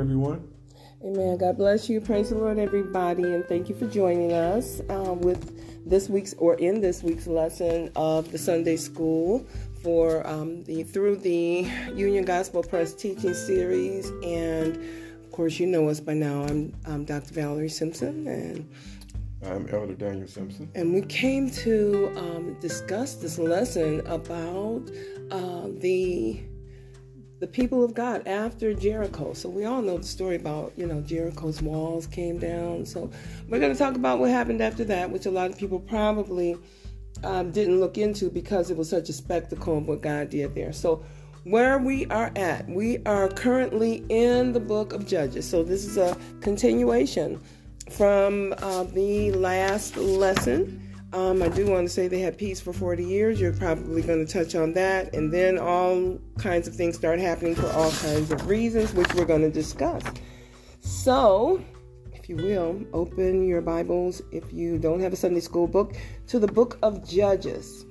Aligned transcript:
everyone. 0.00 0.48
Amen. 1.04 1.36
God 1.36 1.58
bless 1.58 1.90
you. 1.90 2.00
Praise 2.00 2.30
the 2.30 2.36
Lord, 2.36 2.58
everybody, 2.58 3.22
and 3.22 3.44
thank 3.44 3.68
you 3.68 3.74
for 3.74 3.86
joining 3.86 4.32
us 4.32 4.80
uh, 4.88 5.12
with 5.12 5.88
this 5.88 6.08
week's 6.08 6.32
or 6.34 6.54
in 6.54 6.80
this 6.80 7.02
week's 7.02 7.26
lesson 7.26 7.90
of 7.96 8.32
the 8.32 8.38
Sunday 8.38 8.76
School 8.76 9.46
for 9.82 10.26
um, 10.26 10.64
the 10.64 10.84
through 10.84 11.16
the 11.16 11.70
Union 11.94 12.24
Gospel 12.24 12.62
Press 12.62 12.94
teaching 12.94 13.34
series. 13.34 14.08
And 14.24 14.76
of 15.22 15.30
course, 15.32 15.58
you 15.58 15.66
know 15.66 15.88
us 15.88 16.00
by 16.00 16.14
now. 16.14 16.44
I'm, 16.44 16.74
I'm 16.86 17.04
Dr. 17.04 17.34
Valerie 17.34 17.68
Simpson, 17.68 18.26
and 18.26 18.70
I'm 19.44 19.68
Elder 19.68 19.94
Daniel 19.94 20.28
Simpson. 20.28 20.70
And 20.74 20.94
we 20.94 21.02
came 21.02 21.50
to 21.50 22.10
um, 22.16 22.56
discuss 22.60 23.16
this 23.16 23.38
lesson 23.38 24.00
about 24.06 24.90
uh, 25.30 25.68
the 25.78 26.40
the 27.40 27.46
people 27.46 27.82
of 27.82 27.94
God 27.94 28.26
after 28.28 28.74
Jericho. 28.74 29.32
So 29.32 29.48
we 29.48 29.64
all 29.64 29.80
know 29.80 29.96
the 29.96 30.04
story 30.04 30.36
about, 30.36 30.72
you 30.76 30.86
know, 30.86 31.00
Jericho's 31.00 31.62
walls 31.62 32.06
came 32.06 32.38
down. 32.38 32.84
So 32.84 33.10
we're 33.48 33.58
going 33.58 33.72
to 33.72 33.78
talk 33.78 33.96
about 33.96 34.18
what 34.18 34.30
happened 34.30 34.60
after 34.60 34.84
that, 34.84 35.10
which 35.10 35.24
a 35.24 35.30
lot 35.30 35.50
of 35.50 35.56
people 35.56 35.80
probably 35.80 36.56
um, 37.24 37.50
didn't 37.50 37.80
look 37.80 37.96
into 37.96 38.30
because 38.30 38.70
it 38.70 38.76
was 38.76 38.90
such 38.90 39.08
a 39.08 39.14
spectacle 39.14 39.78
of 39.78 39.88
what 39.88 40.02
God 40.02 40.28
did 40.28 40.54
there. 40.54 40.72
So 40.74 41.02
where 41.44 41.78
we 41.78 42.04
are 42.06 42.30
at, 42.36 42.68
we 42.68 42.98
are 43.06 43.28
currently 43.28 44.04
in 44.10 44.52
the 44.52 44.60
book 44.60 44.92
of 44.92 45.06
Judges. 45.06 45.48
So 45.48 45.62
this 45.62 45.86
is 45.86 45.96
a 45.96 46.16
continuation 46.42 47.40
from 47.90 48.54
uh, 48.58 48.84
the 48.84 49.32
last 49.32 49.96
lesson. 49.96 50.89
Um, 51.12 51.42
I 51.42 51.48
do 51.48 51.66
want 51.66 51.88
to 51.88 51.92
say 51.92 52.06
they 52.06 52.20
had 52.20 52.38
peace 52.38 52.60
for 52.60 52.72
40 52.72 53.04
years. 53.04 53.40
You're 53.40 53.52
probably 53.52 54.00
going 54.00 54.24
to 54.24 54.32
touch 54.32 54.54
on 54.54 54.72
that. 54.74 55.12
And 55.12 55.32
then 55.32 55.58
all 55.58 56.20
kinds 56.38 56.68
of 56.68 56.74
things 56.74 56.94
start 56.94 57.18
happening 57.18 57.56
for 57.56 57.66
all 57.72 57.90
kinds 57.90 58.30
of 58.30 58.46
reasons, 58.46 58.94
which 58.94 59.12
we're 59.14 59.24
going 59.24 59.42
to 59.42 59.50
discuss. 59.50 60.04
So, 60.82 61.62
if 62.12 62.28
you 62.28 62.36
will, 62.36 62.80
open 62.92 63.44
your 63.44 63.60
Bibles, 63.60 64.22
if 64.30 64.52
you 64.52 64.78
don't 64.78 65.00
have 65.00 65.12
a 65.12 65.16
Sunday 65.16 65.40
school 65.40 65.66
book, 65.66 65.96
to 66.28 66.38
the 66.38 66.46
book 66.46 66.78
of 66.82 67.06
Judges. 67.08 67.84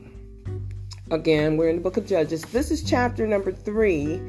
Again, 1.12 1.58
we're 1.58 1.70
in 1.70 1.76
the 1.76 1.82
book 1.82 1.98
of 1.98 2.08
Judges. 2.08 2.44
This 2.44 2.72
is 2.72 2.84
chapter 2.84 3.28
number 3.28 3.52
three, 3.52 4.22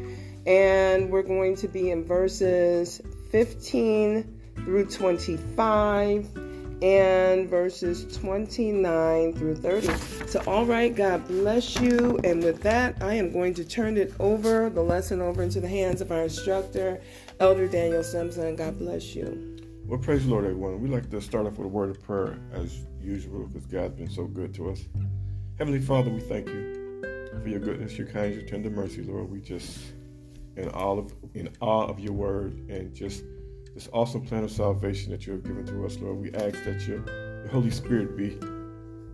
and 0.46 1.10
we're 1.10 1.22
going 1.22 1.54
to 1.56 1.68
be 1.68 1.92
in 1.92 2.04
verses 2.04 3.00
15 3.30 4.40
through 4.64 4.86
25 4.86 6.49
and 6.82 7.48
verses 7.48 8.16
29 8.18 9.34
through 9.34 9.56
30. 9.56 9.88
So, 10.28 10.42
all 10.46 10.64
right, 10.64 10.94
God 10.94 11.26
bless 11.28 11.80
you. 11.80 12.18
And 12.24 12.42
with 12.42 12.62
that, 12.62 12.96
I 13.02 13.14
am 13.14 13.32
going 13.32 13.54
to 13.54 13.64
turn 13.64 13.96
it 13.96 14.14
over, 14.18 14.70
the 14.70 14.82
lesson 14.82 15.20
over 15.20 15.42
into 15.42 15.60
the 15.60 15.68
hands 15.68 16.00
of 16.00 16.10
our 16.10 16.22
instructor, 16.22 17.00
Elder 17.38 17.68
Daniel 17.68 18.02
Simpson. 18.02 18.56
God 18.56 18.78
bless 18.78 19.14
you. 19.14 19.58
Well, 19.86 19.98
praise 19.98 20.24
the 20.24 20.30
Lord, 20.30 20.44
everyone. 20.44 20.80
We 20.80 20.88
like 20.88 21.10
to 21.10 21.20
start 21.20 21.46
off 21.46 21.58
with 21.58 21.66
a 21.66 21.68
word 21.68 21.90
of 21.90 22.02
prayer 22.02 22.38
as 22.52 22.84
usual 23.02 23.46
because 23.46 23.66
God's 23.66 23.94
been 23.94 24.10
so 24.10 24.24
good 24.24 24.54
to 24.54 24.70
us. 24.70 24.84
Heavenly 25.58 25.80
Father, 25.80 26.10
we 26.10 26.20
thank 26.20 26.48
you 26.48 27.02
for 27.42 27.48
your 27.48 27.60
goodness, 27.60 27.98
your 27.98 28.06
kindness, 28.06 28.40
your 28.40 28.48
tender 28.48 28.70
mercy, 28.70 29.02
Lord. 29.02 29.30
We 29.30 29.40
just 29.40 29.78
in 30.56 30.68
all 30.68 30.98
of 30.98 31.12
in 31.34 31.48
awe 31.60 31.86
of 31.86 32.00
your 32.00 32.12
word 32.12 32.52
and 32.68 32.94
just 32.94 33.24
this 33.74 33.88
awesome 33.92 34.24
plan 34.26 34.44
of 34.44 34.50
salvation 34.50 35.10
that 35.12 35.26
you 35.26 35.32
have 35.34 35.44
given 35.44 35.64
to 35.66 35.86
us, 35.86 35.98
Lord. 35.98 36.18
We 36.18 36.32
ask 36.32 36.64
that 36.64 36.86
your, 36.86 37.04
your 37.42 37.48
Holy 37.48 37.70
Spirit 37.70 38.16
be 38.16 38.38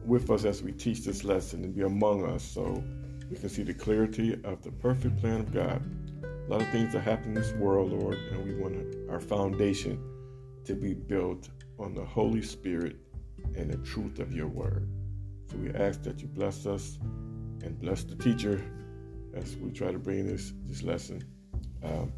with 0.05 0.31
us 0.31 0.45
as 0.45 0.63
we 0.63 0.73
teach 0.73 1.05
this 1.05 1.25
lesson 1.25 1.65
and 1.65 1.75
be 1.75 1.83
among 1.83 2.25
us 2.25 2.43
so 2.43 2.83
we 3.31 3.37
can 3.37 3.49
see 3.49 3.63
the 3.63 3.75
clarity 3.75 4.35
of 4.45 4.63
the 4.63 4.71
perfect 4.73 5.19
plan 5.19 5.41
of 5.41 5.53
God. 5.53 5.83
A 6.25 6.51
lot 6.51 6.63
of 6.63 6.69
things 6.71 6.93
that 6.93 7.01
happen 7.01 7.29
in 7.29 7.35
this 7.35 7.53
world, 7.55 7.93
Lord, 7.93 8.17
and 8.31 8.45
we 8.45 8.55
want 8.55 9.11
our 9.11 9.21
foundation 9.21 10.01
to 10.65 10.75
be 10.75 10.95
built 10.95 11.49
on 11.79 11.93
the 11.95 12.05
Holy 12.05 12.43
Spirit 12.43 12.97
and 13.57 13.71
the 13.71 13.79
truth 13.79 14.21
of 14.21 14.33
your 14.33 14.47
word. 14.47 14.89
So 15.51 15.57
we 15.57 15.71
ask 15.75 16.03
that 16.05 16.21
you 16.21 16.29
bless 16.29 16.67
us 16.67 16.99
and 17.63 17.79
bless 17.81 18.05
the 18.05 18.17
teacher 18.17 18.65
as 19.35 19.57
we 19.57 19.71
try 19.71 19.93
to 19.93 19.99
bring 19.99 20.27
this, 20.27 20.53
this 20.67 20.83
lesson. 20.83 21.23
Um, 21.83 22.13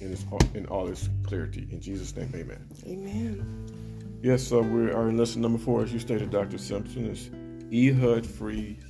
in, 0.00 0.16
in 0.54 0.66
all 0.66 0.88
its 0.88 1.08
clarity. 1.24 1.68
In 1.70 1.80
Jesus' 1.80 2.14
name, 2.16 2.30
amen. 2.34 2.66
Amen. 2.86 4.18
Yes, 4.22 4.42
so 4.42 4.60
we 4.60 4.90
are 4.90 5.08
in 5.08 5.16
lesson 5.16 5.42
number 5.42 5.58
four, 5.58 5.82
as 5.82 5.92
you 5.92 5.98
stated, 5.98 6.30
Dr. 6.30 6.58
Simpson, 6.58 7.06
is 7.06 7.30
Ehud 7.72 8.26
frees 8.26 8.82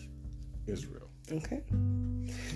Israel. 0.66 1.08
Okay. 1.32 1.62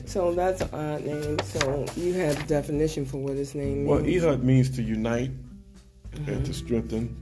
So 0.07 0.33
that's 0.33 0.61
an 0.61 0.69
odd 0.73 1.05
name. 1.05 1.39
So 1.41 1.87
you 1.97 2.15
have 2.15 2.43
a 2.43 2.47
definition 2.47 3.05
for 3.05 3.19
what 3.19 3.35
his 3.35 3.55
name 3.55 3.85
means. 3.85 3.89
Well, 3.89 4.07
Ehud 4.07 4.45
means 4.45 4.71
to 4.77 4.83
unite 4.83 5.33
mm-hmm. 6.13 6.31
and 6.31 6.47
to 6.47 6.55
strengthen 6.55 7.17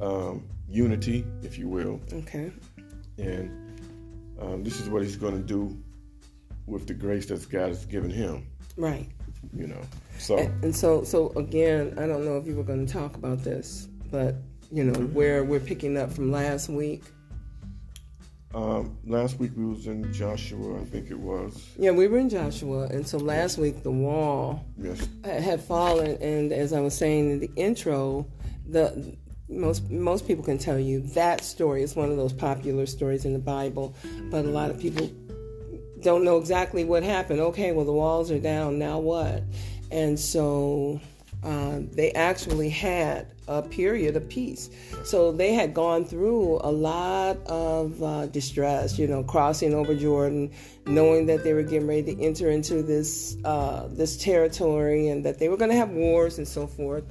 um, 0.00 0.44
unity, 0.68 1.24
if 1.42 1.58
you 1.58 1.68
will. 1.68 2.00
Okay. 2.12 2.52
And 3.18 3.80
um, 4.38 4.62
this 4.62 4.80
is 4.80 4.90
what 4.90 5.02
he's 5.02 5.16
going 5.16 5.34
to 5.34 5.42
do 5.42 5.76
with 6.66 6.86
the 6.86 6.94
grace 6.94 7.26
that 7.26 7.48
God 7.48 7.68
has 7.68 7.86
given 7.86 8.10
him. 8.10 8.46
Right 8.76 9.08
you 9.54 9.66
know. 9.66 9.80
So 10.18 10.38
and, 10.38 10.64
and, 10.64 10.76
so 10.76 11.04
so 11.04 11.32
again, 11.36 11.94
I 11.98 12.06
don't 12.06 12.24
know 12.24 12.36
if 12.36 12.46
you 12.46 12.54
were 12.54 12.64
going 12.64 12.86
to 12.86 12.92
talk 12.92 13.16
about 13.16 13.44
this, 13.44 13.88
but 14.10 14.36
you 14.72 14.84
know 14.84 14.92
mm-hmm. 14.92 15.14
where 15.14 15.44
we're 15.44 15.60
picking 15.60 15.96
up 15.96 16.12
from 16.12 16.30
last 16.30 16.68
week. 16.68 17.02
Um, 18.54 18.96
last 19.06 19.38
week 19.38 19.52
we 19.54 19.66
was 19.66 19.86
in 19.86 20.10
Joshua, 20.14 20.80
I 20.80 20.84
think 20.84 21.10
it 21.10 21.18
was. 21.18 21.74
Yeah, 21.78 21.90
we 21.90 22.06
were 22.08 22.18
in 22.18 22.30
Joshua, 22.30 22.84
and 22.84 23.06
so 23.06 23.18
last 23.18 23.58
week 23.58 23.82
the 23.82 23.90
wall 23.90 24.64
yes. 24.78 25.06
had 25.24 25.60
fallen, 25.60 26.16
and 26.22 26.52
as 26.52 26.72
I 26.72 26.80
was 26.80 26.96
saying 26.96 27.30
in 27.32 27.40
the 27.40 27.50
intro, 27.56 28.26
the 28.66 29.14
most 29.48 29.90
most 29.90 30.26
people 30.26 30.42
can 30.42 30.58
tell 30.58 30.78
you 30.78 31.00
that 31.00 31.44
story 31.44 31.82
is 31.82 31.94
one 31.94 32.10
of 32.10 32.16
those 32.16 32.32
popular 32.32 32.86
stories 32.86 33.24
in 33.24 33.32
the 33.32 33.38
Bible, 33.38 33.94
but 34.30 34.44
a 34.44 34.48
lot 34.48 34.70
of 34.70 34.80
people 34.80 35.10
don't 36.00 36.24
know 36.24 36.38
exactly 36.38 36.84
what 36.84 37.02
happened. 37.02 37.40
Okay, 37.40 37.72
well, 37.72 37.84
the 37.84 37.92
walls 37.92 38.30
are 38.30 38.38
down. 38.38 38.78
Now 38.78 38.98
what? 38.98 39.42
And 39.90 40.18
so 40.18 41.00
uh, 41.42 41.80
they 41.92 42.10
actually 42.12 42.68
had 42.68 43.26
a 43.48 43.62
period 43.62 44.16
of 44.16 44.28
peace. 44.28 44.70
So 45.04 45.30
they 45.30 45.52
had 45.52 45.74
gone 45.74 46.04
through 46.04 46.60
a 46.62 46.72
lot 46.72 47.36
of 47.46 48.02
uh, 48.02 48.26
distress, 48.26 48.98
you 48.98 49.06
know, 49.06 49.22
crossing 49.22 49.72
over 49.72 49.94
Jordan, 49.94 50.50
knowing 50.86 51.26
that 51.26 51.44
they 51.44 51.52
were 51.52 51.62
getting 51.62 51.86
ready 51.86 52.14
to 52.14 52.22
enter 52.22 52.50
into 52.50 52.82
this 52.82 53.36
uh, 53.44 53.88
this 53.90 54.16
territory 54.16 55.08
and 55.08 55.24
that 55.24 55.38
they 55.38 55.48
were 55.48 55.56
going 55.56 55.70
to 55.70 55.76
have 55.76 55.90
wars 55.90 56.38
and 56.38 56.48
so 56.48 56.66
forth. 56.66 57.04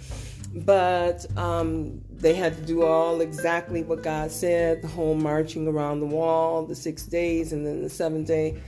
But 0.53 1.25
um, 1.37 2.01
they 2.11 2.33
had 2.33 2.55
to 2.57 2.63
do 2.63 2.83
all 2.83 3.21
exactly 3.21 3.83
what 3.83 4.03
God 4.03 4.31
said 4.31 4.81
the 4.81 4.87
whole 4.87 5.15
marching 5.15 5.67
around 5.67 5.99
the 5.99 6.05
wall, 6.05 6.65
the 6.65 6.75
six 6.75 7.03
days, 7.03 7.53
and 7.53 7.65
then 7.65 7.81
the 7.83 7.89
seventh 7.89 8.27
day 8.27 8.61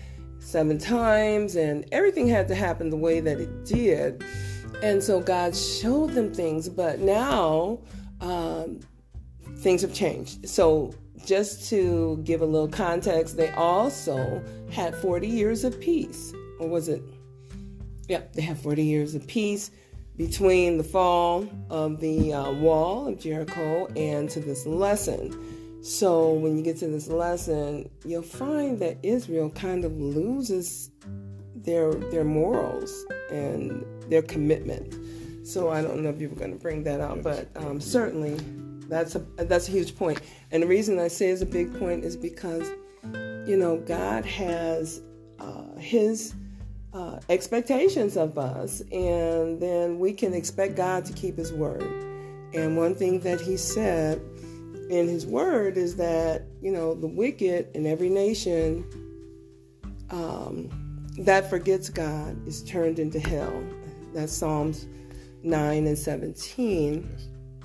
seven 0.47 0.77
times, 0.77 1.57
and 1.57 1.85
everything 1.91 2.25
had 2.25 2.47
to 2.47 2.55
happen 2.55 2.89
the 2.89 2.95
way 2.95 3.19
that 3.19 3.39
it 3.39 3.65
did. 3.65 4.23
And 4.81 5.03
so 5.03 5.19
God 5.19 5.53
showed 5.53 6.11
them 6.11 6.33
things, 6.33 6.69
but 6.69 6.99
now 6.99 7.79
um, 8.21 8.79
things 9.57 9.81
have 9.81 9.93
changed. 9.93 10.47
So, 10.47 10.93
just 11.25 11.69
to 11.69 12.21
give 12.23 12.41
a 12.41 12.45
little 12.45 12.69
context, 12.69 13.35
they 13.35 13.49
also 13.51 14.41
had 14.71 14.95
40 14.95 15.27
years 15.27 15.65
of 15.65 15.77
peace. 15.81 16.31
Or 16.59 16.69
was 16.69 16.87
it? 16.87 17.01
Yep, 18.07 18.33
they 18.33 18.41
had 18.41 18.57
40 18.57 18.83
years 18.83 19.13
of 19.13 19.27
peace 19.27 19.71
between 20.15 20.77
the 20.77 20.83
fall 20.83 21.45
of 21.69 21.99
the 21.99 22.33
uh, 22.33 22.51
wall 22.51 23.07
of 23.07 23.19
Jericho 23.19 23.87
and 23.97 24.29
to 24.29 24.39
this 24.39 24.65
lesson. 24.65 25.56
So 25.87 26.33
when 26.33 26.57
you 26.57 26.63
get 26.63 26.75
to 26.79 26.87
this 26.87 27.07
lesson, 27.07 27.89
you'll 28.03 28.21
find 28.21 28.77
that 28.79 28.97
Israel 29.03 29.49
kind 29.49 29.85
of 29.85 29.93
loses 29.93 30.91
their 31.55 31.93
their 31.93 32.25
morals 32.25 33.05
and 33.31 33.85
their 34.09 34.21
commitment. 34.21 35.47
So 35.47 35.69
I 35.69 35.81
don't 35.81 36.03
know 36.03 36.09
if 36.09 36.19
you 36.19 36.27
were 36.27 36.35
going 36.35 36.51
to 36.51 36.61
bring 36.61 36.83
that 36.83 36.99
out, 36.99 37.23
but 37.23 37.47
um, 37.55 37.79
certainly 37.79 38.35
that's 38.89 39.15
a 39.15 39.19
that's 39.37 39.69
a 39.69 39.71
huge 39.71 39.95
point. 39.95 40.19
And 40.51 40.61
the 40.61 40.67
reason 40.67 40.99
I 40.99 41.07
say 41.07 41.29
it's 41.29 41.41
a 41.41 41.45
big 41.45 41.73
point 41.79 42.03
is 42.03 42.17
because 42.17 42.69
you 43.47 43.55
know 43.55 43.77
God 43.77 44.25
has 44.25 45.01
uh, 45.39 45.73
His 45.77 46.35
uh, 46.93 47.21
expectations 47.29 48.17
of 48.17 48.37
us, 48.37 48.81
and 48.91 49.61
then 49.61 49.99
we 49.99 50.11
can 50.11 50.33
expect 50.33 50.75
God 50.75 51.05
to 51.05 51.13
keep 51.13 51.37
His 51.37 51.53
word. 51.53 51.81
And 52.53 52.75
one 52.75 52.93
thing 52.93 53.21
that 53.21 53.39
He 53.39 53.55
said 53.55 54.21
in 54.89 55.07
his 55.07 55.25
word 55.25 55.77
is 55.77 55.95
that 55.97 56.43
you 56.61 56.71
know 56.71 56.93
the 56.93 57.07
wicked 57.07 57.69
in 57.73 57.85
every 57.85 58.09
nation 58.09 58.85
um, 60.09 60.69
that 61.19 61.49
forgets 61.49 61.89
God 61.89 62.47
is 62.47 62.63
turned 62.63 62.99
into 62.99 63.19
hell. 63.19 63.63
That's 64.13 64.33
Psalms 64.33 64.87
nine 65.43 65.87
and 65.87 65.97
seventeen. 65.97 67.09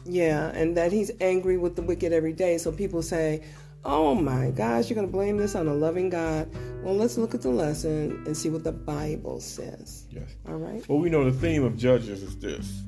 Yeah, 0.05 0.49
and 0.49 0.77
that 0.77 0.91
he's 0.91 1.13
angry 1.21 1.57
with 1.57 1.77
the 1.77 1.83
wicked 1.83 2.13
every 2.13 2.33
day. 2.33 2.59
So 2.59 2.73
people 2.73 3.03
say, 3.03 3.45
Oh 3.85 4.15
my 4.15 4.51
gosh, 4.51 4.89
you're 4.89 4.95
going 4.95 5.07
to 5.07 5.13
blame 5.13 5.37
this 5.37 5.55
on 5.55 5.67
a 5.67 5.75
loving 5.75 6.09
God. 6.09 6.49
Well, 6.83 6.95
let's 6.95 7.19
look 7.19 7.35
at 7.35 7.43
the 7.43 7.51
lesson 7.51 8.23
and 8.27 8.37
see 8.37 8.49
what 8.49 8.65
the 8.65 8.73
Bible 8.73 9.41
says. 9.41 10.07
Yes. 10.11 10.37
All 10.49 10.57
right. 10.57 10.89
Well, 10.89 10.99
we 10.99 11.11
know 11.11 11.25
the 11.25 11.37
theme 11.37 11.65
of 11.65 11.77
Judges 11.77 12.23
is 12.23 12.37
this. 12.37 12.83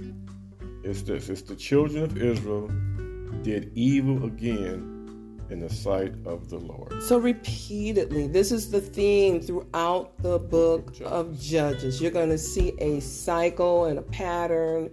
It's 0.84 1.02
this. 1.02 1.28
It's 1.28 1.42
the 1.42 1.56
children 1.56 2.04
of 2.04 2.16
Israel 2.16 2.70
did 3.42 3.70
evil 3.74 4.24
again 4.24 4.94
in 5.50 5.60
the 5.60 5.68
sight 5.68 6.14
of 6.24 6.48
the 6.48 6.58
Lord. 6.58 7.02
So, 7.02 7.18
repeatedly, 7.18 8.26
this 8.26 8.50
is 8.50 8.70
the 8.70 8.80
theme 8.80 9.40
throughout 9.40 10.16
the 10.22 10.38
book 10.38 10.94
Judges. 10.94 11.12
of 11.12 11.40
Judges. 11.40 12.00
You're 12.00 12.10
going 12.10 12.30
to 12.30 12.38
see 12.38 12.72
a 12.78 13.00
cycle 13.00 13.84
and 13.84 13.98
a 13.98 14.02
pattern 14.02 14.90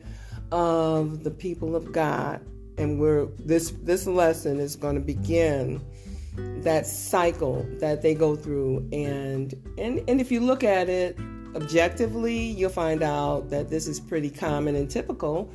of 0.51 1.23
the 1.23 1.31
people 1.31 1.75
of 1.75 1.91
God. 1.91 2.41
And 2.77 2.99
we're 2.99 3.25
this 3.39 3.71
this 3.83 4.07
lesson 4.07 4.59
is 4.59 4.75
going 4.75 4.95
to 4.95 5.01
begin 5.01 5.81
that 6.63 6.85
cycle 6.85 7.65
that 7.79 8.01
they 8.01 8.13
go 8.13 8.35
through 8.35 8.87
and 8.93 9.53
and 9.77 10.01
and 10.07 10.21
if 10.21 10.31
you 10.31 10.39
look 10.39 10.63
at 10.63 10.89
it 10.89 11.17
objectively, 11.55 12.37
you'll 12.37 12.69
find 12.69 13.03
out 13.03 13.49
that 13.49 13.69
this 13.69 13.87
is 13.87 13.99
pretty 13.99 14.29
common 14.29 14.75
and 14.75 14.89
typical 14.89 15.51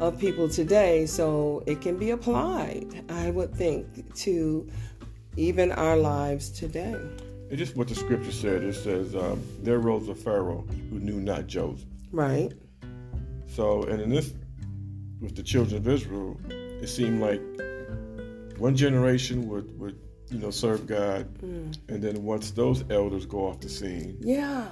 of 0.00 0.18
people 0.18 0.48
today. 0.48 1.06
So 1.06 1.62
it 1.66 1.80
can 1.80 1.96
be 1.98 2.10
applied, 2.10 3.04
I 3.08 3.30
would 3.30 3.54
think, 3.54 4.14
to 4.16 4.68
even 5.36 5.72
our 5.72 5.96
lives 5.96 6.50
today. 6.50 6.96
It's 7.48 7.58
just 7.58 7.76
what 7.76 7.88
the 7.88 7.94
scripture 7.94 8.32
said. 8.32 8.64
It 8.64 8.74
says, 8.74 9.14
um, 9.14 9.42
There 9.62 9.78
rose 9.78 10.08
a 10.08 10.14
Pharaoh 10.14 10.66
who 10.90 10.98
knew 10.98 11.20
not 11.20 11.46
Joseph. 11.46 11.86
Right. 12.10 12.52
So, 13.46 13.84
and 13.84 14.00
in 14.00 14.10
this, 14.10 14.34
with 15.20 15.36
the 15.36 15.42
children 15.42 15.78
of 15.78 15.88
Israel, 15.88 16.38
it 16.48 16.88
seemed 16.88 17.20
like 17.20 17.40
one 18.58 18.74
generation 18.74 19.48
would, 19.48 19.78
would 19.78 19.98
you 20.30 20.38
know, 20.38 20.50
serve 20.50 20.86
God, 20.86 21.32
mm. 21.38 21.76
and 21.88 22.02
then 22.02 22.24
once 22.24 22.50
those 22.50 22.84
elders 22.90 23.26
go 23.26 23.46
off 23.46 23.60
the 23.60 23.68
scene, 23.68 24.16
yeah, 24.20 24.66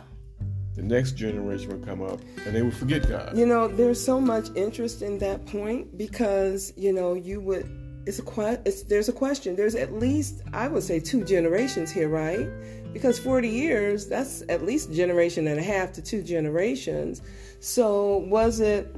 the 0.74 0.82
next 0.82 1.12
generation 1.12 1.68
would 1.68 1.86
come 1.86 2.02
up 2.02 2.20
and 2.44 2.54
they 2.54 2.62
would 2.62 2.74
forget 2.74 3.08
God. 3.08 3.36
You 3.36 3.46
know, 3.46 3.68
there's 3.68 4.04
so 4.04 4.20
much 4.20 4.48
interest 4.54 5.02
in 5.02 5.18
that 5.18 5.46
point 5.46 5.96
because 5.96 6.72
you 6.76 6.92
know 6.92 7.14
you 7.14 7.40
would. 7.40 7.68
It's 8.06 8.18
a 8.18 8.22
que- 8.22 8.60
it's, 8.66 8.82
there's 8.82 9.08
a 9.08 9.12
question. 9.12 9.56
There's 9.56 9.74
at 9.74 9.94
least 9.94 10.42
I 10.52 10.68
would 10.68 10.82
say 10.82 11.00
two 11.00 11.24
generations 11.24 11.90
here, 11.90 12.08
right? 12.08 12.48
Because 12.92 13.18
40 13.18 13.48
years, 13.48 14.06
that's 14.06 14.42
at 14.48 14.62
least 14.62 14.92
generation 14.92 15.48
and 15.48 15.58
a 15.58 15.62
half 15.62 15.92
to 15.94 16.02
two 16.02 16.22
generations. 16.22 17.22
So 17.60 18.18
was 18.28 18.60
it 18.60 18.94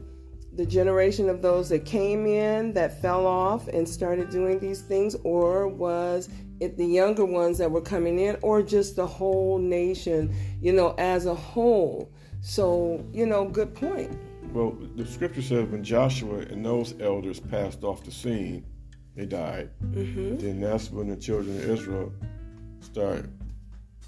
the 0.56 0.67
generation 0.67 1.29
of 1.29 1.43
those 1.43 1.69
that 1.69 1.84
came 1.84 2.26
in 2.26 2.72
that 2.72 3.00
fell 3.00 3.26
off 3.26 3.69
and 3.69 3.88
started 3.88 4.31
doing 4.31 4.58
these 4.58 4.81
things, 4.81 5.14
or 5.22 5.69
was 5.69 6.29
it 6.61 6.76
the 6.76 6.87
younger 6.87 7.25
ones 7.25 7.58
that 7.58 7.70
were 7.70 7.81
coming 7.81 8.19
in, 8.19 8.37
or 8.43 8.62
just 8.62 8.97
the 8.97 9.06
whole 9.06 9.58
nation, 9.58 10.35
you 10.61 10.73
know, 10.73 10.94
as 10.99 11.26
a 11.26 11.35
whole? 11.35 12.12
So, 12.41 13.05
you 13.12 13.26
know, 13.26 13.49
good 13.49 13.75
point. 13.75 14.19
Well, 14.53 14.76
the 14.94 15.06
scripture 15.06 15.43
says 15.43 15.69
when 15.69 15.82
Joshua 15.82 16.38
and 16.38 16.64
those 16.64 16.94
elders 17.00 17.41
passed 17.41 17.85
off 17.85 18.05
the 18.05 18.11
scene, 18.11 18.64
they 19.14 19.26
died. 19.26 19.70
Mm-hmm. 19.82 20.38
Then 20.38 20.61
that's 20.61 20.91
when 20.91 21.08
the 21.08 21.17
children 21.17 21.56
of 21.56 21.69
Israel 21.69 22.12
started 22.81 23.31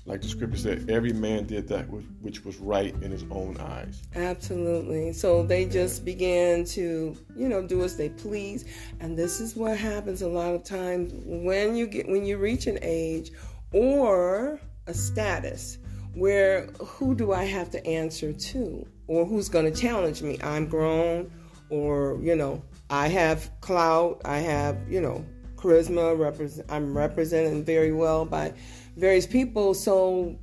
like 0.09 0.23
the 0.23 0.29
scripture 0.29 0.57
said, 0.57 0.91
every 0.91 1.13
man 1.13 1.45
did 1.45 1.69
that 1.69 1.85
which 2.23 2.43
was 2.43 2.57
right 2.57 2.95
in 3.03 3.11
his 3.11 3.25
own 3.31 3.59
eyes. 3.59 4.03
Absolutely. 4.17 5.13
So 5.13 5.43
they 5.43 5.67
just 5.67 6.03
began 6.03 6.65
to, 6.65 7.15
you 7.37 7.49
know, 7.49 7.63
do 7.67 7.85
as 7.85 7.97
they 7.97 8.09
please, 8.09 8.65
and 9.01 9.19
this 9.19 9.39
is 9.39 9.55
what 9.55 9.77
happens 9.77 10.23
a 10.23 10.29
lot 10.29 10.55
of 10.55 10.65
times 10.65 11.13
when 11.15 11.77
you 11.77 11.87
get 11.87 12.09
when 12.09 12.25
you 12.25 12.39
reach 12.39 12.67
an 12.67 12.79
age 12.81 13.33
or 13.73 14.59
a 14.87 14.95
status 14.95 15.77
where 16.15 16.67
who 16.79 17.15
do 17.15 17.33
I 17.33 17.45
have 17.45 17.71
to 17.71 17.87
answer 17.87 18.33
to, 18.33 18.87
or 19.07 19.27
who's 19.27 19.51
going 19.51 19.71
to 19.71 19.81
challenge 19.81 20.23
me? 20.23 20.39
I'm 20.43 20.67
grown, 20.67 21.31
or 21.69 22.19
you 22.23 22.35
know, 22.35 22.63
I 22.89 23.09
have 23.09 23.51
clout, 23.61 24.23
I 24.25 24.39
have 24.39 24.79
you 24.91 25.03
know 25.03 25.25
charisma. 25.57 26.19
Represent, 26.19 26.73
I'm 26.73 26.97
represented 26.97 27.67
very 27.67 27.93
well 27.93 28.25
by 28.25 28.55
various 28.99 29.27
people. 29.27 29.75
So 29.75 30.37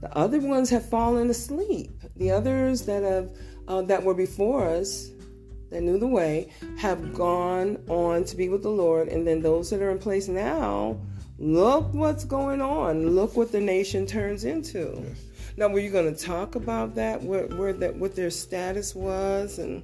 the 0.00 0.16
other 0.16 0.40
ones 0.40 0.70
have 0.70 0.88
fallen 0.88 1.30
asleep. 1.30 2.02
The 2.16 2.30
others 2.30 2.82
that 2.82 3.02
have 3.02 3.30
uh, 3.68 3.82
that 3.82 4.02
were 4.02 4.14
before 4.14 4.66
us 4.66 5.10
that 5.70 5.82
knew 5.82 5.98
the 5.98 6.06
way 6.06 6.52
have 6.78 7.14
gone 7.14 7.78
on 7.88 8.24
to 8.24 8.36
be 8.36 8.48
with 8.48 8.62
the 8.62 8.70
Lord, 8.70 9.08
and 9.08 9.26
then 9.26 9.40
those 9.42 9.70
that 9.70 9.82
are 9.82 9.90
in 9.90 9.98
place 9.98 10.28
now, 10.28 11.00
look 11.38 11.92
what's 11.92 12.24
going 12.24 12.60
on. 12.60 13.10
Look 13.10 13.36
what 13.36 13.50
the 13.50 13.60
nation 13.60 14.06
turns 14.06 14.44
into. 14.44 15.02
Yes. 15.02 15.24
Now, 15.56 15.68
were 15.68 15.78
you 15.80 15.90
going 15.90 16.14
to 16.14 16.24
talk 16.24 16.54
about 16.54 16.94
that? 16.96 17.22
Where, 17.22 17.46
where 17.46 17.72
that 17.72 17.96
what 17.96 18.14
their 18.14 18.30
status 18.30 18.94
was 18.94 19.58
and. 19.58 19.82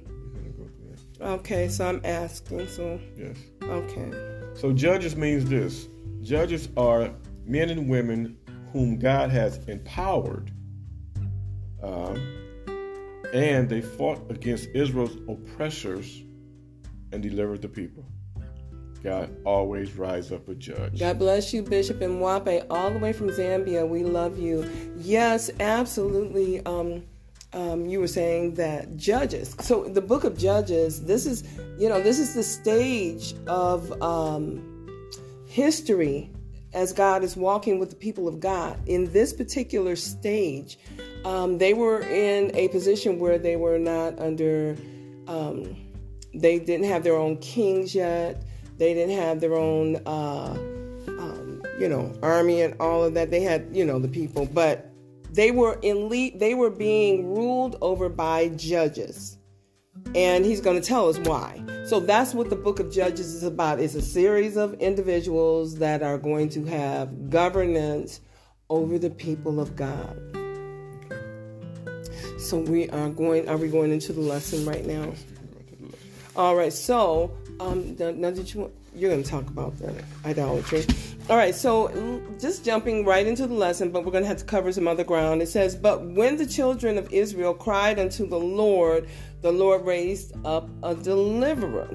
Okay, 1.19 1.67
so 1.67 1.87
I'm 1.87 2.01
asking. 2.03 2.67
So 2.67 2.99
yes. 3.15 3.37
Okay. 3.63 4.11
So 4.55 4.73
judges 4.73 5.15
means 5.15 5.45
this: 5.45 5.87
Judges 6.21 6.69
are 6.77 7.11
men 7.45 7.69
and 7.69 7.89
women 7.89 8.37
whom 8.71 8.97
God 8.99 9.31
has 9.31 9.57
empowered, 9.67 10.51
um, 11.81 12.15
and 13.33 13.67
they 13.67 13.81
fought 13.81 14.29
against 14.29 14.69
Israel's 14.73 15.17
oppressors 15.27 16.23
and 17.11 17.21
delivered 17.21 17.61
the 17.61 17.67
people. 17.67 18.05
God 19.03 19.35
always 19.45 19.93
rise 19.93 20.31
up 20.31 20.47
a 20.47 20.53
judge. 20.53 20.99
God 20.99 21.17
bless 21.17 21.53
you, 21.53 21.63
Bishop 21.63 21.99
Mwape, 21.99 22.67
all 22.69 22.91
the 22.91 22.99
way 22.99 23.13
from 23.13 23.29
Zambia. 23.29 23.87
We 23.87 24.03
love 24.03 24.37
you. 24.37 24.69
Yes, 24.97 25.49
absolutely. 25.59 26.63
Um, 26.65 27.03
um, 27.53 27.85
you 27.87 27.99
were 27.99 28.07
saying 28.07 28.53
that 28.55 28.95
judges. 28.95 29.55
So 29.59 29.85
the 29.85 30.01
book 30.01 30.23
of 30.23 30.37
Judges, 30.37 31.03
this 31.03 31.25
is, 31.25 31.43
you 31.77 31.89
know, 31.89 32.01
this 32.01 32.19
is 32.19 32.33
the 32.33 32.43
stage 32.43 33.33
of 33.47 34.01
um, 34.01 34.70
history 35.51 36.29
as 36.73 36.93
God 36.93 37.23
is 37.25 37.35
walking 37.35 37.77
with 37.77 37.89
the 37.89 37.95
people 37.97 38.25
of 38.27 38.39
God. 38.39 38.79
In 38.87 39.11
this 39.11 39.33
particular 39.33 39.97
stage, 39.97 40.79
um, 41.25 41.57
they 41.57 41.73
were 41.73 41.99
in 41.99 42.55
a 42.55 42.69
position 42.69 43.19
where 43.19 43.37
they 43.37 43.57
were 43.57 43.77
not 43.77 44.17
under, 44.17 44.77
um, 45.27 45.75
they 46.33 46.57
didn't 46.57 46.85
have 46.85 47.03
their 47.03 47.17
own 47.17 47.37
kings 47.39 47.93
yet. 47.93 48.41
They 48.77 48.93
didn't 48.93 49.17
have 49.17 49.41
their 49.41 49.55
own, 49.55 49.97
uh, 50.05 50.53
um, 51.19 51.61
you 51.77 51.89
know, 51.89 52.17
army 52.23 52.61
and 52.61 52.73
all 52.79 53.03
of 53.03 53.13
that. 53.15 53.29
They 53.29 53.41
had, 53.41 53.67
you 53.73 53.85
know, 53.85 53.99
the 53.99 54.07
people, 54.07 54.45
but 54.45 54.89
they 55.33 55.51
were 55.51 55.77
in 55.81 56.07
they 56.37 56.55
were 56.55 56.69
being 56.69 57.35
ruled 57.35 57.77
over 57.81 58.07
by 58.07 58.49
judges 58.49 59.37
and 60.15 60.45
he's 60.45 60.61
going 60.61 60.79
to 60.79 60.85
tell 60.85 61.07
us 61.09 61.17
why. 61.19 61.63
So 61.85 61.99
that's 61.99 62.33
what 62.33 62.49
the 62.49 62.55
book 62.55 62.79
of 62.79 62.91
Judges 62.91 63.33
is 63.33 63.43
about. 63.43 63.79
It's 63.79 63.95
a 63.95 64.01
series 64.01 64.57
of 64.57 64.73
individuals 64.75 65.75
that 65.79 66.03
are 66.03 66.17
going 66.17 66.49
to 66.49 66.65
have 66.65 67.29
governance 67.29 68.21
over 68.69 68.97
the 68.97 69.09
people 69.09 69.59
of 69.59 69.75
God. 69.75 70.17
So 72.39 72.57
we 72.57 72.89
are 72.89 73.09
going 73.09 73.47
are 73.47 73.57
we 73.57 73.67
going 73.67 73.91
into 73.91 74.13
the 74.13 74.21
lesson 74.21 74.65
right 74.65 74.85
now? 74.85 75.13
All 76.35 76.55
right. 76.55 76.73
So, 76.73 77.31
um 77.59 77.95
now 77.97 78.31
did 78.31 78.53
you 78.53 78.71
you're 78.95 79.09
going 79.09 79.23
to 79.23 79.29
talk 79.29 79.47
about 79.47 79.77
the 79.77 79.93
idolatry. 80.25 80.85
All 81.29 81.37
right, 81.37 81.55
so 81.55 82.21
just 82.39 82.65
jumping 82.65 83.05
right 83.05 83.25
into 83.25 83.47
the 83.47 83.53
lesson, 83.53 83.91
but 83.91 84.03
we're 84.03 84.11
going 84.11 84.23
to 84.23 84.27
have 84.27 84.37
to 84.37 84.45
cover 84.45 84.71
some 84.71 84.87
other 84.87 85.03
ground. 85.03 85.41
It 85.41 85.47
says, 85.47 85.75
But 85.75 86.03
when 86.03 86.35
the 86.37 86.45
children 86.45 86.97
of 86.97 87.11
Israel 87.13 87.53
cried 87.53 87.99
unto 87.99 88.27
the 88.27 88.39
Lord, 88.39 89.07
the 89.41 89.51
Lord 89.51 89.85
raised 89.85 90.33
up 90.45 90.69
a 90.83 90.95
deliverer, 90.95 91.89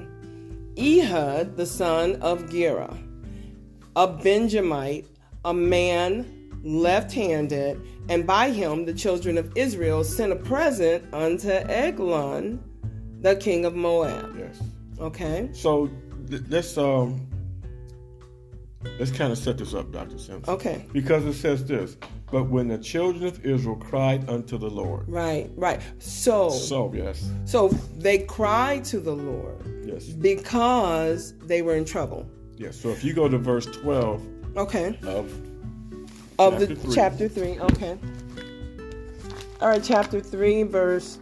Ehud, 0.77 1.57
the 1.57 1.65
son 1.65 2.15
of 2.21 2.51
Gera, 2.51 2.95
a 3.95 4.07
Benjamite, 4.07 5.07
a 5.45 5.53
man 5.53 6.49
left 6.63 7.11
handed, 7.11 7.81
and 8.09 8.27
by 8.27 8.51
him 8.51 8.85
the 8.85 8.93
children 8.93 9.37
of 9.37 9.51
Israel 9.55 10.03
sent 10.03 10.31
a 10.31 10.35
present 10.35 11.03
unto 11.13 11.49
Eglon, 11.49 12.63
the 13.21 13.35
king 13.35 13.65
of 13.65 13.75
Moab. 13.75 14.35
Yes. 14.37 14.61
Okay. 14.99 15.49
So 15.53 15.89
th- 16.29 16.43
let's 16.49 16.77
um 16.77 17.27
let's 18.99 19.11
kind 19.11 19.31
of 19.31 19.37
set 19.37 19.57
this 19.57 19.73
up, 19.73 19.91
Dr. 19.91 20.17
Simpson. 20.17 20.53
Okay. 20.53 20.85
Because 20.91 21.25
it 21.25 21.33
says 21.33 21.65
this, 21.65 21.97
but 22.31 22.49
when 22.49 22.67
the 22.67 22.77
children 22.77 23.25
of 23.25 23.45
Israel 23.45 23.75
cried 23.75 24.29
unto 24.29 24.57
the 24.57 24.69
Lord. 24.69 25.07
Right, 25.07 25.49
right. 25.55 25.81
So 25.99 26.49
So 26.49 26.93
yes. 26.93 27.29
So 27.45 27.69
they 27.97 28.19
cried 28.19 28.83
to 28.85 28.99
the 28.99 29.13
Lord. 29.15 29.63
Yes. 29.85 30.05
Because 30.05 31.33
they 31.45 31.61
were 31.61 31.75
in 31.75 31.85
trouble. 31.85 32.29
Yes. 32.57 32.75
So 32.75 32.89
if 32.89 33.03
you 33.03 33.13
go 33.13 33.29
to 33.29 33.37
verse 33.37 33.65
twelve 33.65 34.21
Okay. 34.57 34.97
Of 35.03 35.31
of 36.39 36.53
chapter 36.53 36.65
the 36.65 36.75
three. 36.75 36.95
chapter 36.95 37.27
three, 37.29 37.59
okay. 37.59 37.97
All 39.61 39.69
right, 39.69 39.83
chapter 39.83 40.19
three, 40.19 40.63
verse 40.63 41.19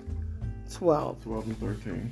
twelve. 0.71 1.21
Twelve 1.21 1.45
and 1.47 1.57
thirteen. 1.59 2.11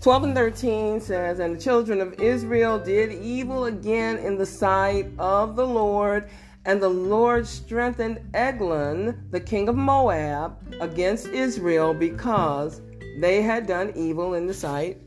12 0.00 0.22
and 0.24 0.34
13 0.34 1.00
says, 1.00 1.40
And 1.40 1.56
the 1.56 1.60
children 1.60 2.00
of 2.00 2.14
Israel 2.20 2.78
did 2.78 3.12
evil 3.12 3.64
again 3.64 4.18
in 4.18 4.38
the 4.38 4.46
sight 4.46 5.08
of 5.18 5.56
the 5.56 5.66
Lord. 5.66 6.28
And 6.68 6.82
the 6.82 6.90
Lord 6.90 7.46
strengthened 7.46 8.20
Eglon, 8.34 9.26
the 9.30 9.40
king 9.40 9.70
of 9.70 9.74
Moab, 9.74 10.58
against 10.82 11.28
Israel 11.28 11.94
because 11.94 12.82
they 13.20 13.40
had 13.40 13.66
done 13.66 13.90
evil 13.96 14.34
in 14.34 14.46
the 14.46 14.52
sight 14.52 15.00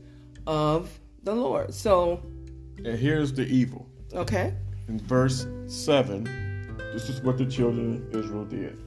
of 0.48 0.98
the 1.22 1.32
Lord. 1.32 1.72
So, 1.72 2.20
and 2.78 2.98
here's 2.98 3.32
the 3.32 3.46
evil. 3.46 3.88
Okay. 4.12 4.52
In 4.88 4.98
verse 4.98 5.46
7, 5.68 6.24
this 6.92 7.08
is 7.08 7.20
what 7.22 7.38
the 7.38 7.46
children 7.46 8.08
of 8.08 8.16
Israel 8.16 8.44
did. 8.44 8.82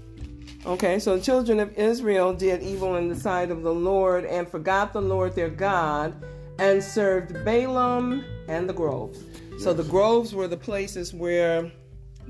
Okay, 0.65 0.99
so 0.99 1.15
the 1.15 1.23
children 1.23 1.61
of 1.61 1.71
Israel 1.77 2.33
did 2.33 2.61
evil 2.61 2.97
in 2.97 3.07
the 3.07 3.15
sight 3.15 3.51
of 3.51 3.63
the 3.63 3.73
Lord 3.73 4.25
and 4.25 4.45
forgot 4.49 4.91
the 4.91 5.01
Lord 5.01 5.33
their 5.33 5.49
God 5.49 6.13
and 6.59 6.83
served 6.83 7.35
Baalim 7.35 8.25
and 8.49 8.67
the 8.67 8.73
groves. 8.73 9.23
Yes. 9.51 9.63
So 9.63 9.73
the 9.73 9.83
groves 9.83 10.35
were 10.35 10.49
the 10.49 10.57
places 10.57 11.13
where 11.13 11.71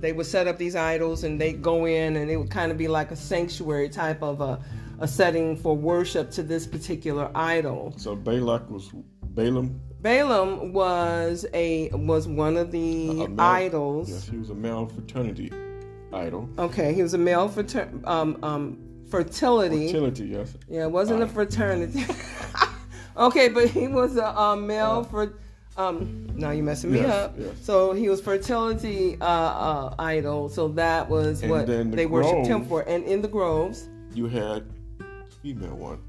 they 0.05 0.13
would 0.13 0.27
set 0.27 0.47
up 0.47 0.59
these 0.59 0.75
idols 0.75 1.23
and 1.23 1.41
they'd 1.41 1.63
go 1.63 1.85
in 1.85 2.15
and 2.15 2.29
it 2.29 2.37
would 2.37 2.51
kind 2.51 2.71
of 2.71 2.77
be 2.77 2.87
like 2.87 3.09
a 3.09 3.15
sanctuary 3.15 3.89
type 3.89 4.21
of 4.21 4.39
a, 4.39 4.59
a 4.99 5.07
setting 5.07 5.57
for 5.57 5.75
worship 5.75 6.29
to 6.29 6.43
this 6.43 6.67
particular 6.67 7.31
idol. 7.33 7.91
So 7.97 8.15
Balak 8.15 8.69
was 8.69 8.91
Balaam. 9.23 9.81
Balaam 10.01 10.73
was 10.73 11.47
a 11.55 11.89
was 11.89 12.27
one 12.27 12.55
of 12.55 12.71
the 12.71 13.27
male, 13.27 13.41
idols. 13.41 14.11
Yes, 14.11 14.29
he 14.29 14.37
was 14.37 14.51
a 14.51 14.53
male 14.53 14.85
fraternity 14.85 15.51
idol. 16.13 16.47
Okay, 16.59 16.93
he 16.93 17.01
was 17.01 17.15
a 17.15 17.17
male 17.17 17.49
frater- 17.49 17.89
um, 18.03 18.37
um, 18.43 18.77
fertility. 19.09 19.87
Fertility, 19.87 20.25
yes. 20.25 20.55
Yeah, 20.69 20.83
it 20.83 20.91
wasn't 20.91 21.23
a 21.23 21.27
fraternity. 21.27 22.05
okay, 23.17 23.49
but 23.49 23.69
he 23.69 23.87
was 23.87 24.17
a, 24.17 24.25
a 24.25 24.55
male 24.55 25.03
for. 25.03 25.33
Um, 25.77 26.27
now 26.35 26.51
you're 26.51 26.63
messing 26.63 26.91
me 26.91 26.99
yes, 26.99 27.09
up. 27.09 27.35
Yes. 27.37 27.51
So 27.61 27.91
he 27.91 28.07
was 28.07 28.21
fertility 28.21 29.17
uh, 29.19 29.25
uh, 29.25 29.95
idol. 29.99 30.49
So 30.49 30.69
that 30.69 31.09
was 31.09 31.41
and 31.41 31.51
what 31.51 31.67
the 31.67 31.83
they 31.83 32.05
grove, 32.05 32.25
worshipped 32.25 32.47
him 32.47 32.65
for. 32.65 32.81
And 32.83 33.03
in 33.03 33.21
the 33.21 33.27
groves, 33.27 33.89
you 34.13 34.27
had 34.27 34.65
female 35.41 35.75
one. 35.75 36.01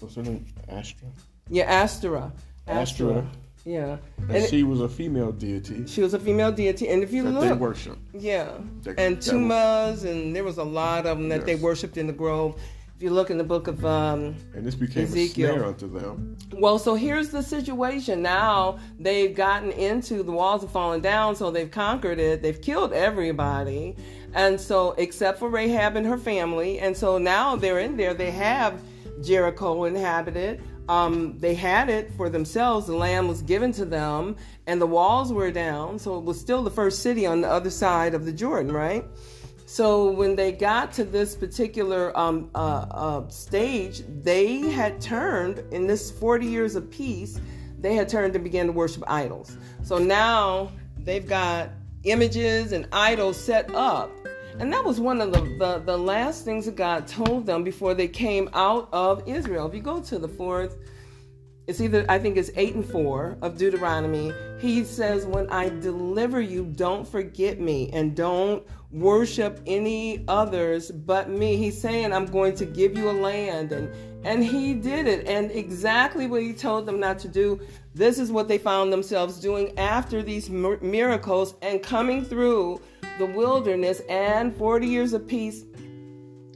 What's 0.00 0.16
her 0.16 0.22
name? 0.22 0.46
Astra. 0.68 1.08
Yeah, 1.48 1.64
Astra. 1.64 2.32
Astra. 2.66 3.24
Yeah, 3.64 3.98
and, 4.18 4.30
and 4.32 4.48
she 4.48 4.64
was 4.64 4.80
a 4.80 4.88
female 4.88 5.30
deity. 5.30 5.86
She 5.86 6.02
was 6.02 6.14
a 6.14 6.18
female 6.18 6.50
deity, 6.50 6.88
and 6.88 7.00
if 7.00 7.12
you 7.12 7.22
that 7.22 7.30
look, 7.30 7.44
they 7.44 7.52
worship. 7.52 7.96
Yeah, 8.12 8.50
that, 8.82 8.98
and 8.98 9.22
Tammuz, 9.22 10.02
and 10.02 10.34
there 10.34 10.42
was 10.42 10.58
a 10.58 10.64
lot 10.64 11.06
of 11.06 11.16
them 11.16 11.28
that 11.28 11.40
yes. 11.40 11.46
they 11.46 11.54
worshipped 11.54 11.96
in 11.96 12.08
the 12.08 12.12
grove. 12.12 12.60
You 13.02 13.10
look 13.10 13.30
in 13.30 13.38
the 13.38 13.42
book 13.42 13.66
of 13.66 13.84
um, 13.84 14.36
and 14.54 14.64
this 14.64 14.76
became 14.76 15.02
Ezekiel. 15.02 15.50
a 15.50 15.52
snare 15.54 15.64
unto 15.66 15.88
them. 15.88 16.36
Well, 16.52 16.78
so 16.78 16.94
here's 16.94 17.30
the 17.30 17.42
situation. 17.42 18.22
Now 18.22 18.78
they've 19.00 19.34
gotten 19.34 19.72
into 19.72 20.22
the 20.22 20.30
walls 20.30 20.62
have 20.62 20.70
fallen 20.70 21.00
down, 21.00 21.34
so 21.34 21.50
they've 21.50 21.68
conquered 21.68 22.20
it. 22.20 22.42
They've 22.42 22.62
killed 22.62 22.92
everybody, 22.92 23.96
and 24.34 24.60
so 24.60 24.92
except 24.98 25.40
for 25.40 25.48
Rahab 25.48 25.96
and 25.96 26.06
her 26.06 26.16
family, 26.16 26.78
and 26.78 26.96
so 26.96 27.18
now 27.18 27.56
they're 27.56 27.80
in 27.80 27.96
there. 27.96 28.14
They 28.14 28.30
have 28.30 28.80
Jericho 29.20 29.82
inhabited. 29.82 30.62
Um, 30.88 31.36
they 31.40 31.54
had 31.54 31.88
it 31.88 32.12
for 32.16 32.28
themselves. 32.28 32.86
The 32.86 32.94
land 32.94 33.28
was 33.28 33.42
given 33.42 33.72
to 33.72 33.84
them, 33.84 34.36
and 34.68 34.80
the 34.80 34.86
walls 34.86 35.32
were 35.32 35.50
down. 35.50 35.98
So 35.98 36.18
it 36.18 36.24
was 36.24 36.40
still 36.40 36.62
the 36.62 36.70
first 36.70 37.02
city 37.02 37.26
on 37.26 37.40
the 37.40 37.50
other 37.50 37.70
side 37.70 38.14
of 38.14 38.26
the 38.26 38.32
Jordan, 38.32 38.70
right? 38.70 39.04
So 39.72 40.10
when 40.10 40.36
they 40.36 40.52
got 40.52 40.92
to 40.92 41.04
this 41.04 41.34
particular 41.34 42.14
um, 42.14 42.50
uh, 42.54 42.84
uh, 42.90 43.28
stage, 43.30 44.02
they 44.22 44.58
had 44.58 45.00
turned 45.00 45.60
in 45.72 45.86
this 45.86 46.10
40 46.10 46.44
years 46.44 46.74
of 46.76 46.90
peace. 46.90 47.40
They 47.78 47.94
had 47.94 48.06
turned 48.06 48.34
and 48.34 48.44
began 48.44 48.66
to 48.66 48.72
worship 48.72 49.02
idols. 49.06 49.56
So 49.82 49.96
now 49.96 50.72
they've 50.98 51.26
got 51.26 51.70
images 52.04 52.72
and 52.72 52.86
idols 52.92 53.42
set 53.42 53.74
up 53.74 54.10
and 54.58 54.70
that 54.70 54.84
was 54.84 55.00
one 55.00 55.22
of 55.22 55.32
the, 55.32 55.40
the, 55.58 55.82
the, 55.86 55.96
last 55.96 56.44
things 56.44 56.66
that 56.66 56.76
God 56.76 57.06
told 57.06 57.46
them 57.46 57.64
before 57.64 57.94
they 57.94 58.08
came 58.08 58.50
out 58.52 58.90
of 58.92 59.26
Israel. 59.26 59.66
If 59.66 59.74
you 59.74 59.80
go 59.80 60.02
to 60.02 60.18
the 60.18 60.28
fourth, 60.28 60.76
it's 61.66 61.80
either, 61.80 62.04
I 62.08 62.18
think 62.18 62.36
it's 62.36 62.50
eight 62.56 62.74
and 62.74 62.84
four 62.84 63.36
of 63.40 63.56
Deuteronomy, 63.56 64.32
he 64.58 64.82
says, 64.82 65.26
When 65.26 65.48
I 65.48 65.68
deliver 65.68 66.40
you, 66.40 66.64
don't 66.64 67.06
forget 67.06 67.60
me 67.60 67.88
and 67.92 68.16
don't 68.16 68.66
worship 68.90 69.60
any 69.66 70.24
others 70.26 70.90
but 70.90 71.30
me. 71.30 71.56
He's 71.56 71.80
saying, 71.80 72.12
I'm 72.12 72.26
going 72.26 72.56
to 72.56 72.64
give 72.64 72.98
you 72.98 73.10
a 73.10 73.12
land. 73.12 73.70
And, 73.70 73.90
and 74.24 74.44
he 74.44 74.74
did 74.74 75.06
it. 75.06 75.26
And 75.28 75.52
exactly 75.52 76.26
what 76.26 76.42
he 76.42 76.52
told 76.52 76.84
them 76.84 76.98
not 76.98 77.20
to 77.20 77.28
do, 77.28 77.60
this 77.94 78.18
is 78.18 78.32
what 78.32 78.48
they 78.48 78.58
found 78.58 78.92
themselves 78.92 79.38
doing 79.38 79.78
after 79.78 80.20
these 80.20 80.50
miracles 80.50 81.54
and 81.62 81.80
coming 81.80 82.24
through 82.24 82.80
the 83.18 83.26
wilderness 83.26 84.00
and 84.08 84.56
40 84.56 84.86
years 84.86 85.12
of 85.12 85.28
peace, 85.28 85.64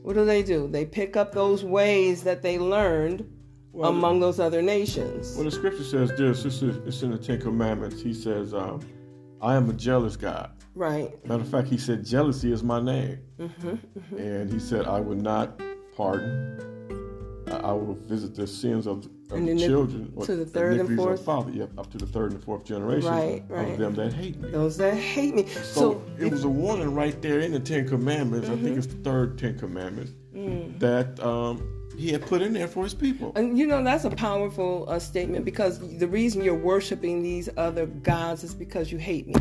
what 0.02 0.14
do 0.14 0.24
they 0.24 0.42
do? 0.42 0.66
They 0.68 0.84
pick 0.84 1.16
up 1.16 1.32
those 1.32 1.64
ways 1.64 2.22
that 2.24 2.42
they 2.42 2.58
learned 2.58 3.28
well, 3.76 3.90
among 3.90 4.20
those 4.20 4.40
other 4.40 4.62
nations. 4.62 5.34
Well, 5.34 5.44
the 5.44 5.50
scripture 5.50 5.84
says 5.84 6.10
this. 6.16 6.42
This 6.42 6.62
is 6.62 6.76
it's 6.86 7.02
in 7.02 7.10
the 7.10 7.18
Ten 7.18 7.40
Commandments. 7.40 8.00
He 8.00 8.14
says, 8.14 8.54
um, 8.54 8.80
"I 9.40 9.54
am 9.54 9.70
a 9.70 9.72
jealous 9.72 10.16
God." 10.16 10.50
Right. 10.74 11.24
Matter 11.26 11.42
of 11.42 11.48
fact, 11.48 11.68
he 11.68 11.78
said, 11.78 12.04
"Jealousy 12.04 12.52
is 12.52 12.62
my 12.62 12.80
name," 12.80 13.18
mm-hmm, 13.38 13.68
mm-hmm. 13.68 14.16
and 14.16 14.52
he 14.52 14.58
said, 14.58 14.86
"I 14.86 15.00
will 15.00 15.16
not 15.16 15.60
pardon 15.96 16.76
I 17.48 17.72
will 17.72 17.94
visit 17.94 18.34
the 18.34 18.46
sins 18.46 18.86
of, 18.86 19.08
of 19.30 19.46
the 19.46 19.56
children 19.56 20.12
to 20.22 20.36
the 20.36 20.46
third 20.46 20.80
and 20.80 20.96
fourth 20.96 21.24
father, 21.24 21.50
yep, 21.52 21.70
up 21.78 21.90
to 21.92 21.98
the 21.98 22.06
third 22.06 22.32
and 22.32 22.42
fourth 22.42 22.64
generation 22.64 23.10
right, 23.10 23.44
right. 23.48 23.68
of 23.72 23.78
them 23.78 23.94
that 23.94 24.12
hate 24.12 24.40
me. 24.40 24.50
Those 24.50 24.76
that 24.78 24.94
hate 24.94 25.34
me. 25.34 25.46
So, 25.46 25.62
so 25.62 26.02
it 26.18 26.30
was 26.30 26.44
a 26.44 26.48
warning 26.48 26.94
right 26.94 27.20
there 27.22 27.40
in 27.40 27.52
the 27.52 27.60
Ten 27.60 27.88
Commandments. 27.88 28.48
Mm-hmm. 28.48 28.58
I 28.58 28.62
think 28.62 28.68
mm-hmm. 28.70 28.78
it's 28.78 28.86
the 28.88 29.02
third 29.02 29.38
Ten 29.38 29.58
Commandments 29.58 30.12
mm. 30.34 30.78
that 30.80 31.18
um, 31.20 31.75
he 31.96 32.12
had 32.12 32.22
put 32.22 32.42
in 32.42 32.52
there 32.52 32.68
for 32.68 32.84
his 32.84 32.94
people. 32.94 33.32
And 33.36 33.58
you 33.58 33.66
know 33.66 33.82
that's 33.82 34.04
a 34.04 34.10
powerful 34.10 34.84
uh, 34.88 34.98
statement 34.98 35.44
because 35.44 35.98
the 35.98 36.06
reason 36.06 36.42
you're 36.42 36.54
worshiping 36.54 37.22
these 37.22 37.48
other 37.56 37.86
gods 37.86 38.44
is 38.44 38.54
because 38.54 38.92
you 38.92 38.98
hate 38.98 39.26
me. 39.26 39.34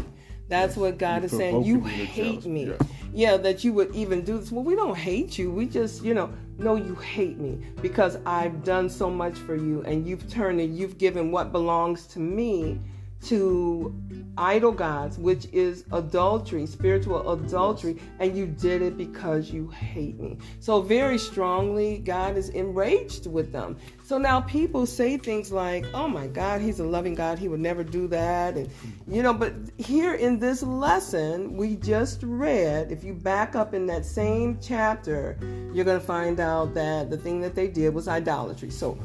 That's 0.48 0.74
yes. 0.74 0.78
what 0.78 0.98
God 0.98 1.22
you 1.22 1.26
is 1.26 1.32
saying. 1.32 1.64
You 1.64 1.82
hate 1.82 2.46
me. 2.46 2.68
Yes. 2.68 2.82
Yeah, 3.14 3.38
that 3.38 3.64
you 3.64 3.74
would 3.74 3.96
even 3.96 4.24
do 4.24 4.38
this. 4.38 4.52
Well, 4.52 4.64
we 4.64 4.76
don't 4.76 4.96
hate 4.96 5.38
you. 5.38 5.50
We 5.50 5.66
just, 5.66 6.04
you 6.04 6.14
know, 6.14 6.32
know 6.58 6.76
you 6.76 6.96
hate 6.96 7.38
me 7.38 7.60
because 7.82 8.18
I've 8.26 8.64
done 8.64 8.90
so 8.90 9.10
much 9.10 9.38
for 9.38 9.56
you 9.56 9.82
and 9.84 10.08
you've 10.08 10.30
turned 10.30 10.60
and 10.60 10.78
you've 10.78 10.98
given 10.98 11.32
what 11.32 11.52
belongs 11.52 12.08
to 12.08 12.20
me 12.20 12.80
to 13.24 13.96
idol 14.38 14.72
gods, 14.72 15.18
which 15.18 15.48
is 15.52 15.86
adultery, 15.92 16.66
spiritual 16.66 17.32
adultery, 17.32 18.00
and 18.20 18.38
you 18.38 18.46
did 18.46 18.82
it 18.82 18.98
because 18.98 19.52
you 19.52 19.68
hate 19.70 20.20
me. 20.20 20.38
So, 20.60 20.82
very 20.82 21.18
strongly, 21.18 22.00
God 22.00 22.38
is 22.38 22.50
enraged 22.50 23.28
with 23.28 23.52
them. 23.52 23.78
So 24.06 24.20
now 24.20 24.42
people 24.42 24.86
say 24.86 25.18
things 25.18 25.52
like, 25.52 25.84
oh 25.96 26.08
my 26.08 26.28
God, 26.28 26.62
he's 26.62 26.80
a 26.80 26.84
loving 26.84 27.16
God, 27.16 27.40
he 27.40 27.48
would 27.48 27.60
never 27.60 27.84
do 27.84 28.08
that. 28.10 28.56
And, 28.56 28.70
you 29.08 29.24
know, 29.24 29.34
but 29.34 29.54
here 29.78 30.14
in 30.14 30.38
this 30.38 30.62
lesson 30.62 31.58
we 31.58 31.76
just 31.78 32.22
read, 32.22 32.92
if 32.92 33.04
you 33.04 33.14
back 33.14 33.56
up 33.56 33.74
in 33.74 33.88
that 33.88 34.06
same 34.06 34.60
chapter, 34.62 35.40
you're 35.74 35.86
going 35.86 36.00
to 36.00 36.06
find 36.06 36.40
out 36.40 36.76
that 36.76 37.10
the 37.10 37.18
thing 37.18 37.42
that 37.42 37.56
they 37.56 37.68
did 37.68 37.96
was 37.96 38.08
idolatry. 38.08 38.70
So, 38.70 39.00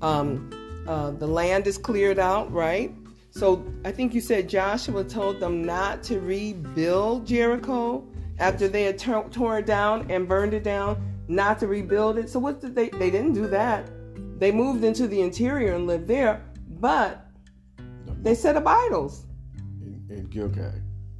um, 0.00 0.50
uh, 0.86 1.10
the 1.12 1.26
land 1.26 1.66
is 1.66 1.78
cleared 1.78 2.18
out, 2.18 2.50
right? 2.52 2.94
So 3.30 3.64
I 3.84 3.92
think 3.92 4.14
you 4.14 4.20
said 4.20 4.48
Joshua 4.48 5.04
told 5.04 5.40
them 5.40 5.64
not 5.64 6.02
to 6.04 6.20
rebuild 6.20 7.26
Jericho 7.26 8.06
after 8.38 8.68
they 8.68 8.84
had 8.84 8.98
t- 8.98 9.12
torn 9.30 9.60
it 9.60 9.66
down 9.66 10.10
and 10.10 10.28
burned 10.28 10.52
it 10.52 10.64
down, 10.64 11.02
not 11.28 11.58
to 11.60 11.66
rebuild 11.66 12.18
it. 12.18 12.28
So 12.28 12.38
what 12.38 12.60
did 12.60 12.74
they? 12.74 12.90
They 12.90 13.10
didn't 13.10 13.32
do 13.32 13.46
that. 13.46 13.88
They 14.38 14.52
moved 14.52 14.84
into 14.84 15.06
the 15.06 15.20
interior 15.20 15.74
and 15.74 15.86
lived 15.86 16.08
there, 16.08 16.44
but 16.80 17.26
they 18.20 18.34
set 18.34 18.56
up 18.56 18.66
idols 18.66 19.24
in, 19.80 20.04
in 20.10 20.26
Gilgal. 20.26 20.72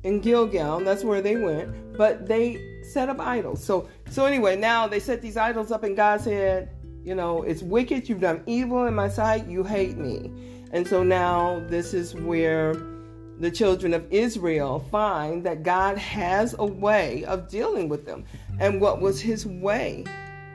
In 0.03 0.21
Gilgal, 0.21 0.81
that's 0.81 1.05
where 1.05 1.23
they 1.23 1.37
went. 1.37 1.97
But 1.97 2.27
they 2.27 2.81
set 2.83 3.09
up 3.09 3.21
idols. 3.21 3.65
So 3.65 3.89
so 4.11 4.27
anyway, 4.27 4.57
now 4.57 4.87
they 4.87 5.01
set 5.01 5.23
these 5.23 5.37
idols 5.37 5.71
up, 5.71 5.85
and 5.85 5.97
God 5.97 6.21
said, 6.21 6.71
you 7.05 7.15
know, 7.15 7.43
it's 7.43 7.63
wicked. 7.63 8.09
You've 8.09 8.21
done 8.21 8.43
evil 8.47 8.87
in 8.87 8.95
my 8.95 9.09
sight. 9.09 9.47
You 9.47 9.65
hate 9.65 9.97
me. 9.97 10.31
And 10.73 10.87
so 10.87 11.03
now 11.03 11.63
this 11.69 11.95
is 11.95 12.15
where 12.15 12.75
the 13.39 13.51
children 13.51 13.93
of 13.93 14.07
Israel 14.13 14.81
find 14.91 15.45
that 15.45 15.63
God 15.63 15.99
has 15.99 16.55
a 16.59 16.65
way 16.65 17.25
of 17.25 17.49
dealing 17.49 17.89
with 17.89 18.07
them. 18.07 18.25
And 18.61 18.81
what 18.81 19.01
was 19.01 19.21
his 19.21 19.47
way? 19.47 20.05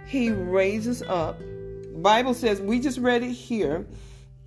He 0.06 0.32
raises 0.32 1.02
up. 1.04 1.38
Bible 1.98 2.34
says, 2.34 2.62
we 2.62 2.80
just 2.80 3.00
read 3.00 3.24
it 3.24 3.32
here, 3.32 3.86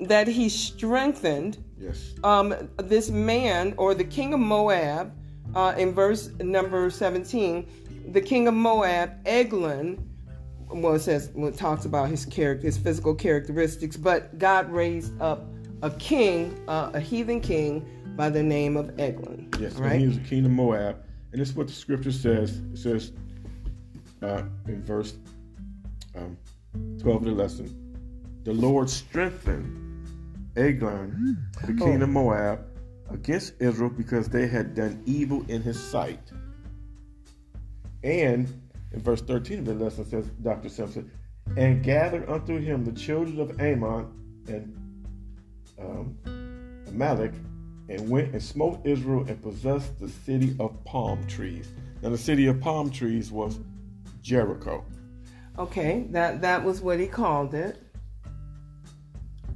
that 0.01 0.27
he 0.27 0.49
strengthened 0.49 1.63
yes. 1.79 2.15
um, 2.25 2.55
this 2.79 3.11
man 3.11 3.75
or 3.77 3.95
the 3.95 4.05
king 4.05 4.33
of 4.33 4.41
Moab 4.41 5.13
uh, 5.55 5.75
in 5.77 5.93
verse 5.93 6.31
number 6.41 6.89
17. 6.89 7.69
The 8.13 8.21
king 8.21 8.49
of 8.49 8.55
Moab, 8.55 9.19
Eglon, 9.27 10.10
well, 10.73 10.95
it 10.95 11.01
says 11.01 11.31
well, 11.35 11.49
it 11.49 11.57
talks 11.57 11.85
about 11.85 12.09
his 12.09 12.25
character, 12.27 12.67
his 12.67 12.79
physical 12.79 13.15
characteristics. 13.15 13.97
But 13.97 14.39
God 14.39 14.71
raised 14.71 15.21
up 15.21 15.45
a 15.83 15.91
king, 15.91 16.63
uh, 16.69 16.91
a 16.95 17.01
heathen 17.01 17.41
king 17.41 17.87
by 18.17 18.31
the 18.31 18.43
name 18.43 18.77
of 18.77 18.99
Eglon. 18.99 19.49
Yes, 19.59 19.75
right. 19.75 19.93
and 19.93 20.01
he 20.01 20.07
was 20.09 20.19
the 20.19 20.25
king 20.25 20.45
of 20.45 20.51
Moab, 20.51 21.03
and 21.33 21.41
this 21.41 21.51
is 21.51 21.55
what 21.55 21.69
the 21.69 21.73
scripture 21.73 22.13
says. 22.13 22.59
It 22.73 22.79
says 22.79 23.13
uh, 24.23 24.43
in 24.67 24.83
verse 24.85 25.15
um, 26.15 26.37
twelve 26.99 27.23
of 27.23 27.25
the 27.25 27.33
lesson, 27.33 27.97
the 28.45 28.53
Lord 28.53 28.91
strengthened 28.91 30.09
Eglon, 30.57 31.39
the 31.67 31.75
king 31.75 32.03
of 32.03 32.09
Moab, 32.09 32.65
against 33.11 33.55
Israel 33.61 33.91
because 33.91 34.29
they 34.29 34.47
had 34.47 34.75
done 34.75 35.03
evil 35.07 35.45
in 35.49 35.63
his 35.63 35.79
sight. 35.79 36.31
And 38.03 38.49
in 38.93 39.01
verse 39.01 39.21
13 39.23 39.61
of 39.61 39.65
the 39.67 39.75
lesson 39.75 40.05
says, 40.05 40.27
Dr. 40.43 40.69
Simpson, 40.69 41.11
and 41.57 41.83
gathered 41.83 42.29
unto 42.29 42.59
him 42.59 42.85
the 42.85 42.93
children 42.93 43.41
of 43.41 43.61
Ammon 43.61 44.07
and 44.49 44.77
um, 45.79 46.17
Amalek, 46.89 47.33
and 47.89 48.09
went 48.09 48.33
and 48.33 48.43
smote 48.43 48.81
Israel 48.85 49.25
and 49.29 49.41
possessed 49.43 49.99
the 49.99 50.09
city 50.09 50.55
of 50.61 50.83
palm 50.85 51.27
trees. 51.27 51.69
Now, 52.03 52.11
the 52.11 52.19
city 52.19 52.47
of 52.47 52.61
palm 52.61 52.91
trees 52.91 53.31
was 53.33 53.59
Jericho. 54.23 54.85
Okay, 55.59 56.07
that 56.11 56.41
that 56.41 56.63
was 56.65 56.81
what 56.81 56.99
he 57.01 57.07
called 57.07 57.55
it. 57.55 57.83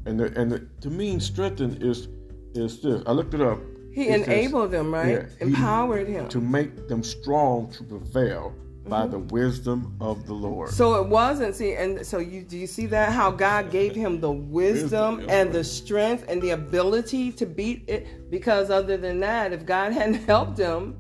And 0.07 0.21
the, 0.21 0.39
and 0.39 0.51
the, 0.53 0.59
to 0.83 0.91
mean 0.91 1.21
strengthen 1.21 1.81
is 1.81 2.09
is 2.55 2.81
this. 2.83 3.03
I 3.07 3.13
looked 3.13 3.35
it 3.35 3.41
up. 3.41 3.59
He 3.93 4.09
It 4.09 4.21
says, 4.21 4.27
enabled 4.27 4.71
them, 4.73 4.93
right? 4.93 5.09
yeah, 5.13 5.27
Empowered 5.41 6.09
him. 6.09 6.29
to 6.29 6.41
make 6.41 6.89
them 6.89 7.03
strong 7.03 7.71
to 7.73 7.85
prevail 7.85 8.53
Mm-hmm. 8.85 8.91
by 8.91 9.07
the 9.07 9.19
wisdom 9.19 9.97
of 9.99 10.27
the 10.27 10.35
Lord. 10.35 10.69
So 10.69 10.97
it 10.97 11.09
wasn't 11.09 11.57
see, 11.57 11.73
and 11.73 12.07
so 12.07 12.19
you 12.19 12.43
do 12.43 12.59
you 12.59 12.67
see 12.67 12.85
that 12.87 13.13
how 13.13 13.31
God 13.31 13.71
gave 13.71 13.95
him 13.95 14.21
the 14.21 14.31
wisdom 14.31 15.17
Wisdom, 15.17 15.31
and 15.31 15.53
the 15.53 15.65
strength 15.65 16.27
and 16.29 16.43
the 16.43 16.51
ability 16.51 17.33
to 17.33 17.47
beat 17.47 17.85
it? 17.89 18.31
Because 18.31 18.69
other 18.69 18.99
than 18.99 19.21
that, 19.21 19.55
if 19.55 19.65
God 19.65 19.93
hadn't 19.95 20.27
helped 20.27 20.59
him, 20.59 20.99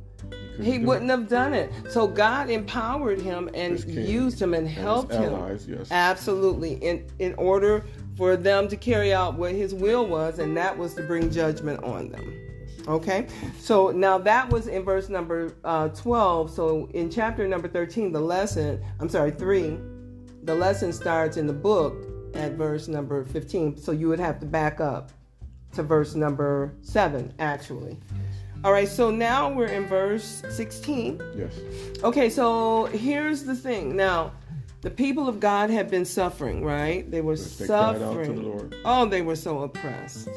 he 0.63 0.79
wouldn't 0.79 1.11
have 1.11 1.29
done 1.29 1.53
it. 1.53 1.71
So 1.91 2.07
God 2.07 2.49
empowered 2.49 3.21
him 3.21 3.51
and 3.53 3.85
used 3.85 4.41
him 4.41 4.55
and 4.55 4.67
and 4.67 4.75
helped 4.75 5.13
him. 5.13 5.59
yes. 5.69 5.89
Absolutely. 5.91 6.75
In 6.77 7.07
in 7.19 7.35
order 7.35 7.85
for 8.17 8.35
them 8.37 8.67
to 8.69 8.77
carry 8.79 9.13
out 9.13 9.35
what 9.35 9.53
his 9.53 9.75
will 9.75 10.07
was, 10.07 10.39
and 10.39 10.57
that 10.57 10.79
was 10.79 10.95
to 10.95 11.03
bring 11.03 11.31
judgment 11.31 11.85
on 11.85 12.09
them. 12.09 12.44
Okay, 12.87 13.27
so 13.59 13.91
now 13.91 14.19
that 14.19 14.51
was 14.51 14.67
in 14.67 14.83
verse 14.85 15.09
number 15.09 15.55
uh, 15.65 15.89
12. 15.89 16.51
So 16.51 16.89
in 16.93 17.11
chapter 17.11 17.49
number 17.49 17.67
13, 17.67 18.13
the 18.13 18.21
lesson, 18.21 18.83
I'm 19.01 19.09
sorry, 19.09 19.31
3, 19.31 19.79
the 20.43 20.55
lesson 20.55 20.93
starts 20.93 21.39
in 21.39 21.47
the 21.47 21.55
book 21.55 21.95
at 22.35 22.53
verse 22.53 22.87
number 22.89 23.25
15. 23.25 23.79
So 23.79 23.93
you 23.93 24.09
would 24.09 24.21
have 24.21 24.39
to 24.41 24.47
back 24.47 24.81
up 24.81 25.13
to 25.73 25.83
verse 25.83 26.15
number 26.15 26.75
7, 26.83 27.33
actually. 27.39 27.97
All 28.65 28.73
right, 28.73 28.89
so 28.89 29.11
now 29.11 29.51
we're 29.51 29.67
in 29.67 29.87
verse 29.87 30.43
16. 30.51 31.21
Yes. 31.37 31.55
Okay, 32.03 32.29
so 32.29 32.87
here's 32.87 33.45
the 33.45 33.55
thing. 33.55 33.97
Now, 33.97 34.33
the 34.83 34.91
people 34.91 35.29
of 35.29 35.41
God 35.41 35.71
had 35.71 35.91
been 35.91 36.05
suffering, 36.05 36.63
right? 36.65 37.11
They 37.11 37.23
were 37.23 37.37
They 37.37 37.67
cried 37.67 37.71
out 37.81 37.93
to 37.95 37.99
the 37.99 38.05
suffering. 38.07 38.43
Lord. 38.43 38.77
Oh, 38.85 39.07
they 39.07 39.23
were 39.23 39.37
so 39.37 39.61
oppressed. 39.63 40.29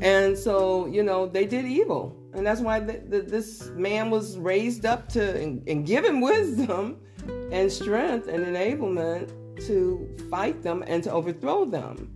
And 0.00 0.36
so, 0.36 0.86
you 0.86 1.02
know, 1.02 1.26
they 1.26 1.46
did 1.46 1.64
evil. 1.64 2.16
And 2.34 2.46
that's 2.46 2.60
why 2.60 2.80
th 2.80 3.10
th 3.10 3.26
this 3.26 3.70
man 3.70 4.10
was 4.10 4.36
raised 4.38 4.84
up 4.84 5.08
to 5.10 5.22
and, 5.40 5.66
and 5.68 5.86
given 5.86 6.20
wisdom 6.20 6.98
and 7.52 7.70
strength 7.70 8.26
and 8.28 8.44
enablement 8.44 9.30
to 9.66 10.08
fight 10.30 10.62
them 10.62 10.82
and 10.86 11.02
to 11.04 11.12
overthrow 11.12 11.64
them. 11.64 12.10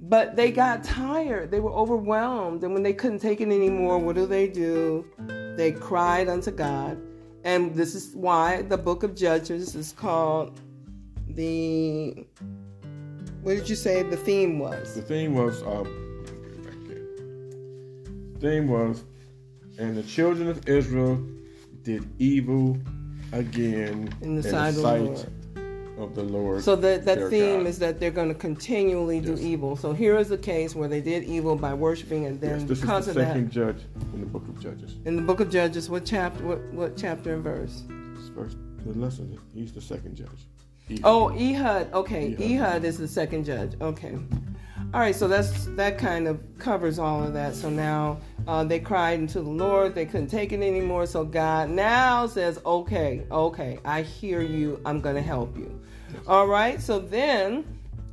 But 0.00 0.34
they 0.34 0.50
got 0.50 0.82
tired. 0.82 1.52
They 1.52 1.60
were 1.60 1.72
overwhelmed. 1.72 2.64
And 2.64 2.74
when 2.74 2.82
they 2.82 2.92
couldn't 2.92 3.20
take 3.20 3.40
it 3.40 3.46
anymore, 3.46 3.98
what 3.98 4.16
do 4.16 4.26
they 4.26 4.48
do? 4.48 5.06
They 5.56 5.70
cried 5.70 6.28
unto 6.28 6.50
God. 6.50 7.00
And 7.44 7.74
this 7.74 7.94
is 7.94 8.14
why 8.14 8.62
the 8.62 8.76
book 8.76 9.04
of 9.04 9.14
Judges 9.14 9.76
is 9.76 9.92
called 9.92 10.60
the. 11.28 12.26
What 13.42 13.54
did 13.54 13.68
you 13.68 13.76
say 13.76 14.02
the 14.02 14.16
theme 14.16 14.58
was? 14.58 14.94
The 14.94 15.02
theme 15.02 15.34
was, 15.34 15.62
back 15.62 16.01
theme 18.42 18.68
was, 18.68 19.04
and 19.78 19.96
the 19.96 20.02
children 20.02 20.48
of 20.48 20.68
Israel 20.68 21.16
did 21.82 22.06
evil 22.18 22.76
again 23.32 24.12
In 24.20 24.34
the 24.36 24.42
sight 24.42 24.70
of 24.70 24.74
the 24.76 24.82
Lord. 24.82 25.26
of 25.98 26.14
the 26.14 26.22
Lord. 26.22 26.62
So 26.62 26.76
that 26.76 27.04
that 27.04 27.30
theme 27.30 27.60
God. 27.60 27.66
is 27.68 27.78
that 27.78 27.98
they're 28.00 28.10
going 28.10 28.28
to 28.28 28.34
continually 28.34 29.20
do 29.20 29.36
evil. 29.38 29.76
So 29.76 29.92
here 29.92 30.18
is 30.18 30.30
a 30.32 30.36
case 30.38 30.74
where 30.74 30.88
they 30.88 31.00
did 31.00 31.24
evil 31.24 31.54
by 31.56 31.72
worshiping, 31.72 32.26
and 32.26 32.40
then 32.40 32.60
Yes, 32.60 32.68
this 32.68 32.80
because 32.80 33.04
is 33.04 33.08
of 33.08 33.14
the 33.14 33.20
that, 33.20 33.28
second 33.28 33.50
judge 33.50 33.78
in 34.12 34.20
the 34.20 34.26
book 34.26 34.46
of 34.48 34.60
Judges. 34.60 34.96
in 35.04 35.16
the 35.16 35.22
book 35.22 35.40
of 35.40 35.48
Judges, 35.50 35.88
what 35.88 36.04
chapter? 36.04 36.44
What 36.44 36.60
what 36.74 36.96
chapter 36.96 37.34
and 37.34 37.42
verse? 37.44 37.84
First, 38.34 38.56
the 38.84 38.98
lesson, 38.98 39.38
he's 39.54 39.72
the 39.72 39.80
second 39.80 40.16
judge. 40.16 40.40
He- 40.88 41.00
Oh, 41.04 41.28
Ehud. 41.30 41.92
Okay, 41.92 42.32
Ehud. 42.34 42.40
Ehud 42.50 42.84
is 42.84 42.98
the 42.98 43.08
second 43.08 43.44
judge. 43.44 43.72
Okay. 43.80 44.14
All 44.94 45.00
right, 45.00 45.14
so 45.14 45.26
that's 45.26 45.64
that 45.76 45.96
kind 45.96 46.28
of 46.28 46.38
covers 46.58 46.98
all 46.98 47.24
of 47.24 47.32
that. 47.32 47.54
So 47.54 47.70
now 47.70 48.20
uh, 48.46 48.62
they 48.64 48.78
cried 48.78 49.20
unto 49.20 49.42
the 49.42 49.48
Lord; 49.48 49.94
they 49.94 50.04
couldn't 50.04 50.28
take 50.28 50.52
it 50.52 50.60
anymore. 50.60 51.06
So 51.06 51.24
God 51.24 51.70
now 51.70 52.26
says, 52.26 52.60
"Okay, 52.66 53.24
okay, 53.30 53.78
I 53.86 54.02
hear 54.02 54.42
you. 54.42 54.80
I'm 54.84 55.00
going 55.00 55.16
to 55.16 55.22
help 55.22 55.56
you." 55.56 55.80
All 56.26 56.46
right. 56.46 56.78
So 56.78 56.98
then 56.98 57.64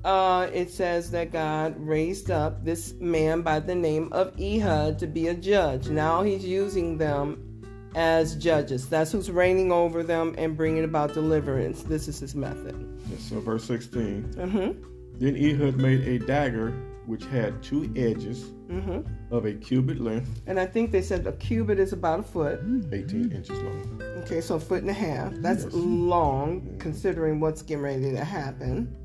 uh, 0.06 0.48
it 0.54 0.72
says 0.72 1.12
that 1.12 1.34
God 1.34 1.76
raised 1.78 2.32
up 2.32 2.64
this 2.64 2.94
man 2.94 3.42
by 3.42 3.60
the 3.60 3.76
name 3.76 4.14
of 4.14 4.34
Ehud 4.40 5.00
to 5.00 5.08
be 5.08 5.28
a 5.28 5.34
judge. 5.34 5.90
Now 5.90 6.22
He's 6.22 6.46
using 6.46 6.98
them 6.98 7.62
as 7.94 8.36
judges. 8.36 8.88
That's 8.88 9.12
who's 9.12 9.30
reigning 9.30 9.74
over 9.74 10.02
them 10.02 10.34
and 10.38 10.56
bringing 10.56 10.86
about 10.86 11.14
deliverance. 11.14 11.84
This 11.84 12.08
is 12.08 12.20
His 12.20 12.36
method. 12.36 13.02
Yes, 13.10 13.24
so 13.24 13.42
verse 13.42 13.66
16. 13.66 14.34
Mm-hmm. 14.36 14.89
Then 15.20 15.36
Ehud 15.36 15.76
made 15.78 16.08
a 16.08 16.18
dagger 16.26 16.72
which 17.06 17.26
had 17.26 17.62
two 17.64 17.92
edges 17.96 18.52
Mm-hmm. 18.70 19.34
of 19.34 19.46
a 19.48 19.54
cubit 19.54 20.00
length, 20.00 20.42
And 20.46 20.60
I 20.60 20.68
think 20.68 20.92
they 20.92 21.02
said 21.02 21.26
a 21.26 21.32
cubit 21.32 21.80
is 21.80 21.92
about 21.92 22.20
a 22.20 22.24
foot. 22.24 22.60
18 22.92 23.32
inches 23.32 23.58
long. 23.64 24.00
Okay, 24.24 24.42
so 24.42 24.58
a 24.58 24.60
foot 24.60 24.82
and 24.82 24.92
a 24.92 24.94
half. 24.94 25.34
That's 25.38 25.64
Yes. 25.64 25.74
long 25.74 26.76
considering 26.78 27.40
what's 27.40 27.64
getting 27.64 27.82
ready 27.84 28.12
to 28.12 28.24
happen. 28.24 28.96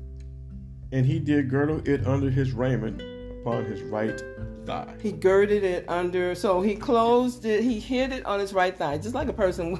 And 0.91 1.03
he 1.03 1.17
did 1.17 1.49
girdle 1.49 1.81
it 1.83 2.05
under 2.05 2.29
his 2.29 2.51
raiment 2.51 3.01
upon 3.41 3.65
his 3.65 3.81
right 3.81 4.21
thigh. 4.67 4.93
He 5.01 5.11
girded 5.11 5.63
it 5.63 5.85
under, 5.89 6.35
so 6.35 6.61
he 6.61 6.75
closed 6.75 7.43
it, 7.45 7.63
he 7.63 7.79
hid 7.79 8.11
it 8.11 8.23
on 8.27 8.39
his 8.39 8.53
right 8.53 8.77
thigh, 8.77 8.99
just 8.99 9.15
like 9.15 9.29
a 9.29 9.33
person 9.33 9.79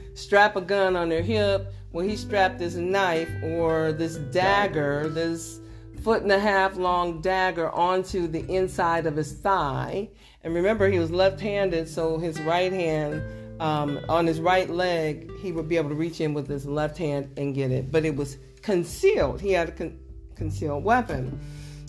strap 0.14 0.56
a 0.56 0.60
gun 0.60 0.96
on 0.96 1.08
their 1.08 1.22
hip. 1.22 1.72
Well, 1.92 2.04
he 2.04 2.16
strapped 2.16 2.58
this 2.58 2.74
knife 2.74 3.30
or 3.44 3.92
this 3.92 4.16
dagger, 4.16 5.08
this 5.08 5.60
foot 6.02 6.22
and 6.22 6.32
a 6.32 6.38
half 6.38 6.76
long 6.76 7.20
dagger 7.20 7.70
onto 7.70 8.26
the 8.26 8.44
inside 8.52 9.06
of 9.06 9.16
his 9.16 9.32
thigh. 9.32 10.08
And 10.42 10.54
remember, 10.54 10.88
he 10.88 10.98
was 10.98 11.10
left 11.10 11.40
handed, 11.40 11.88
so 11.88 12.18
his 12.18 12.40
right 12.40 12.72
hand, 12.72 13.22
um, 13.60 14.00
on 14.08 14.26
his 14.26 14.40
right 14.40 14.68
leg, 14.68 15.30
he 15.38 15.52
would 15.52 15.68
be 15.68 15.76
able 15.76 15.90
to 15.90 15.94
reach 15.94 16.20
in 16.20 16.34
with 16.34 16.48
his 16.48 16.66
left 16.66 16.98
hand 16.98 17.32
and 17.36 17.54
get 17.54 17.70
it. 17.70 17.92
But 17.92 18.04
it 18.04 18.16
was 18.16 18.38
concealed. 18.60 19.40
He 19.40 19.52
had 19.52 19.68
a 19.68 19.72
con- 19.72 19.98
concealed 20.34 20.82
weapon. 20.82 21.38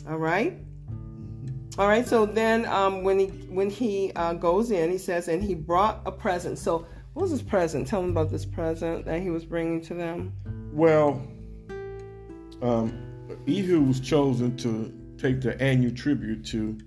All 0.07 0.17
right. 0.17 0.57
All 1.79 1.87
right. 1.87 2.05
So 2.07 2.25
then, 2.25 2.65
um, 2.67 3.03
when 3.03 3.17
he 3.17 3.27
when 3.49 3.69
he 3.69 4.11
uh, 4.15 4.33
goes 4.33 4.69
in, 4.69 4.91
he 4.91 4.97
says, 4.99 5.27
and 5.27 5.41
he 5.41 5.55
brought 5.55 6.01
a 6.05 6.11
present. 6.11 6.59
So 6.59 6.85
what 7.13 7.23
was 7.23 7.31
his 7.31 7.41
present? 7.41 7.87
Tell 7.87 8.03
him 8.03 8.11
about 8.11 8.29
this 8.29 8.45
present 8.45 9.05
that 9.05 9.21
he 9.21 9.31
was 9.31 9.45
bringing 9.45 9.81
to 9.81 9.95
them. 9.95 10.33
Well, 10.71 11.21
um, 12.61 13.12
Ehud 13.47 13.87
was 13.87 13.99
chosen 13.99 14.55
to 14.57 14.93
take 15.17 15.41
the 15.41 15.59
annual 15.61 15.93
tribute 15.93 16.45
to 16.47 16.77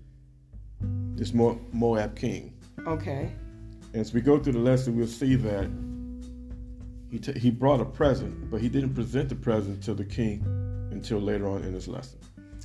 this 1.14 1.32
Mo- 1.32 1.60
Moab 1.72 2.16
king. 2.16 2.54
Okay. 2.86 3.32
As 3.94 4.12
we 4.12 4.20
go 4.20 4.38
through 4.38 4.52
the 4.54 4.58
lesson, 4.58 4.96
we'll 4.96 5.06
see 5.06 5.36
that 5.36 5.70
he, 7.10 7.18
t- 7.18 7.38
he 7.38 7.50
brought 7.50 7.80
a 7.80 7.84
present, 7.84 8.50
but 8.50 8.60
he 8.60 8.68
didn't 8.68 8.94
present 8.94 9.28
the 9.28 9.34
present 9.34 9.82
to 9.84 9.94
the 9.94 10.04
king 10.04 10.44
until 10.90 11.18
later 11.18 11.48
on 11.48 11.62
in 11.62 11.72
this 11.72 11.88
lesson. 11.88 12.18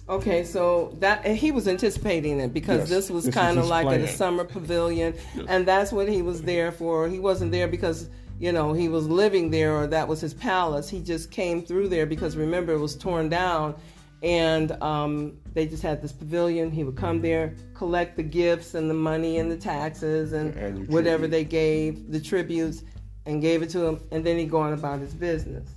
Okay, 0.10 0.44
so 0.44 0.96
that 1.00 1.26
he 1.26 1.52
was 1.52 1.68
anticipating 1.68 2.40
it 2.40 2.54
because 2.54 2.80
Yes, 2.80 2.90
this 2.90 3.10
was 3.10 3.30
kind 3.30 3.58
of 3.58 3.68
like 3.68 3.88
a 3.88 4.08
summer 4.08 4.44
pavilion, 4.44 5.14
Yes. 5.36 5.46
and 5.48 5.66
that's 5.66 5.92
what 5.94 6.10
he 6.10 6.22
was 6.22 6.42
there 6.42 6.72
for. 6.72 7.08
He 7.08 7.20
wasn't 7.20 7.52
there 7.52 7.68
because 7.68 8.10
you 8.42 8.52
know 8.52 8.74
he 8.74 8.90
was 8.90 9.08
living 9.08 9.52
there 9.52 9.76
or 9.76 9.86
that 9.86 10.08
was 10.08 10.20
his 10.20 10.34
palace. 10.34 10.90
He 10.90 11.00
just 11.00 11.30
came 11.30 11.62
through 11.62 11.90
there 11.90 12.08
because 12.08 12.36
remember 12.36 12.74
it 12.74 12.80
was 12.80 12.96
torn 12.98 13.30
down, 13.30 13.76
and 14.24 14.72
um, 14.82 15.38
they 15.54 15.68
just 15.68 15.84
had 15.84 16.02
this 16.02 16.12
pavilion. 16.12 16.72
He 16.72 16.84
would 16.84 16.98
come 16.98 17.22
there, 17.22 17.54
collect 17.76 18.18
the 18.18 18.24
gifts 18.24 18.74
and 18.74 18.90
the 18.90 18.96
money 18.96 19.38
and 19.38 19.52
the 19.52 19.58
taxes 19.58 20.34
and 20.34 20.56
The 20.56 20.92
whatever 20.92 21.28
tribute. 21.28 21.32
they 21.32 21.44
gave, 21.44 22.12
the 22.12 22.20
tributes, 22.20 22.84
and 23.28 23.42
gave 23.44 23.62
it 23.62 23.70
to 23.70 23.86
him, 23.86 24.02
and 24.10 24.26
then 24.26 24.40
he'd 24.40 24.50
go 24.50 24.60
on 24.60 24.74
about 24.74 25.00
his 25.00 25.14
business. 25.14 25.70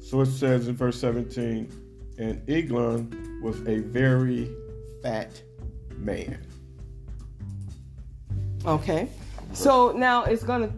So 0.00 0.20
it 0.20 0.26
says 0.26 0.68
in 0.68 0.76
verse 0.76 1.00
17, 1.00 1.68
and 2.18 2.48
Eglon 2.48 3.40
was 3.42 3.58
a 3.66 3.78
very 3.78 4.48
fat 5.02 5.42
man. 5.98 6.38
Okay. 8.64 9.08
So 9.52 9.92
now 9.92 10.24
it's 10.24 10.44
to 10.44 10.72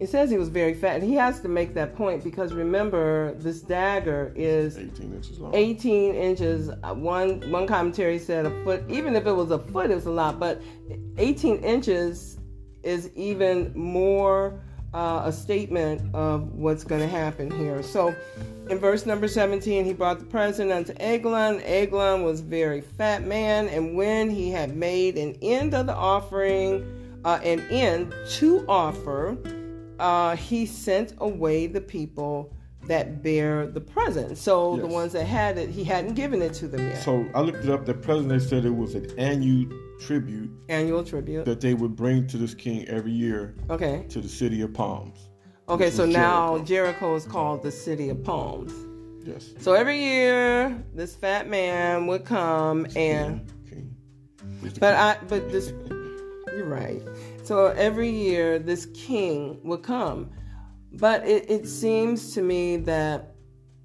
it 0.00 0.08
says 0.08 0.30
he 0.30 0.38
was 0.38 0.48
very 0.48 0.74
fat, 0.74 0.96
and 0.96 1.02
he 1.02 1.14
has 1.14 1.40
to 1.40 1.48
make 1.48 1.74
that 1.74 1.96
point 1.96 2.22
because 2.22 2.52
remember, 2.52 3.34
this 3.34 3.60
dagger 3.60 4.32
is 4.36 4.78
18 4.78 5.14
inches 5.14 5.40
long. 5.40 5.54
18 5.54 6.14
inches. 6.14 6.70
One 6.94 7.40
one 7.50 7.66
commentary 7.66 8.18
said 8.18 8.46
a 8.46 8.64
foot. 8.64 8.84
Even 8.88 9.16
if 9.16 9.26
it 9.26 9.32
was 9.32 9.50
a 9.50 9.58
foot, 9.58 9.90
it 9.90 9.94
was 9.94 10.06
a 10.06 10.10
lot. 10.10 10.38
But 10.38 10.62
18 11.18 11.58
inches 11.58 12.38
is 12.82 13.10
even 13.16 13.72
more 13.74 14.60
uh, 14.92 15.22
a 15.24 15.32
statement 15.32 16.14
of 16.14 16.52
what's 16.52 16.84
going 16.84 17.00
to 17.00 17.08
happen 17.08 17.50
here. 17.50 17.82
So, 17.82 18.14
in 18.70 18.78
verse 18.78 19.06
number 19.06 19.26
17, 19.26 19.84
he 19.84 19.92
brought 19.92 20.20
the 20.20 20.26
present 20.26 20.70
unto 20.70 20.92
Eglon. 21.00 21.60
Eglon 21.62 22.22
was 22.22 22.40
very 22.40 22.80
fat 22.80 23.26
man, 23.26 23.68
and 23.68 23.96
when 23.96 24.30
he 24.30 24.50
had 24.50 24.76
made 24.76 25.18
an 25.18 25.36
end 25.42 25.74
of 25.74 25.86
the 25.86 25.94
offering, 25.94 27.03
uh, 27.24 27.40
an 27.42 27.60
end 27.70 28.14
to 28.28 28.64
offer 28.68 29.36
uh, 29.98 30.36
he 30.36 30.66
sent 30.66 31.14
away 31.18 31.66
the 31.66 31.80
people 31.80 32.52
that 32.86 33.22
bear 33.22 33.66
the 33.66 33.80
present. 33.80 34.36
So 34.36 34.74
yes. 34.74 34.82
the 34.82 34.86
ones 34.86 35.12
that 35.12 35.24
had 35.24 35.56
it, 35.58 35.70
he 35.70 35.84
hadn't 35.84 36.14
given 36.14 36.42
it 36.42 36.52
to 36.54 36.68
them 36.68 36.86
yet. 36.86 37.02
So 37.02 37.26
I 37.34 37.40
looked 37.40 37.64
it 37.64 37.70
up. 37.70 37.86
The 37.86 37.94
president 37.94 38.42
said 38.42 38.64
it 38.64 38.70
was 38.70 38.94
an 38.94 39.10
annual 39.18 39.72
tribute. 40.00 40.50
Annual 40.68 41.04
tribute 41.04 41.44
that 41.46 41.60
they 41.60 41.74
would 41.74 41.96
bring 41.96 42.26
to 42.28 42.36
this 42.36 42.54
king 42.54 42.86
every 42.88 43.12
year. 43.12 43.54
Okay. 43.70 44.04
To 44.10 44.20
the 44.20 44.28
city 44.28 44.60
of 44.60 44.74
palms. 44.74 45.30
Okay, 45.66 45.90
so 45.90 46.04
now 46.04 46.58
Jericho. 46.58 46.64
Jericho 46.64 47.14
is 47.14 47.24
called 47.24 47.62
the 47.62 47.70
city 47.70 48.10
of 48.10 48.22
palms. 48.22 48.72
Yes. 49.26 49.54
So 49.58 49.72
every 49.72 49.98
year, 49.98 50.84
this 50.92 51.16
fat 51.16 51.48
man 51.48 52.06
would 52.06 52.26
come 52.26 52.86
and. 52.94 53.50
King. 53.66 53.96
King. 54.60 54.72
But 54.78 54.94
I, 54.94 55.16
but 55.26 55.50
this, 55.50 55.72
you're 56.54 56.66
right. 56.66 57.00
So 57.44 57.66
every 57.66 58.08
year, 58.08 58.58
this 58.58 58.86
king 58.94 59.60
would 59.64 59.82
come. 59.82 60.30
But 60.94 61.26
it, 61.26 61.50
it 61.50 61.68
seems 61.68 62.32
to 62.34 62.42
me 62.42 62.78
that 62.78 63.34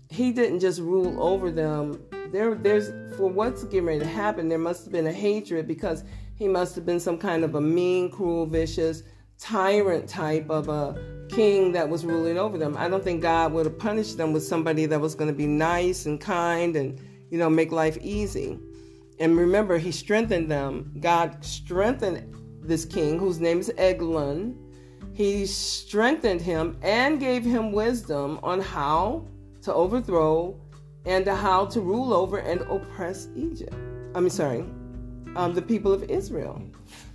he 0.10 0.32
didn't 0.32 0.62
just 0.62 0.80
rule 0.80 1.22
over 1.22 1.52
them. 1.52 2.02
There, 2.32 2.56
there's 2.56 2.88
for 3.18 3.28
what's 3.28 3.66
getting 3.66 3.86
ready 3.86 4.00
to 4.00 4.06
happen. 4.06 4.48
There 4.48 4.58
must 4.58 4.86
have 4.86 4.94
been 4.94 5.08
a 5.08 5.12
hatred 5.12 5.68
because 5.68 6.06
he 6.36 6.48
must 6.48 6.74
have 6.76 6.86
been 6.86 7.02
some 7.02 7.18
kind 7.18 7.44
of 7.44 7.56
a 7.56 7.62
mean, 7.62 8.10
cruel, 8.10 8.46
vicious 8.46 9.04
tyrant 9.38 10.08
type 10.08 10.50
of 10.50 10.70
a 10.70 11.26
king 11.30 11.74
that 11.74 11.90
was 11.90 12.06
ruling 12.06 12.38
over 12.38 12.58
them. 12.58 12.78
I 12.78 12.88
don't 12.88 13.04
think 13.04 13.22
God 13.22 13.52
would 13.54 13.66
have 13.66 13.78
punished 13.78 14.18
them 14.18 14.32
with 14.32 14.44
somebody 14.44 14.86
that 14.86 15.02
was 15.02 15.16
going 15.16 15.30
to 15.30 15.36
be 15.36 15.48
nice 15.48 16.06
and 16.06 16.20
kind 16.20 16.76
and 16.78 17.00
you 17.30 17.38
know 17.38 17.50
make 17.50 17.74
life 17.74 17.98
easy. 18.02 18.58
And 19.20 19.36
remember, 19.36 19.78
he 19.78 19.92
strengthened 19.92 20.50
them. 20.50 20.94
God 21.02 21.44
strengthened 21.44 22.39
this 22.70 22.86
king, 22.86 23.20
whose 23.20 23.40
name 23.40 23.60
is 23.60 23.72
Eglon, 23.78 24.58
he 25.14 25.46
strengthened 25.46 26.40
him 26.40 26.78
and 26.82 27.20
gave 27.20 27.44
him 27.44 27.74
wisdom 27.74 28.40
on 28.42 28.62
how 28.62 29.26
to 29.64 29.74
overthrow 29.74 30.58
and 31.06 31.28
how 31.28 31.66
to 31.66 31.82
rule 31.82 32.14
over 32.14 32.38
and 32.38 32.62
oppress 32.62 33.28
Egypt. 33.36 33.76
I 34.16 34.22
mean, 34.22 34.30
sorry, 34.30 34.66
um, 35.36 35.54
the 35.54 35.62
people 35.62 35.92
of 35.92 36.04
Israel. 36.04 36.62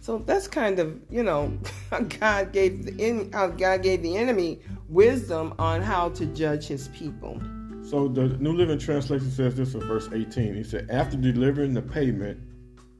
So 0.00 0.18
that's 0.18 0.46
kind 0.46 0.78
of 0.78 1.00
you 1.10 1.22
know 1.22 1.58
God 2.20 2.52
gave 2.52 2.84
the 2.84 3.28
God 3.56 3.82
gave 3.82 4.02
the 4.02 4.16
enemy 4.16 4.60
wisdom 4.88 5.54
on 5.58 5.80
how 5.80 6.10
to 6.10 6.26
judge 6.26 6.66
His 6.66 6.88
people. 6.88 7.40
So 7.82 8.08
the 8.08 8.28
New 8.38 8.52
Living 8.52 8.78
Translation 8.78 9.30
says 9.30 9.56
this 9.56 9.74
in 9.74 9.80
verse 9.80 10.08
18. 10.12 10.54
He 10.54 10.64
said, 10.64 10.88
"After 10.90 11.16
delivering 11.16 11.74
the 11.74 11.82
payment, 11.82 12.38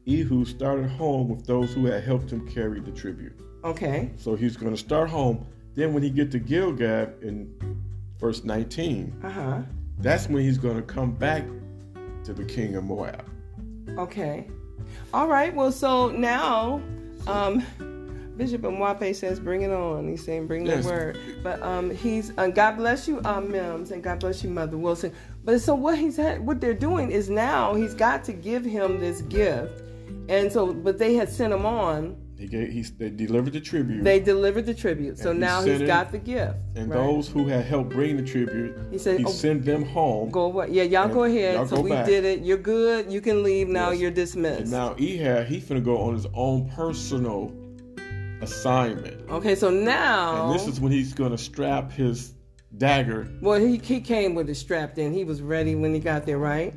Ehud 0.06 0.46
started 0.46 0.88
home 0.88 1.28
with 1.28 1.46
those 1.46 1.72
who 1.72 1.86
had 1.86 2.04
helped 2.04 2.30
him 2.30 2.46
carry 2.48 2.80
the 2.80 2.90
tribute. 2.90 3.32
Okay. 3.64 4.10
So 4.16 4.34
he's 4.34 4.56
going 4.56 4.72
to 4.72 4.78
start 4.78 5.08
home. 5.08 5.46
Then 5.74 5.94
when 5.94 6.02
he 6.02 6.10
get 6.10 6.30
to 6.32 6.38
Gilgal 6.38 7.08
in 7.22 7.52
verse 8.20 8.44
19, 8.44 9.20
uh-huh. 9.24 9.62
that's 9.98 10.28
when 10.28 10.42
he's 10.42 10.58
going 10.58 10.76
to 10.76 10.82
come 10.82 11.12
back 11.12 11.44
to 12.24 12.32
the 12.32 12.44
king 12.44 12.76
of 12.76 12.84
Moab. 12.84 13.24
Okay. 13.98 14.46
All 15.12 15.26
right. 15.26 15.54
Well, 15.54 15.72
so 15.72 16.10
now 16.10 16.82
um, 17.26 17.64
Bishop 18.36 18.62
Mwape 18.62 19.14
says, 19.14 19.38
"Bring 19.40 19.62
it 19.62 19.70
on." 19.70 20.08
He's 20.08 20.24
saying, 20.24 20.46
"Bring 20.46 20.66
yes. 20.66 20.84
the 20.84 20.90
word." 20.90 21.18
But 21.42 21.62
um, 21.62 21.90
he's 21.90 22.32
uh, 22.36 22.48
God 22.48 22.76
bless 22.76 23.06
you, 23.06 23.20
um, 23.24 23.50
Mims, 23.50 23.90
and 23.90 24.02
God 24.02 24.20
bless 24.20 24.42
you, 24.42 24.50
Mother 24.50 24.76
Wilson. 24.76 25.12
But 25.44 25.60
so 25.60 25.74
what 25.74 25.98
he's 25.98 26.16
had, 26.16 26.44
what 26.44 26.60
they're 26.60 26.74
doing 26.74 27.10
is 27.10 27.30
now 27.30 27.74
he's 27.74 27.94
got 27.94 28.24
to 28.24 28.32
give 28.32 28.64
him 28.64 28.98
this 28.98 29.22
gift 29.22 29.83
and 30.28 30.50
so, 30.50 30.72
but 30.72 30.98
they 30.98 31.14
had 31.14 31.28
sent 31.28 31.52
him 31.52 31.66
on. 31.66 32.16
He 32.36 32.48
gave, 32.48 32.72
he, 32.72 32.82
they 32.82 33.10
delivered 33.10 33.52
the 33.52 33.60
tribute. 33.60 34.02
They 34.02 34.18
delivered 34.18 34.66
the 34.66 34.74
tribute. 34.74 35.18
So 35.18 35.32
now 35.32 35.62
he's 35.62 35.82
got 35.82 36.10
the 36.10 36.18
gift. 36.18 36.56
And 36.74 36.90
right? 36.90 36.96
those 36.96 37.28
who 37.28 37.46
had 37.46 37.64
helped 37.64 37.90
bring 37.90 38.16
the 38.16 38.24
tribute, 38.24 38.76
he 38.90 38.98
said, 38.98 39.20
he 39.20 39.24
oh, 39.24 39.30
sent 39.30 39.64
them 39.64 39.84
home. 39.84 40.30
Go 40.30 40.46
away. 40.46 40.68
Yeah, 40.70 40.82
y'all 40.82 41.08
go 41.08 41.24
ahead. 41.24 41.54
Y'all 41.54 41.66
so 41.66 41.76
go 41.76 41.82
we 41.82 41.90
back. 41.90 42.06
did 42.06 42.24
it. 42.24 42.40
You're 42.40 42.58
good. 42.58 43.10
You 43.10 43.20
can 43.20 43.44
leave 43.44 43.68
now. 43.68 43.90
Yes. 43.90 44.00
You're 44.00 44.10
dismissed. 44.10 44.62
And 44.62 44.70
now 44.72 44.96
Ehud, 44.98 45.46
he's 45.46 45.64
going 45.64 45.80
to 45.80 45.84
go 45.84 45.98
on 45.98 46.14
his 46.14 46.26
own 46.34 46.68
personal 46.70 47.52
assignment. 48.42 49.30
Okay, 49.30 49.54
so 49.54 49.70
now. 49.70 50.50
And 50.50 50.58
this 50.58 50.66
is 50.66 50.80
when 50.80 50.90
he's 50.90 51.14
going 51.14 51.30
to 51.30 51.38
strap 51.38 51.92
his 51.92 52.34
dagger. 52.78 53.28
Well, 53.40 53.60
he, 53.60 53.78
he 53.78 54.00
came 54.00 54.34
with 54.34 54.50
it 54.50 54.56
strapped 54.56 54.98
in. 54.98 55.12
He 55.12 55.22
was 55.22 55.40
ready 55.40 55.76
when 55.76 55.94
he 55.94 56.00
got 56.00 56.26
there, 56.26 56.38
right? 56.38 56.74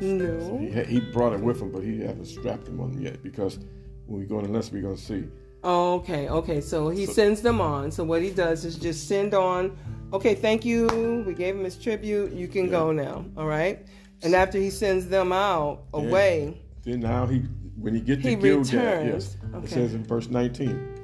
No. 0.00 0.58
He, 0.58 0.84
he 0.84 1.00
brought 1.00 1.32
it 1.32 1.40
with 1.40 1.60
him, 1.60 1.70
but 1.70 1.82
he 1.82 2.00
hasn't 2.00 2.26
strapped 2.26 2.68
him 2.68 2.80
on 2.80 3.00
yet 3.00 3.22
because 3.22 3.58
when 4.06 4.20
we 4.20 4.26
go 4.26 4.38
in 4.38 4.52
lesson, 4.52 4.74
we're 4.74 4.82
going 4.82 4.96
to 4.96 5.02
see. 5.02 5.24
Oh, 5.62 5.94
okay, 5.94 6.28
okay. 6.28 6.60
So 6.60 6.88
he 6.88 7.06
so, 7.06 7.12
sends 7.12 7.42
them 7.42 7.60
on. 7.60 7.90
So 7.90 8.02
what 8.02 8.22
he 8.22 8.30
does 8.30 8.64
is 8.64 8.76
just 8.76 9.08
send 9.08 9.34
on. 9.34 9.76
Okay, 10.12 10.34
thank 10.34 10.64
you. 10.64 11.22
We 11.26 11.34
gave 11.34 11.54
him 11.54 11.64
his 11.64 11.76
tribute. 11.76 12.32
You 12.32 12.48
can 12.48 12.64
yeah. 12.64 12.70
go 12.70 12.92
now. 12.92 13.24
All 13.36 13.46
right. 13.46 13.86
And 14.22 14.34
after 14.34 14.58
he 14.58 14.70
sends 14.70 15.06
them 15.06 15.32
out 15.32 15.84
away, 15.94 16.60
then 16.82 17.00
now 17.00 17.26
he 17.26 17.40
when 17.78 17.94
he 17.94 18.00
gets 18.00 18.22
to 18.22 18.34
Gilgal, 18.34 18.64
yes, 18.74 19.36
okay. 19.54 19.64
it 19.64 19.70
says 19.70 19.94
in 19.94 20.04
verse 20.04 20.28
19. 20.28 20.98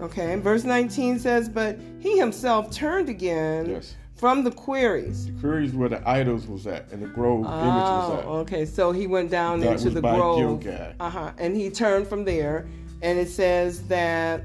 Okay, 0.00 0.32
and 0.32 0.42
verse 0.42 0.64
19 0.64 1.18
says, 1.18 1.48
but 1.48 1.78
he 2.00 2.18
himself 2.18 2.70
turned 2.70 3.08
again. 3.08 3.68
Yes 3.68 3.96
from 4.22 4.44
the 4.44 4.52
quarries. 4.52 5.26
The 5.26 5.40
quarries 5.40 5.74
where 5.74 5.88
the 5.88 6.08
idols 6.08 6.46
was 6.46 6.68
at 6.68 6.88
and 6.92 7.02
the 7.02 7.08
grove 7.08 7.44
oh, 7.44 7.60
image 7.60 7.74
was 7.74 8.18
at. 8.20 8.24
Okay, 8.24 8.64
so 8.64 8.92
he 8.92 9.08
went 9.08 9.32
down 9.32 9.58
that 9.58 9.72
into 9.72 9.90
the 9.90 10.00
grove. 10.00 10.64
Uh 11.00 11.10
huh. 11.10 11.32
And 11.38 11.56
he 11.56 11.70
turned 11.70 12.06
from 12.06 12.24
there, 12.24 12.68
and 13.02 13.18
it 13.18 13.28
says 13.28 13.82
that 13.88 14.44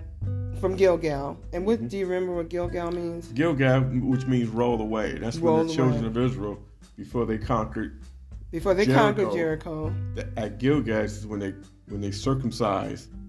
from 0.59 0.75
Gilgal. 0.75 1.37
And 1.53 1.63
what 1.63 1.77
mm-hmm. 1.77 1.89
do 1.89 1.97
you 1.99 2.07
remember 2.07 2.37
what 2.37 2.49
Gilgal 2.49 2.89
means? 2.89 3.27
Gilgal, 3.27 3.81
which 3.81 4.25
means 4.25 4.49
roll 4.49 4.81
away. 4.81 5.19
That's 5.19 5.37
roll 5.37 5.57
when 5.57 5.67
the 5.67 5.75
children 5.75 6.05
away. 6.05 6.07
of 6.07 6.17
Israel, 6.17 6.59
before 6.97 7.27
they 7.27 7.37
conquered. 7.37 8.01
Before 8.49 8.73
they 8.73 8.87
Jericho, 8.87 9.03
conquered 9.03 9.31
Jericho. 9.31 9.93
At 10.37 10.57
Gilgal 10.57 11.01
is 11.01 11.27
when 11.27 11.39
they 11.39 11.53
when 11.89 12.01
they 12.01 12.09
circumcised 12.09 13.11
the 13.11 13.26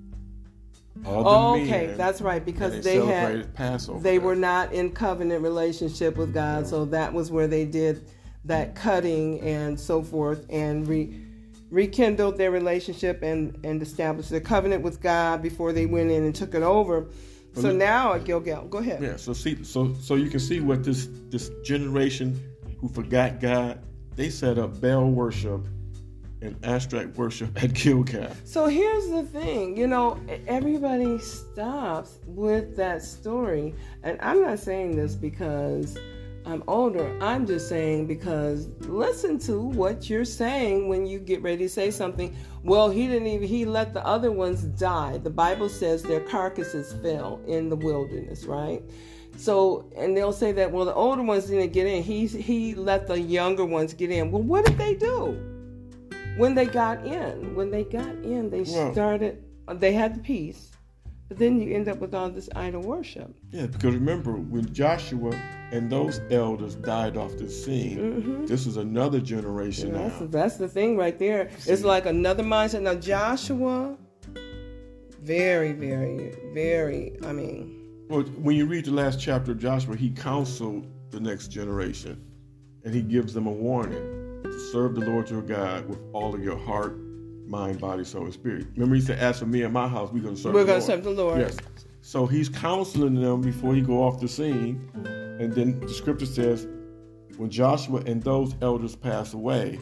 Oh, 1.05 1.61
okay, 1.61 1.95
that's 1.97 2.21
right 2.21 2.45
because 2.45 2.83
they, 2.85 2.99
they 2.99 3.07
had 3.07 3.55
Passover. 3.55 4.01
They 4.01 4.19
were 4.19 4.37
not 4.37 4.73
in 4.73 4.93
covenant 4.93 5.43
relationship 5.43 6.17
with 6.17 6.35
God, 6.35 6.67
so 6.67 6.85
that 6.87 7.13
was 7.13 7.31
where 7.31 7.47
they 7.47 7.65
did 7.65 8.09
that 8.45 8.75
cutting 8.75 9.41
and 9.41 9.79
so 9.79 10.03
forth, 10.03 10.47
and 10.51 10.87
re, 10.87 11.21
rekindled 11.71 12.37
their 12.37 12.51
relationship 12.51 13.23
and 13.23 13.59
and 13.65 13.83
established 13.83 14.31
their 14.31 14.41
covenant 14.41 14.83
with 14.83 15.01
God 15.01 15.43
before 15.43 15.73
they 15.73 15.87
went 15.87 16.11
in 16.11 16.25
and 16.25 16.35
took 16.35 16.55
it 16.55 16.63
over. 16.63 17.09
So 17.55 17.73
now 17.73 18.13
at 18.13 18.25
Gilgal, 18.25 18.67
go 18.69 18.79
ahead. 18.79 19.03
Yeah. 19.03 19.17
So 19.17 19.33
see, 19.33 19.65
so 19.65 19.95
so 19.95 20.15
you 20.15 20.31
can 20.31 20.41
see 20.41 20.61
what 20.61 20.85
this 20.85 21.09
this 21.29 21.51
generation 21.65 22.41
who 22.79 22.89
forgot 22.89 23.41
God, 23.41 23.81
they 24.15 24.31
set 24.31 24.59
up 24.59 24.81
Baal 24.81 25.11
worship 25.11 25.67
and 26.41 26.57
abstract 26.65 27.17
worship 27.17 27.63
at 27.63 27.73
Gilgal. 27.73 28.31
So 28.45 28.67
here's 28.67 29.09
the 29.11 29.23
thing, 29.23 29.77
you 29.77 29.87
know, 29.87 30.21
everybody 30.47 31.19
stops 31.19 32.19
with 32.27 32.77
that 32.77 33.03
story, 33.03 33.75
and 34.03 34.19
I'm 34.21 34.43
not 34.43 34.59
saying 34.59 34.97
this 34.97 35.15
because 35.15 35.99
I'm 36.49 36.63
older. 36.67 37.15
I'm 37.21 37.47
just 37.47 37.69
saying 37.69 38.07
because 38.07 38.69
listen 38.81 39.39
to 39.41 39.61
what 39.61 40.09
you're 40.09 40.25
saying 40.25 40.89
when 40.89 41.07
you 41.07 41.19
get 41.19 41.43
ready 41.43 41.65
to 41.65 41.69
say 41.69 41.91
something. 41.91 42.35
Well, 42.63 42.89
he 42.89 43.07
didn't 43.07 43.27
even 43.27 43.47
he 43.47 43.67
let 43.67 43.93
the 43.93 44.05
other 44.07 44.33
ones 44.33 44.63
die. 44.63 45.19
The 45.19 45.31
Bible 45.31 45.69
says 45.69 46.03
their 46.03 46.21
carcasses 46.21 46.95
fell 47.03 47.41
in 47.47 47.69
the 47.69 47.77
wilderness, 47.77 48.45
right? 48.45 48.83
So, 49.37 49.93
and 49.95 50.17
they'll 50.17 50.33
say 50.33 50.53
that 50.53 50.73
well, 50.73 50.87
the 50.87 50.95
older 50.95 51.23
ones 51.23 51.45
didn't 51.47 51.75
get 51.75 51.87
in. 51.87 52.03
He 52.03 52.27
he 52.27 52.75
let 52.75 53.07
the 53.07 53.21
younger 53.21 53.67
ones 53.67 53.93
get 53.93 54.11
in. 54.11 54.31
Well, 54.31 54.43
what 54.43 54.65
did 54.65 54.79
they 54.79 54.95
do? 54.95 55.58
When 56.39 56.55
they 56.55 56.67
got 56.67 57.05
in, 57.05 57.55
when 57.55 57.71
they 57.71 57.85
got 57.85 58.09
in, 58.25 58.49
they 58.51 58.65
started. 58.65 59.45
They 59.75 59.93
had 59.93 60.15
the 60.17 60.21
peace. 60.21 60.71
But 61.29 61.37
then 61.37 61.61
you 61.61 61.75
end 61.75 61.89
up 61.89 61.99
with 61.99 62.15
all 62.15 62.31
this 62.31 62.49
idol 62.57 62.81
worship. 62.81 63.37
Yeah, 63.51 63.67
because 63.67 63.93
remember 63.93 64.33
when 64.33 64.73
Joshua 64.73 65.33
and 65.73 65.93
those 65.93 66.23
elders 66.31 66.75
died 66.77 67.19
off 67.19 67.37
the 67.37 67.51
scene, 67.51 67.99
Mm-hmm. 67.99 68.47
this 68.47 68.67
is 68.67 68.79
another 68.79 69.21
generation 69.21 69.93
That's, 69.93 70.19
now. 70.21 70.27
that's 70.29 70.57
the 70.57 70.69
thing 70.69 70.97
right 70.97 71.19
there. 71.19 71.51
It's 71.67 71.85
like 71.85 72.07
another 72.07 72.43
mindset. 72.43 72.81
Now, 72.81 72.95
Joshua, 72.95 73.99
very, 75.21 75.73
very, 75.73 76.35
very, 76.55 77.19
I 77.27 77.33
mean, 77.35 78.07
Well, 78.09 78.23
when 78.23 78.57
you 78.57 78.65
read 78.65 78.87
the 78.87 78.93
last 78.93 79.21
chapter 79.21 79.53
of 79.53 79.59
Joshua, 79.59 79.97
he 79.97 80.09
counseled 80.09 80.87
the 81.11 81.21
next 81.21 81.49
generation, 81.49 82.25
and 82.85 82.95
he 82.95 83.03
gives 83.03 83.35
them 83.35 83.47
a 83.47 83.53
warning 83.53 84.28
to 84.45 84.59
serve 84.73 84.95
the 84.95 85.01
Lord 85.03 85.31
your 85.31 85.43
God 85.43 85.89
with 85.89 85.99
all 86.13 86.35
of 86.35 86.43
your 86.43 86.57
heart, 86.59 86.97
mind, 87.47 87.81
body, 87.81 88.05
soul, 88.05 88.25
and 88.25 88.33
spirit. 88.33 88.67
Remember, 88.75 88.95
he 88.97 89.01
said, 89.01 89.19
"As 89.19 89.39
for 89.39 89.47
me 89.47 89.63
and 89.63 89.73
my 89.73 89.89
house, 89.89 90.11
we're 90.13 90.23
going 90.23 90.35
to 90.37 90.41
serve." 90.41 90.55
we're 90.55 90.65
going 90.65 90.81
to 90.81 90.87
serve 90.87 91.05
the 91.05 91.11
Lord. 91.11 91.41
Yes. 91.41 91.57
So 92.01 92.27
he's 92.27 92.49
counseling 92.49 93.15
them 93.21 93.41
before 93.43 93.75
he 93.75 93.81
go 93.81 94.03
off 94.03 94.21
the 94.21 94.29
scene, 94.29 94.89
and 95.41 95.53
then 95.53 95.81
the 95.81 95.89
scripture 95.93 96.27
says, 96.27 96.67
when 97.37 97.51
Joshua 97.51 98.03
and 98.07 98.23
those 98.23 98.55
elders 98.63 98.97
pass 98.97 99.35
away, 99.35 99.79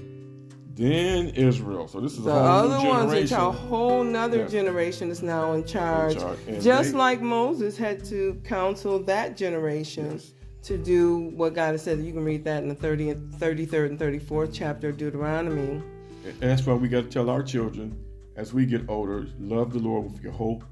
then 0.75 1.29
Israel. 1.29 1.89
So 1.89 2.01
this 2.01 2.13
is 2.15 2.19
a 2.21 2.23
The 2.23 2.33
whole 2.33 2.43
other 2.43 2.87
ones, 2.89 3.11
generation. 3.13 3.37
a 3.39 3.51
whole 3.53 4.05
nother 4.05 4.39
Yes. 4.39 4.51
generation 4.51 5.11
is 5.11 5.23
now 5.23 5.53
in 5.53 5.65
charge. 5.65 6.17
charge. 6.19 6.39
Just 6.61 6.93
they- 6.93 6.99
like 6.99 7.23
Moses 7.23 7.79
had 7.79 8.05
to 8.07 8.39
counsel 8.45 8.99
that 9.05 9.37
generation 9.39 10.11
Yes. 10.13 10.33
To 10.67 10.77
do 10.77 11.31
what 11.37 11.55
God 11.55 11.73
has 11.73 11.83
said. 11.83 12.01
You 12.01 12.13
can 12.13 12.25
read 12.25 12.45
that 12.45 12.63
in 12.63 12.69
the 12.69 12.75
30th, 12.75 13.39
33rd 13.39 13.87
and 13.87 13.99
34th 13.99 14.51
chapter 14.53 14.89
of 14.89 14.97
Deuteronomy. 14.97 15.81
And 16.25 16.41
that's 16.41 16.67
why 16.67 16.75
we 16.75 16.89
got 16.89 17.05
to 17.05 17.09
tell 17.09 17.31
our 17.31 17.43
children 17.43 17.97
as 18.37 18.53
we 18.53 18.67
get 18.67 18.83
older, 18.89 19.29
love 19.39 19.73
the 19.73 19.79
Lord 19.79 20.13
with 20.13 20.23
your 20.23 20.33
whole 20.33 20.63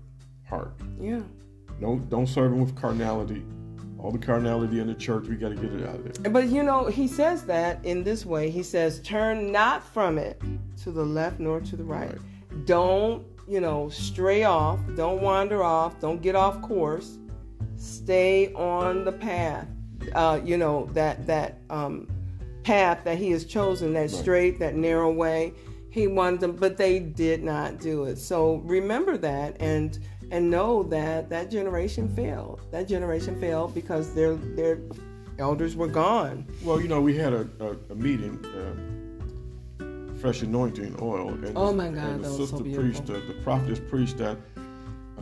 heart. 0.46 0.74
Yeah. 1.00 1.20
Don't 1.80 2.08
don't 2.10 2.26
serve 2.26 2.52
him 2.52 2.60
with 2.60 2.76
carnality. 2.76 3.44
All 3.98 4.10
the 4.10 4.18
carnality 4.18 4.80
in 4.80 4.88
the 4.88 4.94
church, 4.94 5.28
we 5.28 5.36
got 5.36 5.48
to 5.50 5.54
get 5.54 5.72
it 5.72 5.88
out 5.88 5.94
of 5.94 6.22
there. 6.22 6.30
But 6.30 6.48
you 6.48 6.62
know, 6.62 6.86
he 6.86 7.08
says 7.08 7.44
that 7.44 7.82
in 7.84 8.04
this 8.04 8.26
way. 8.26 8.50
He 8.50 8.62
says, 8.62 9.00
turn 9.00 9.50
not 9.50 9.82
from 9.82 10.18
it 10.18 10.42
to 10.82 10.90
the 10.90 11.04
left 11.04 11.40
nor 11.40 11.60
to 11.60 11.76
the 11.76 11.84
right. 11.84 12.18
Don't, 12.66 13.24
you 13.48 13.60
know, 13.60 13.88
stray 13.88 14.44
off. 14.44 14.78
Don't 14.94 15.22
wander 15.22 15.62
off. 15.62 15.98
Don't 16.00 16.20
get 16.20 16.36
off 16.36 16.60
course. 16.60 17.18
Stay 17.76 18.52
on 18.52 19.04
the 19.04 19.12
path. 19.12 19.68
Uh, 20.14 20.40
you 20.44 20.56
know, 20.56 20.86
that, 20.92 21.26
that 21.26 21.58
um, 21.70 22.08
path 22.64 23.04
that 23.04 23.18
he 23.18 23.30
has 23.30 23.44
chosen, 23.44 23.92
that 23.92 24.10
straight, 24.10 24.58
that 24.58 24.74
narrow 24.74 25.12
way. 25.12 25.52
He 25.90 26.08
wanted 26.08 26.40
them, 26.40 26.56
but 26.56 26.76
they 26.76 26.98
did 26.98 27.44
not 27.44 27.78
do 27.78 28.04
it. 28.04 28.18
So 28.18 28.56
remember 28.64 29.16
that 29.18 29.56
and 29.60 29.96
and 30.32 30.50
know 30.50 30.82
that 30.84 31.28
that 31.28 31.50
generation 31.50 32.08
failed. 32.16 32.62
That 32.72 32.88
generation 32.88 33.38
failed 33.40 33.74
because 33.74 34.12
their 34.12 34.34
their 34.34 34.80
elders 35.38 35.76
were 35.76 35.86
gone. 35.86 36.46
Well, 36.64 36.80
you 36.80 36.88
know, 36.88 37.00
we 37.00 37.16
had 37.16 37.32
a, 37.32 37.48
a, 37.60 37.92
a 37.92 37.94
meeting, 37.94 38.44
um, 38.56 40.16
fresh 40.20 40.42
anointing 40.42 40.96
oil, 41.00 41.28
and, 41.28 41.52
Oh 41.56 41.72
my 41.72 41.88
God, 41.88 42.04
and 42.04 42.24
the 42.24 42.30
so 42.30 42.38
sister 42.38 42.64
beautiful. 42.64 43.04
preached, 43.04 43.10
uh, 43.10 43.26
the 43.26 43.34
prophetess 43.44 43.80
preached 43.88 44.18
that 44.18 44.38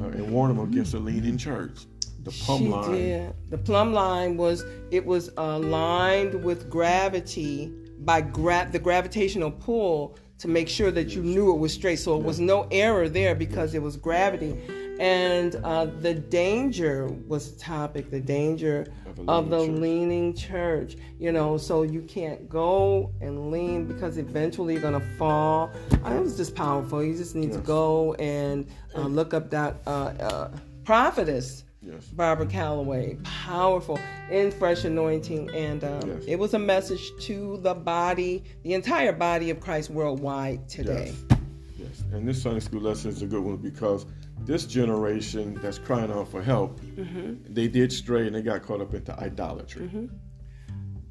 uh, 0.01 0.05
and 0.05 0.31
warned 0.33 0.57
them 0.57 0.65
against 0.65 0.93
the 0.93 0.99
leading 0.99 1.37
church, 1.37 1.87
the 2.25 2.31
plumb 2.31 2.59
she 2.61 2.69
line. 2.69 2.93
did. 2.93 3.35
The 3.51 3.59
plumb 3.59 3.93
line 3.93 4.37
was 4.37 4.65
it 4.91 5.05
was 5.05 5.31
aligned 5.37 6.43
with 6.45 6.69
gravity 6.71 7.73
by 8.01 8.21
gra- 8.21 8.69
the 8.71 8.79
gravitational 8.79 9.51
pull 9.51 10.17
to 10.39 10.49
make 10.49 10.69
sure 10.69 10.91
that 10.91 11.15
you 11.15 11.23
knew 11.23 11.53
it 11.55 11.59
was 11.59 11.73
straight. 11.73 11.97
So 12.01 12.17
it 12.19 12.25
was 12.25 12.41
no 12.41 12.67
error 12.71 13.09
there 13.09 13.35
because 13.35 13.75
it 13.75 13.83
was 13.83 13.97
gravity. 13.97 14.57
And 15.01 15.57
uh, 15.65 15.87
the 15.87 16.15
danger 16.15 17.07
was 17.27 17.53
the 17.55 17.59
topic, 17.61 18.11
the 18.11 18.21
danger 18.21 18.87
Of 19.07 19.29
of 19.29 19.51
the 19.51 19.59
leaning 19.59 19.73
church. 19.73 19.81
leaning 19.81 20.35
church. 20.35 20.97
You 21.19 21.33
know, 21.33 21.57
so 21.59 21.83
you 21.83 22.03
can't 22.03 22.49
go 22.49 23.11
and 23.21 23.51
lean 23.51 23.87
because 23.87 24.19
eventually 24.19 24.75
you're 24.75 24.83
going 24.83 25.01
to 25.01 25.17
fall. 25.17 25.71
Uh, 26.05 26.11
it 26.15 26.21
was 26.21 26.37
just 26.37 26.55
powerful. 26.55 27.03
You 27.03 27.17
just 27.17 27.35
need 27.35 27.53
to 27.53 27.59
go 27.61 28.15
and 28.15 28.67
uh, 28.95 29.03
look 29.03 29.33
up 29.35 29.51
that 29.51 29.77
uh, 29.87 29.91
uh, 29.91 30.51
prophetess. 30.85 31.65
Yes. 31.83 32.07
Barbara 32.07 32.47
Calloway, 32.47 33.19
powerful 33.25 33.99
in 34.31 34.53
fresh 34.53 34.85
anointing, 34.85 35.51
and 35.51 35.83
um, 35.83 36.09
Yes. 36.09 36.23
it 36.29 36.37
was 36.37 36.55
a 36.55 36.59
message 36.59 37.11
to 37.23 37.59
the 37.63 37.75
body, 37.75 38.45
the 38.63 38.75
entire 38.75 39.13
body 39.13 39.51
of 39.51 39.59
Christ 39.61 39.91
worldwide 39.91 40.69
today. 40.69 41.13
Yes. 41.29 41.39
Yes. 41.77 42.05
And 42.13 42.27
this 42.29 42.41
Sunday 42.41 42.61
school 42.61 42.81
lesson 42.83 43.11
is 43.11 43.23
a 43.23 43.27
good 43.27 43.43
one 43.43 43.57
because 43.57 44.07
this 44.45 44.65
generation 44.67 45.59
that's 45.61 45.79
crying 45.79 46.13
out 46.13 46.29
for 46.29 46.41
help, 46.43 46.81
Mm-hmm. 46.81 47.53
they 47.53 47.67
did 47.67 47.93
stray 47.93 48.27
and 48.29 48.37
they 48.37 48.43
got 48.43 48.63
caught 48.63 48.81
up 48.81 48.95
into 48.95 49.19
idolatry. 49.19 50.09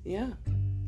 Yeah, 0.06 0.30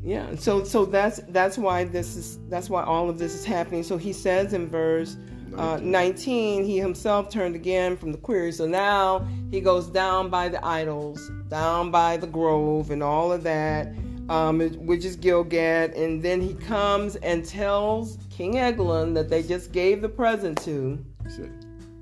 yeah. 0.02 0.34
So, 0.36 0.64
so 0.64 0.84
that's 0.86 1.20
that's 1.28 1.56
why 1.58 1.84
this 1.84 2.16
is 2.16 2.38
that's 2.48 2.68
why 2.70 2.82
all 2.82 3.08
of 3.10 3.18
this 3.18 3.34
is 3.34 3.44
happening. 3.44 3.82
So 3.82 3.96
he 3.96 4.12
says 4.12 4.52
in 4.54 4.66
verse 4.66 5.16
uh, 5.56 5.78
19, 5.82 6.64
he 6.64 6.78
himself 6.78 7.30
turned 7.30 7.54
again 7.54 7.96
from 7.96 8.12
the 8.12 8.18
query. 8.18 8.52
So 8.52 8.66
now 8.66 9.26
he 9.50 9.60
goes 9.60 9.86
down 9.88 10.28
by 10.30 10.48
the 10.48 10.64
idols, 10.64 11.30
down 11.48 11.90
by 11.90 12.16
the 12.16 12.26
grove, 12.26 12.90
and 12.90 13.02
all 13.02 13.32
of 13.32 13.42
that, 13.44 13.88
um, 14.28 14.60
which 14.86 15.04
is 15.04 15.16
Gilgal. 15.16 15.90
And 15.94 16.22
then 16.22 16.40
he 16.40 16.54
comes 16.54 17.16
and 17.16 17.44
tells 17.44 18.18
King 18.30 18.58
Eglon 18.58 19.14
that 19.14 19.28
they 19.28 19.42
just 19.42 19.72
gave 19.72 20.02
the 20.02 20.08
present 20.08 20.60
to. 20.62 21.04
He 21.24 21.30
said, 21.30 21.52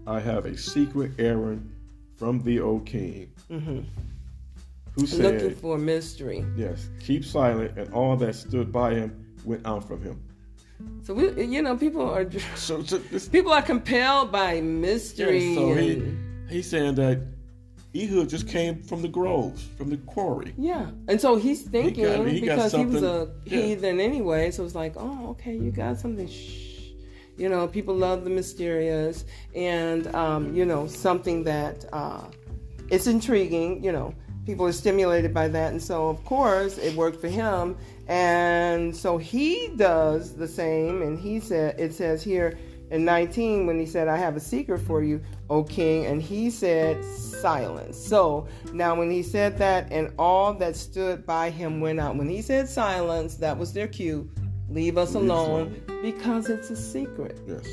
I 0.07 0.19
have 0.21 0.47
a 0.47 0.57
secret 0.57 1.13
errand 1.19 1.71
from 2.17 2.41
the 2.43 2.61
old 2.61 2.87
king. 2.87 3.31
Who 3.49 5.07
said, 5.07 5.21
Mm-hmm. 5.21 5.23
looking 5.23 5.55
for 5.57 5.77
a 5.77 5.79
mystery. 5.79 6.45
Yes, 6.57 6.89
keep 7.01 7.25
silent, 7.25 7.79
and 7.79 7.93
all 7.95 8.15
that 8.17 8.35
stood 8.35 8.71
by 8.73 8.95
him 8.95 9.35
went 9.45 9.67
out 9.67 9.87
from 9.89 10.03
him. 10.03 10.23
So 11.03 11.15
we, 11.15 11.45
you 11.45 11.63
know, 11.63 11.77
people 11.77 12.09
are 12.09 12.27
So, 12.57 12.83
so 12.83 12.99
this, 12.99 13.29
people 13.29 13.53
are 13.53 13.63
compelled 13.63 14.33
by 14.33 14.61
mystery. 14.61 15.49
yeah, 15.49 15.55
so 15.55 15.75
he, 15.75 16.15
he's 16.49 16.71
saying 16.71 16.95
that 16.97 17.21
Ehud 17.95 18.29
just 18.29 18.49
came 18.49 18.83
from 18.83 19.03
the 19.03 19.09
groves, 19.09 19.63
from 19.77 19.91
the 19.91 19.99
quarry. 19.99 20.55
Yeah, 20.57 20.91
and 21.09 21.21
so 21.21 21.37
he's 21.37 21.63
thinking 21.63 22.27
he 22.27 22.41
got 22.41 22.57
because 22.57 22.73
he 22.73 22.85
was 22.87 23.03
a 23.03 23.31
yeah. 23.45 23.61
heathen 23.61 24.01
anyway. 24.01 24.51
So 24.51 24.65
it's 24.65 24.75
like, 24.75 24.95
oh, 24.97 25.31
okay, 25.31 25.55
you 25.55 25.71
got 25.71 25.99
something. 25.99 26.29
Shh. 26.29 26.71
You 27.37 27.49
know, 27.49 27.67
people 27.67 27.95
love 27.95 28.25
the 28.25 28.31
mysterious, 28.31 29.25
and 29.55 30.07
um, 30.15 30.55
you 30.55 30.65
know, 30.65 30.87
something 30.87 31.45
that 31.45 31.85
uh, 31.93 32.25
it's 32.91 33.07
intriguing. 33.07 33.83
You 33.85 33.93
know, 33.93 34.15
people 34.47 34.67
are 34.67 34.73
stimulated 34.73 35.35
by 35.35 35.49
that, 35.49 35.73
and 35.73 35.83
so 35.83 36.09
of 36.09 36.25
course 36.25 36.79
it 36.79 36.95
worked 36.97 37.21
for 37.21 37.29
him, 37.29 37.77
and 38.09 38.95
so 38.95 39.19
he 39.19 39.69
does 39.77 40.35
the 40.35 40.49
same. 40.49 41.03
And 41.03 41.19
he 41.19 41.41
said, 41.41 41.79
it 41.79 41.95
says 41.95 42.23
here 42.23 42.59
in 42.91 43.05
19 43.05 43.67
when 43.67 43.79
he 43.79 43.87
said, 43.87 44.09
"I 44.09 44.17
have 44.17 44.37
a 44.37 44.41
secret 44.41 44.81
for 44.81 45.03
you, 45.03 45.21
O 45.49 45.65
King," 45.65 46.07
and 46.07 46.21
he 46.21 46.51
said, 46.51 47.03
"Silence." 47.05 47.97
So 47.97 48.47
now, 48.73 48.95
when 48.95 49.11
he 49.11 49.23
said 49.23 49.57
that, 49.59 49.91
and 49.91 50.13
all 50.19 50.53
that 50.55 50.77
stood 50.77 51.25
by 51.27 51.51
him 51.51 51.81
went 51.81 52.01
out. 52.01 52.17
When 52.17 52.29
he 52.29 52.43
said 52.43 52.69
silence, 52.69 53.37
that 53.37 53.57
was 53.59 53.73
their 53.73 53.89
cue. 53.89 54.31
Leave 54.69 54.99
us 54.99 55.15
Leave 55.15 55.31
us 55.31 55.33
alone 55.33 55.83
because 56.03 56.49
it's 56.49 56.71
a 56.71 56.77
secret. 56.77 57.39
Yes. 57.47 57.67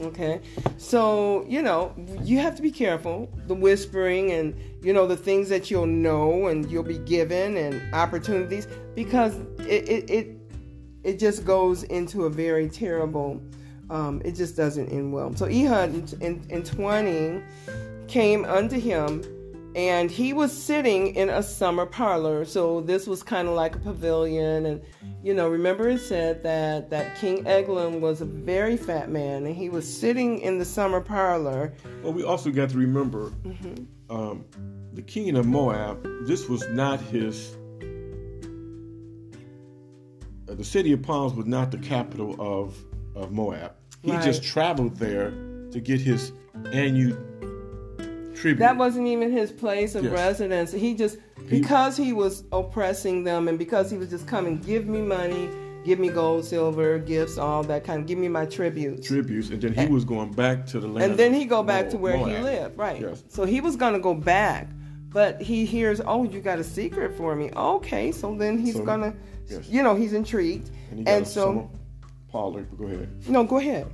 Okay. 0.00 0.40
So, 0.76 1.44
you 1.48 1.62
know, 1.62 1.94
you 2.22 2.38
have 2.38 2.54
to 2.56 2.62
be 2.62 2.70
careful. 2.70 3.30
The 3.46 3.54
whispering 3.54 4.30
and, 4.32 4.54
you 4.82 4.92
know, 4.92 5.06
the 5.06 5.16
things 5.16 5.48
that 5.48 5.70
you'll 5.70 5.86
know 5.86 6.46
and 6.46 6.70
you'll 6.70 6.82
be 6.82 6.98
given 6.98 7.56
and 7.56 7.94
opportunities 7.94 8.66
because 8.94 9.36
it, 9.60 9.88
it, 9.88 10.10
it, 10.10 10.28
it 11.02 11.18
just 11.18 11.44
goes 11.44 11.82
into 11.84 12.24
a 12.24 12.30
very 12.30 12.68
terrible, 12.68 13.40
um, 13.90 14.22
it 14.24 14.32
just 14.32 14.56
doesn't 14.56 14.88
end 14.90 15.12
well. 15.12 15.34
So 15.34 15.46
Ehud 15.46 15.94
in, 15.94 16.22
in, 16.22 16.46
in 16.50 16.62
20 16.62 17.42
came 18.06 18.44
unto 18.44 18.78
him 18.78 19.22
and 19.76 20.10
he 20.10 20.32
was 20.32 20.52
sitting 20.52 21.14
in 21.14 21.28
a 21.28 21.42
summer 21.42 21.86
parlor. 21.86 22.44
So 22.44 22.80
this 22.80 23.06
was 23.06 23.22
kind 23.22 23.48
of 23.48 23.54
like 23.54 23.76
a 23.76 23.78
pavilion 23.78 24.66
and 24.66 24.80
you 25.22 25.34
know, 25.34 25.48
remember 25.48 25.88
it 25.88 25.98
said 26.00 26.42
that 26.44 26.90
that 26.90 27.18
King 27.18 27.44
Eglon 27.46 28.00
was 28.00 28.20
a 28.20 28.24
very 28.24 28.76
fat 28.76 29.10
man, 29.10 29.44
and 29.46 29.54
he 29.56 29.68
was 29.68 29.84
sitting 29.92 30.38
in 30.38 30.58
the 30.58 30.64
summer 30.64 31.00
parlor. 31.00 31.72
Well, 32.04 32.12
we 32.12 32.22
also 32.22 32.50
got 32.50 32.70
to 32.70 32.78
remember 32.78 33.30
Mm-hmm. 33.44 34.16
um, 34.16 34.44
the 34.92 35.02
king 35.02 35.36
of 35.36 35.44
Moab. 35.44 36.06
This 36.26 36.48
was 36.48 36.66
not 36.68 37.00
his. 37.00 37.56
Uh, 40.48 40.54
the 40.54 40.64
city 40.64 40.92
of 40.92 41.02
Palms 41.02 41.34
was 41.34 41.46
not 41.46 41.70
the 41.70 41.78
capital 41.78 42.36
of 42.38 42.76
of 43.16 43.32
Moab. 43.32 43.72
He 44.02 44.12
Right. 44.12 44.22
just 44.22 44.44
traveled 44.44 44.96
there 44.96 45.30
to 45.72 45.80
get 45.80 46.00
his 46.00 46.32
annual 46.72 47.16
tribute. 48.40 48.58
That 48.60 48.76
wasn't 48.76 49.06
even 49.08 49.30
his 49.32 49.50
place 49.52 49.94
of 49.94 50.04
Yes. 50.04 50.12
residence. 50.12 50.72
He 50.72 50.94
just 50.94 51.18
because 51.48 51.96
he 51.96 52.12
was 52.12 52.44
oppressing 52.52 53.24
them, 53.24 53.48
and 53.48 53.58
because 53.58 53.90
he 53.90 53.96
was 53.96 54.08
just 54.10 54.26
coming, 54.26 54.58
give 54.58 54.86
me 54.86 55.00
money, 55.00 55.48
give 55.84 55.98
me 55.98 56.08
gold, 56.08 56.44
silver, 56.44 56.98
gifts, 56.98 57.38
all 57.38 57.62
that 57.64 57.84
kind 57.84 58.02
of. 58.02 58.06
Give 58.06 58.18
me 58.18 58.28
my 58.28 58.44
tributes. 58.46 59.06
Tributes, 59.06 59.50
and 59.50 59.60
then 59.60 59.72
he 59.74 59.86
was 59.92 60.04
going 60.04 60.32
back 60.32 60.66
to 60.66 60.80
the 60.80 60.86
land. 60.88 61.10
And 61.12 61.18
then 61.18 61.32
he 61.34 61.44
go 61.44 61.62
back 61.62 61.86
Moab- 61.86 61.90
to 61.92 61.96
where 61.98 62.16
he 62.16 62.38
lived, 62.38 62.78
right? 62.78 63.00
Yes. 63.00 63.24
So 63.28 63.44
he 63.44 63.60
was 63.60 63.76
gonna 63.76 64.00
go 64.00 64.14
back, 64.14 64.68
but 65.10 65.40
he 65.40 65.64
hears, 65.64 66.00
"Oh, 66.06 66.24
you 66.24 66.40
got 66.40 66.58
a 66.58 66.64
secret 66.64 67.16
for 67.16 67.34
me." 67.34 67.50
Okay, 67.56 68.12
so 68.12 68.34
then 68.34 68.58
he's 68.58 68.74
So- 68.74 68.84
gonna, 68.84 69.14
yes. 69.48 69.68
you 69.68 69.82
know, 69.82 69.94
he's 69.94 70.12
intrigued, 70.12 70.70
And 70.90 71.00
he 71.00 71.06
and 71.06 71.26
so 71.26 71.70
parlor. 72.30 72.66
Go 72.78 72.84
ahead. 72.86 73.08
no, 73.28 73.44
go 73.44 73.56
ahead. 73.58 73.86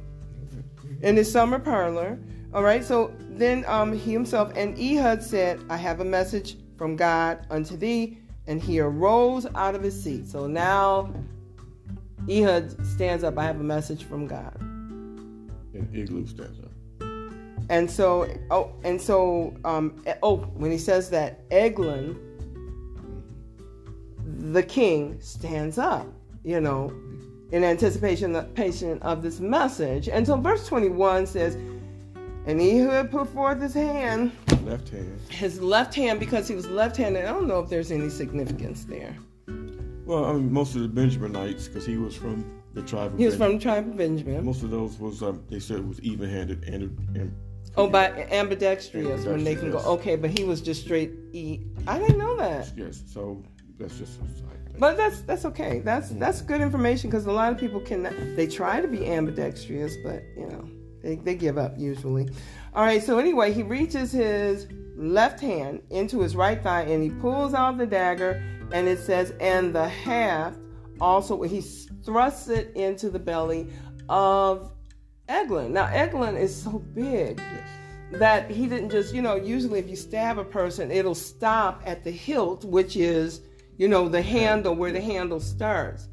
In 1.02 1.16
his 1.16 1.30
summer 1.30 1.58
parlor. 1.58 2.18
All 2.54 2.62
right. 2.62 2.84
So 2.84 3.12
then 3.18 3.64
um, 3.66 3.92
he 3.92 4.12
himself 4.12 4.52
and 4.54 4.78
Ehud 4.78 5.22
said, 5.22 5.60
I 5.68 5.76
have 5.76 6.00
a 6.00 6.04
message 6.04 6.56
from 6.76 6.94
God 6.96 7.46
unto 7.50 7.76
thee. 7.76 8.18
And 8.46 8.62
he 8.62 8.78
arose 8.78 9.46
out 9.54 9.74
of 9.74 9.82
his 9.82 10.00
seat. 10.00 10.26
So 10.26 10.46
now 10.46 11.12
Ehud 12.30 12.86
stands 12.86 13.24
up. 13.24 13.38
I 13.38 13.44
have 13.44 13.58
a 13.58 13.64
message 13.64 14.04
from 14.04 14.26
God. 14.26 14.54
And 14.60 15.88
Eglon 15.94 16.26
stands 16.26 16.60
up. 16.60 16.70
And 17.70 17.90
so, 17.90 18.28
oh, 18.50 18.72
and 18.84 19.00
so, 19.00 19.56
um, 19.64 20.04
oh, 20.22 20.36
when 20.36 20.70
he 20.70 20.76
says 20.78 21.08
that, 21.10 21.40
Eglon, 21.50 22.18
the 24.26 24.62
king, 24.62 25.18
stands 25.20 25.78
up, 25.78 26.06
you 26.44 26.60
know, 26.60 26.92
in 27.52 27.64
anticipation 27.64 28.36
of 28.36 29.22
this 29.22 29.40
message. 29.40 30.08
And 30.10 30.26
so, 30.26 30.36
verse 30.36 30.66
21 30.66 31.26
says, 31.26 31.56
And 32.46 32.60
he 32.60 32.78
who 32.78 32.88
had 32.88 33.10
put 33.10 33.28
forth 33.28 33.60
his 33.60 33.72
hand, 33.74 34.32
Left 34.64 34.88
hand. 34.90 35.18
his 35.30 35.60
left 35.60 35.94
hand, 35.94 36.20
because 36.20 36.46
he 36.46 36.54
was 36.54 36.66
left 36.66 36.96
handed. 36.96 37.24
I 37.24 37.28
don't 37.28 37.46
know 37.48 37.60
if 37.60 37.70
there's 37.70 37.90
any 37.90 38.10
significance 38.10 38.84
there. 38.84 39.16
Well, 40.04 40.26
I 40.26 40.32
mean, 40.34 40.52
most 40.52 40.76
of 40.76 40.82
the 40.82 40.88
Benjaminites, 40.88 41.66
because 41.66 41.86
he 41.86 41.96
was 41.96 42.14
from 42.14 42.44
the 42.74 42.82
tribe 42.82 43.14
of 43.14 43.18
He 43.18 43.24
was 43.24 43.36
from 43.36 43.54
the 43.54 43.58
tribe 43.58 43.88
of 43.88 43.96
Benjamin. 43.96 44.44
Most 44.44 44.62
of 44.62 44.70
those 44.70 44.98
was 44.98 45.22
um, 45.22 45.42
they 45.48 45.58
said 45.60 45.78
it 45.78 45.86
was 45.86 46.00
even-handed 46.00 46.64
and, 46.64 46.82
and 47.16 47.34
Oh, 47.76 47.88
by 47.88 48.10
ambidextrous 48.30 49.24
when 49.24 49.42
they 49.42 49.54
can 49.56 49.70
go. 49.70 49.78
Okay, 49.78 50.14
but 50.16 50.30
he 50.36 50.44
was 50.44 50.60
just 50.60 50.82
straight 50.82 51.10
E. 51.32 51.60
I 51.88 51.98
didn't 51.98 52.18
know 52.18 52.36
that. 52.36 52.70
yes. 52.76 53.02
So 53.06 53.42
that's 53.78 53.98
just 53.98 54.20
a 54.20 54.28
side 54.28 54.64
thing. 54.66 54.76
But 54.78 54.96
that's 54.96 55.22
that's 55.22 55.44
okay. 55.46 55.80
That's 55.80 56.10
that's 56.10 56.40
good 56.40 56.60
information 56.60 57.10
because 57.10 57.26
a 57.26 57.32
lot 57.32 57.52
of 57.52 57.58
people 57.58 57.80
can 57.80 58.02
they 58.36 58.46
try 58.46 58.80
to 58.80 58.86
be 58.86 59.06
ambidextrous, 59.10 59.94
but 60.04 60.22
you 60.36 60.46
know 60.46 60.68
they, 61.04 61.16
they 61.16 61.34
give 61.34 61.58
up 61.58 61.78
usually. 61.78 62.28
All 62.74 62.84
right. 62.84 63.02
So 63.02 63.18
anyway, 63.18 63.52
he 63.52 63.62
reaches 63.62 64.10
his 64.10 64.66
left 64.96 65.40
hand 65.40 65.82
into 65.90 66.20
his 66.20 66.34
right 66.34 66.62
thigh 66.62 66.82
and 66.82 67.02
he 67.02 67.10
pulls 67.10 67.54
out 67.54 67.78
the 67.78 67.86
dagger, 67.86 68.42
and 68.72 68.88
it 68.88 68.98
says, 68.98 69.34
and 69.40 69.74
the 69.74 69.88
haft 69.88 70.58
also 71.00 71.42
he 71.42 71.60
thrusts 72.04 72.48
it 72.48 72.72
into 72.74 73.10
the 73.10 73.18
belly 73.18 73.68
of 74.08 74.70
Eglon. 75.28 75.72
Now 75.72 75.86
Eglon 75.86 76.36
is 76.36 76.54
so 76.54 76.78
big 76.78 77.40
that 78.12 78.50
he 78.50 78.66
didn't 78.66 78.90
just, 78.90 79.14
you 79.14 79.22
know, 79.22 79.34
usually 79.34 79.80
if 79.80 79.88
you 79.88 79.96
stab 79.96 80.38
a 80.38 80.44
person, 80.44 80.90
it'll 80.90 81.14
stop 81.14 81.82
at 81.84 82.04
the 82.04 82.10
hilt, 82.10 82.64
which 82.64 82.96
is, 82.96 83.40
you 83.76 83.88
know, 83.88 84.08
the 84.08 84.22
handle 84.22 84.74
where 84.74 84.92
the 84.92 85.00
handle 85.00 85.40
starts. 85.40 86.08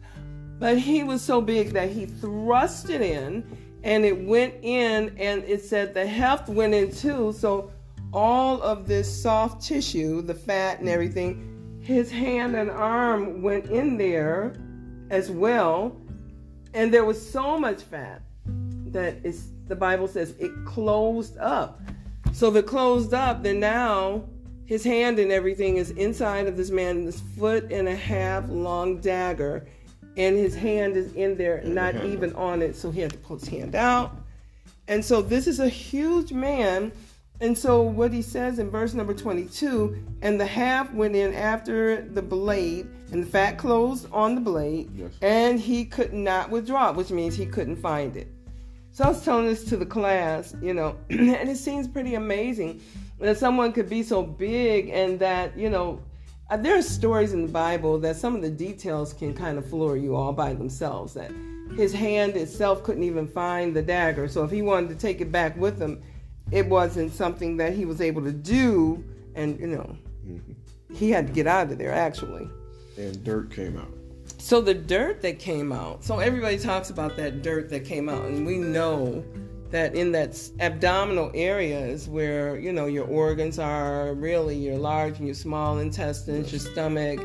But 0.58 0.78
he 0.78 1.04
was 1.04 1.22
so 1.22 1.42
big 1.42 1.72
that 1.72 1.90
he 1.90 2.06
thrust 2.06 2.90
it 2.90 3.02
in 3.02 3.46
and 3.84 4.06
it 4.06 4.26
went 4.26 4.54
in 4.62 5.16
and 5.18 5.44
it 5.44 5.64
said 5.64 5.94
the 5.94 6.06
heft 6.06 6.50
went 6.50 6.74
in 6.74 6.92
too. 6.92 7.34
So 7.34 7.72
all 8.14 8.62
of 8.62 8.88
this 8.88 9.22
soft 9.22 9.66
tissue, 9.66 10.22
the 10.22 10.36
fat 10.36 10.80
and 10.80 10.90
everything, 10.90 11.80
his 11.82 12.12
hand 12.12 12.56
and 12.56 12.70
arm 12.70 13.42
went 13.42 13.66
in 13.66 13.98
there 13.98 14.56
as 15.10 15.32
well. 15.32 15.96
And 16.74 16.94
there 16.94 17.06
was 17.06 17.32
so 17.32 17.60
much 17.60 17.82
fat 17.82 18.22
that 18.88 19.18
it's 19.24 19.48
the 19.68 19.76
Bible 19.76 20.08
says 20.08 20.36
it 20.40 20.52
closed 20.66 21.38
up. 21.38 21.82
So 22.34 22.50
if 22.50 22.56
it 22.56 22.68
closed 22.68 23.14
up, 23.14 23.44
then 23.44 23.60
now 23.60 24.26
his 24.66 24.84
hand 24.84 25.20
and 25.20 25.32
everything 25.32 25.78
is 25.78 25.92
inside 25.92 26.48
of 26.48 26.56
this 26.56 26.70
man, 26.70 27.06
this 27.06 27.22
foot 27.38 27.72
and 27.72 27.88
a 27.88 27.96
half 27.96 28.48
long 28.50 29.00
dagger, 29.00 29.68
and 30.18 30.38
his 30.38 30.56
hand 30.56 30.96
is 30.98 31.14
in 31.14 31.38
there, 31.38 31.62
not 31.64 31.96
even 32.06 32.34
on 32.36 32.62
it. 32.62 32.76
So 32.76 32.92
he 32.92 33.02
had 33.02 33.12
to 33.12 33.18
pull 33.18 33.38
his 33.38 33.48
hand 33.48 33.76
out. 33.76 34.16
And 34.88 35.04
so 35.04 35.22
this 35.22 35.48
is 35.48 35.60
a 35.60 35.70
huge 35.70 36.32
man. 36.34 36.92
And 37.40 37.58
so 37.58 37.82
what 37.82 38.14
he 38.14 38.22
says 38.22 38.60
in 38.60 38.70
verse 38.70 38.94
number 38.94 39.14
22 39.14 39.98
and 40.22 40.40
the 40.40 40.46
haft 40.46 40.94
went 40.94 41.16
in 41.16 41.34
after 41.34 42.02
the 42.02 42.22
blade, 42.22 42.88
and 43.12 43.24
the 43.24 43.28
fat 43.28 43.58
closed 43.58 44.08
on 44.12 44.36
the 44.36 44.42
blade, 44.42 44.90
Yes. 44.96 45.12
and 45.22 45.60
he 45.60 45.84
could 45.86 46.14
not 46.14 46.50
withdraw 46.52 46.92
it, 46.92 46.96
which 46.96 47.10
means 47.10 47.36
he 47.36 47.46
couldn't 47.48 47.78
find 47.78 48.16
it. 48.16 48.28
So 48.92 49.06
I 49.06 49.08
was 49.10 49.24
telling 49.26 49.48
this 49.48 49.64
to 49.66 49.78
the 49.78 49.86
class, 49.86 50.54
you 50.62 50.74
know, 50.74 50.98
and 51.10 51.50
it 51.50 51.58
seems 51.58 51.88
pretty 51.88 52.16
amazing 52.16 52.82
that 53.20 53.38
someone 53.38 53.72
could 53.72 53.90
be 53.90 54.04
so 54.04 54.22
big 54.22 54.90
and 54.90 55.18
that, 55.20 55.58
you 55.58 55.70
know, 55.70 56.00
uh, 56.52 56.58
there 56.58 56.78
are 56.78 56.82
stories 56.82 57.32
in 57.32 57.44
the 57.44 57.52
Bible 57.52 57.98
that 58.00 58.18
some 58.18 58.36
of 58.36 58.42
the 58.42 58.50
details 58.50 59.14
can 59.14 59.34
kind 59.34 59.58
of 59.58 59.66
floor 59.66 59.96
you 59.96 60.16
all 60.16 60.34
by 60.34 60.54
themselves. 60.54 61.14
That 61.14 61.32
his 61.76 61.94
hand 61.94 62.36
itself 62.36 62.84
couldn't 62.84 63.04
even 63.04 63.26
find 63.26 63.74
the 63.74 63.82
dagger. 63.82 64.28
So 64.28 64.44
if 64.44 64.52
he 64.52 64.62
wanted 64.62 64.90
to 64.90 64.96
take 64.96 65.22
it 65.22 65.32
back 65.32 65.56
with 65.56 65.80
him, 65.80 66.04
it 66.52 66.68
wasn't 66.68 67.14
something 67.14 67.56
that 67.58 67.74
he 67.74 67.86
was 67.86 68.02
able 68.02 68.22
to 68.24 68.34
do. 68.34 69.02
And, 69.34 69.58
you 69.60 69.68
know, 69.68 69.98
he 70.94 71.10
had 71.10 71.28
to 71.28 71.34
get 71.34 71.48
out 71.48 71.72
of 71.72 71.78
there 71.78 71.94
actually. 71.94 72.50
And 72.98 73.24
dirt 73.24 73.50
came 73.50 73.78
out. 73.78 73.94
So 74.38 74.60
the 74.60 74.74
dirt 74.74 75.22
that 75.22 75.40
came 75.40 75.72
out. 75.72 76.04
So 76.04 76.20
everybody 76.20 76.60
talks 76.60 76.90
about 76.90 77.16
that 77.16 77.42
dirt 77.42 77.70
that 77.70 77.86
came 77.86 78.10
out, 78.10 78.26
and 78.26 78.46
we 78.46 78.58
know 78.58 79.24
that 79.72 79.96
in 79.96 80.12
that 80.12 80.40
abdominal 80.60 81.32
area 81.34 81.80
is 81.80 82.08
where 82.08 82.58
you 82.60 82.72
know 82.72 82.86
your 82.86 83.06
organs 83.06 83.60
are, 83.60 84.14
really 84.14 84.56
your 84.56 84.78
large 84.78 85.18
and 85.18 85.28
your 85.28 85.36
small 85.36 85.80
intestines, 85.80 86.52
your 86.52 86.60
stomach, 86.60 87.20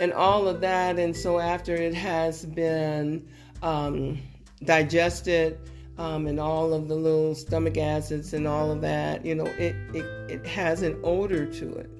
and 0.00 0.12
all 0.12 0.48
of 0.48 0.60
that. 0.60 0.98
And 0.98 1.16
so 1.16 1.38
after 1.38 1.74
it 1.74 1.94
has 1.94 2.44
been 2.46 3.26
um, 3.62 4.18
digested. 4.64 5.58
Um, 5.98 6.26
and 6.26 6.40
all 6.40 6.72
of 6.72 6.88
the 6.88 6.94
little 6.94 7.34
stomach 7.34 7.76
acids 7.76 8.32
and 8.32 8.48
all 8.48 8.72
of 8.72 8.80
that, 8.80 9.26
you 9.26 9.34
know, 9.34 9.44
it, 9.44 9.76
it, 9.94 10.06
it 10.30 10.46
has 10.46 10.80
an 10.80 10.98
odor 11.04 11.44
to 11.44 11.74
it. 11.74 11.90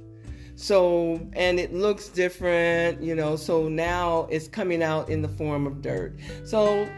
So, 0.57 1.21
and 1.35 1.59
it 1.59 1.75
looks 1.75 2.09
different, 2.09 3.03
you 3.03 3.15
know, 3.15 3.37
so 3.37 3.69
now 3.69 4.29
it's 4.31 4.49
coming 4.49 4.83
out 4.83 5.09
in 5.09 5.21
the 5.21 5.29
form 5.29 5.67
of 5.67 5.83
dirt. 5.83 6.15
So, 6.45 6.89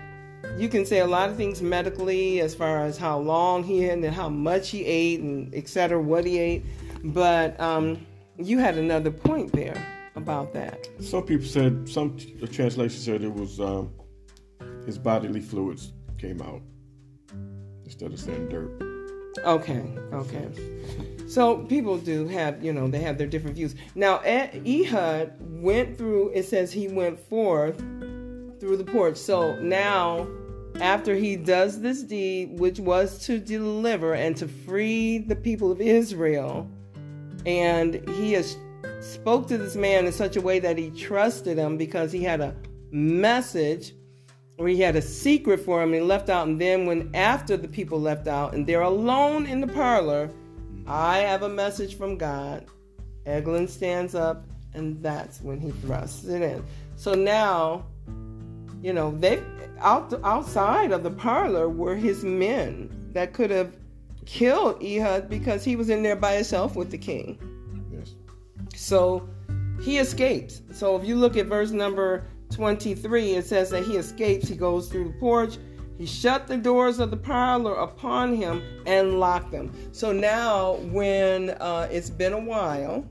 you 0.58 0.68
can 0.68 0.84
say 0.86 1.00
a 1.00 1.06
lot 1.06 1.28
of 1.28 1.36
things 1.36 1.62
medically 1.62 2.40
as 2.40 2.54
far 2.54 2.84
as 2.84 2.96
how 2.96 3.18
long 3.18 3.62
he 3.62 3.82
had 3.82 3.98
and 3.98 4.14
how 4.14 4.28
much 4.28 4.70
he 4.70 4.84
ate 4.84 5.20
and 5.20 5.54
et 5.54 5.68
cetera, 5.68 6.00
what 6.00 6.24
he 6.24 6.38
ate. 6.38 6.64
But 7.04 7.58
um, 7.60 8.06
you 8.36 8.58
had 8.58 8.78
another 8.78 9.10
point 9.10 9.52
there 9.52 9.80
about 10.16 10.52
that. 10.54 10.88
Some 11.00 11.24
people 11.24 11.46
said 11.46 11.88
some 11.88 12.16
translation 12.52 13.00
said 13.00 13.22
it 13.22 13.32
was 13.32 13.60
um, 13.60 13.92
his 14.86 14.98
bodily 14.98 15.40
fluids 15.40 15.92
came 16.18 16.40
out 16.40 16.62
instead 17.84 18.12
of 18.12 18.20
saying 18.20 18.48
dirt. 18.48 18.70
Okay, 19.44 19.82
okay. 20.12 20.48
So 21.26 21.58
people 21.64 21.98
do 21.98 22.28
have, 22.28 22.64
you 22.64 22.72
know, 22.72 22.86
they 22.86 23.00
have 23.00 23.18
their 23.18 23.26
different 23.26 23.56
views. 23.56 23.74
Now, 23.94 24.20
Ehud 24.24 25.32
went 25.40 25.98
through, 25.98 26.30
it 26.30 26.44
says 26.44 26.72
he 26.72 26.86
went 26.88 27.18
forth 27.18 27.82
through 28.64 28.78
the 28.78 28.84
porch. 28.84 29.16
So 29.18 29.56
now, 29.60 30.26
after 30.80 31.14
he 31.14 31.36
does 31.36 31.82
this 31.82 32.02
deed, 32.02 32.58
which 32.58 32.80
was 32.80 33.18
to 33.26 33.38
deliver 33.38 34.14
and 34.14 34.34
to 34.38 34.48
free 34.48 35.18
the 35.18 35.36
people 35.36 35.70
of 35.70 35.82
Israel, 35.82 36.66
and 37.44 38.08
he 38.08 38.32
has 38.32 38.56
spoke 39.00 39.46
to 39.48 39.58
this 39.58 39.76
man 39.76 40.06
in 40.06 40.12
such 40.12 40.36
a 40.36 40.40
way 40.40 40.58
that 40.60 40.78
he 40.78 40.88
trusted 40.90 41.58
him 41.58 41.76
because 41.76 42.10
he 42.10 42.22
had 42.22 42.40
a 42.40 42.56
message 42.90 43.92
or 44.56 44.66
he 44.66 44.80
had 44.80 44.96
a 44.96 45.02
secret 45.02 45.60
for 45.60 45.82
him 45.82 45.92
and 45.92 45.96
he 45.96 46.00
left 46.00 46.30
out. 46.30 46.48
And 46.48 46.58
then 46.58 46.86
when 46.86 47.10
after 47.14 47.58
the 47.58 47.68
people 47.68 48.00
left 48.00 48.28
out 48.28 48.54
and 48.54 48.66
they're 48.66 48.80
alone 48.80 49.44
in 49.46 49.60
the 49.60 49.66
parlor 49.66 50.30
i 50.86 51.18
have 51.18 51.42
a 51.42 51.48
message 51.48 51.96
from 51.96 52.16
god. 52.16 52.66
Eglon 53.26 53.68
stands 53.68 54.14
up 54.14 54.44
and 54.74 55.02
that's 55.02 55.40
when 55.40 55.60
he 55.60 55.70
thrusts 55.70 56.24
it 56.24 56.42
in. 56.42 56.64
So 56.96 57.14
now 57.14 57.86
you 58.84 58.92
know 58.92 59.10
they 59.18 59.42
out 59.80 60.12
outside 60.24 60.92
of 60.92 61.02
the 61.02 61.10
parlor 61.10 61.68
were 61.68 61.96
his 61.96 62.22
men 62.22 62.90
that 63.12 63.32
could 63.32 63.50
have 63.50 63.76
killed 64.26 64.82
ehud 64.82 65.28
because 65.28 65.64
he 65.64 65.74
was 65.76 65.88
in 65.90 66.02
there 66.02 66.16
by 66.16 66.34
himself 66.34 66.76
with 66.76 66.90
the 66.90 66.98
king 66.98 67.38
Yes. 67.90 68.14
so 68.74 69.28
he 69.80 69.98
escapes. 69.98 70.62
So 70.72 70.96
if 70.96 71.04
you 71.04 71.16
look 71.16 71.36
at 71.36 71.46
verse 71.46 71.70
number 71.70 72.26
23, 72.50 73.32
it 73.32 73.44
says 73.44 73.70
that 73.70 73.84
he 73.84 73.96
escapes. 73.96 74.48
He 74.48 74.56
goes 74.56 74.88
through 74.88 75.08
the 75.08 75.18
porch. 75.18 75.58
He 75.98 76.06
shut 76.06 76.46
the 76.46 76.56
doors 76.56 76.98
of 76.98 77.10
the 77.10 77.16
parlor 77.16 77.74
upon 77.74 78.34
him 78.34 78.62
and 78.86 79.20
locked 79.20 79.52
them. 79.52 79.72
So 79.92 80.12
now, 80.12 80.74
when 80.90 81.50
uh, 81.50 81.88
it's 81.90 82.10
been 82.10 82.32
a 82.32 82.40
while, 82.40 83.08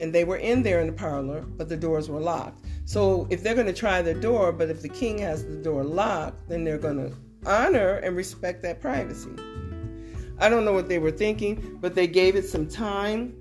and 0.00 0.12
they 0.12 0.24
were 0.24 0.36
in 0.36 0.62
there 0.62 0.80
in 0.80 0.86
the 0.86 0.92
parlor, 0.92 1.40
but 1.40 1.68
the 1.68 1.76
doors 1.76 2.08
were 2.08 2.20
locked. 2.20 2.64
So 2.88 3.26
if 3.28 3.42
they're 3.42 3.54
going 3.54 3.66
to 3.66 3.74
try 3.74 4.00
the 4.00 4.14
door, 4.14 4.50
but 4.50 4.70
if 4.70 4.80
the 4.80 4.88
king 4.88 5.18
has 5.18 5.44
the 5.44 5.56
door 5.56 5.84
locked, 5.84 6.48
then 6.48 6.64
they're 6.64 6.78
going 6.78 6.96
to 6.96 7.14
honor 7.44 7.96
and 7.96 8.16
respect 8.16 8.62
that 8.62 8.80
privacy. 8.80 9.28
I 10.38 10.48
don't 10.48 10.64
know 10.64 10.72
what 10.72 10.88
they 10.88 10.98
were 10.98 11.10
thinking, 11.10 11.76
but 11.82 11.94
they 11.94 12.06
gave 12.06 12.34
it 12.34 12.48
some 12.48 12.66
time. 12.66 13.34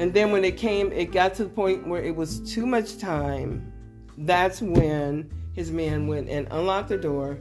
And 0.00 0.14
then 0.14 0.32
when 0.32 0.42
it 0.42 0.56
came, 0.56 0.90
it 0.90 1.12
got 1.12 1.34
to 1.34 1.44
the 1.44 1.50
point 1.50 1.86
where 1.86 2.02
it 2.02 2.16
was 2.16 2.40
too 2.50 2.64
much 2.64 2.96
time. 2.96 3.70
That's 4.16 4.62
when 4.62 5.30
his 5.52 5.70
man 5.70 6.06
went 6.06 6.30
and 6.30 6.48
unlocked 6.50 6.88
the 6.88 6.96
door 6.96 7.38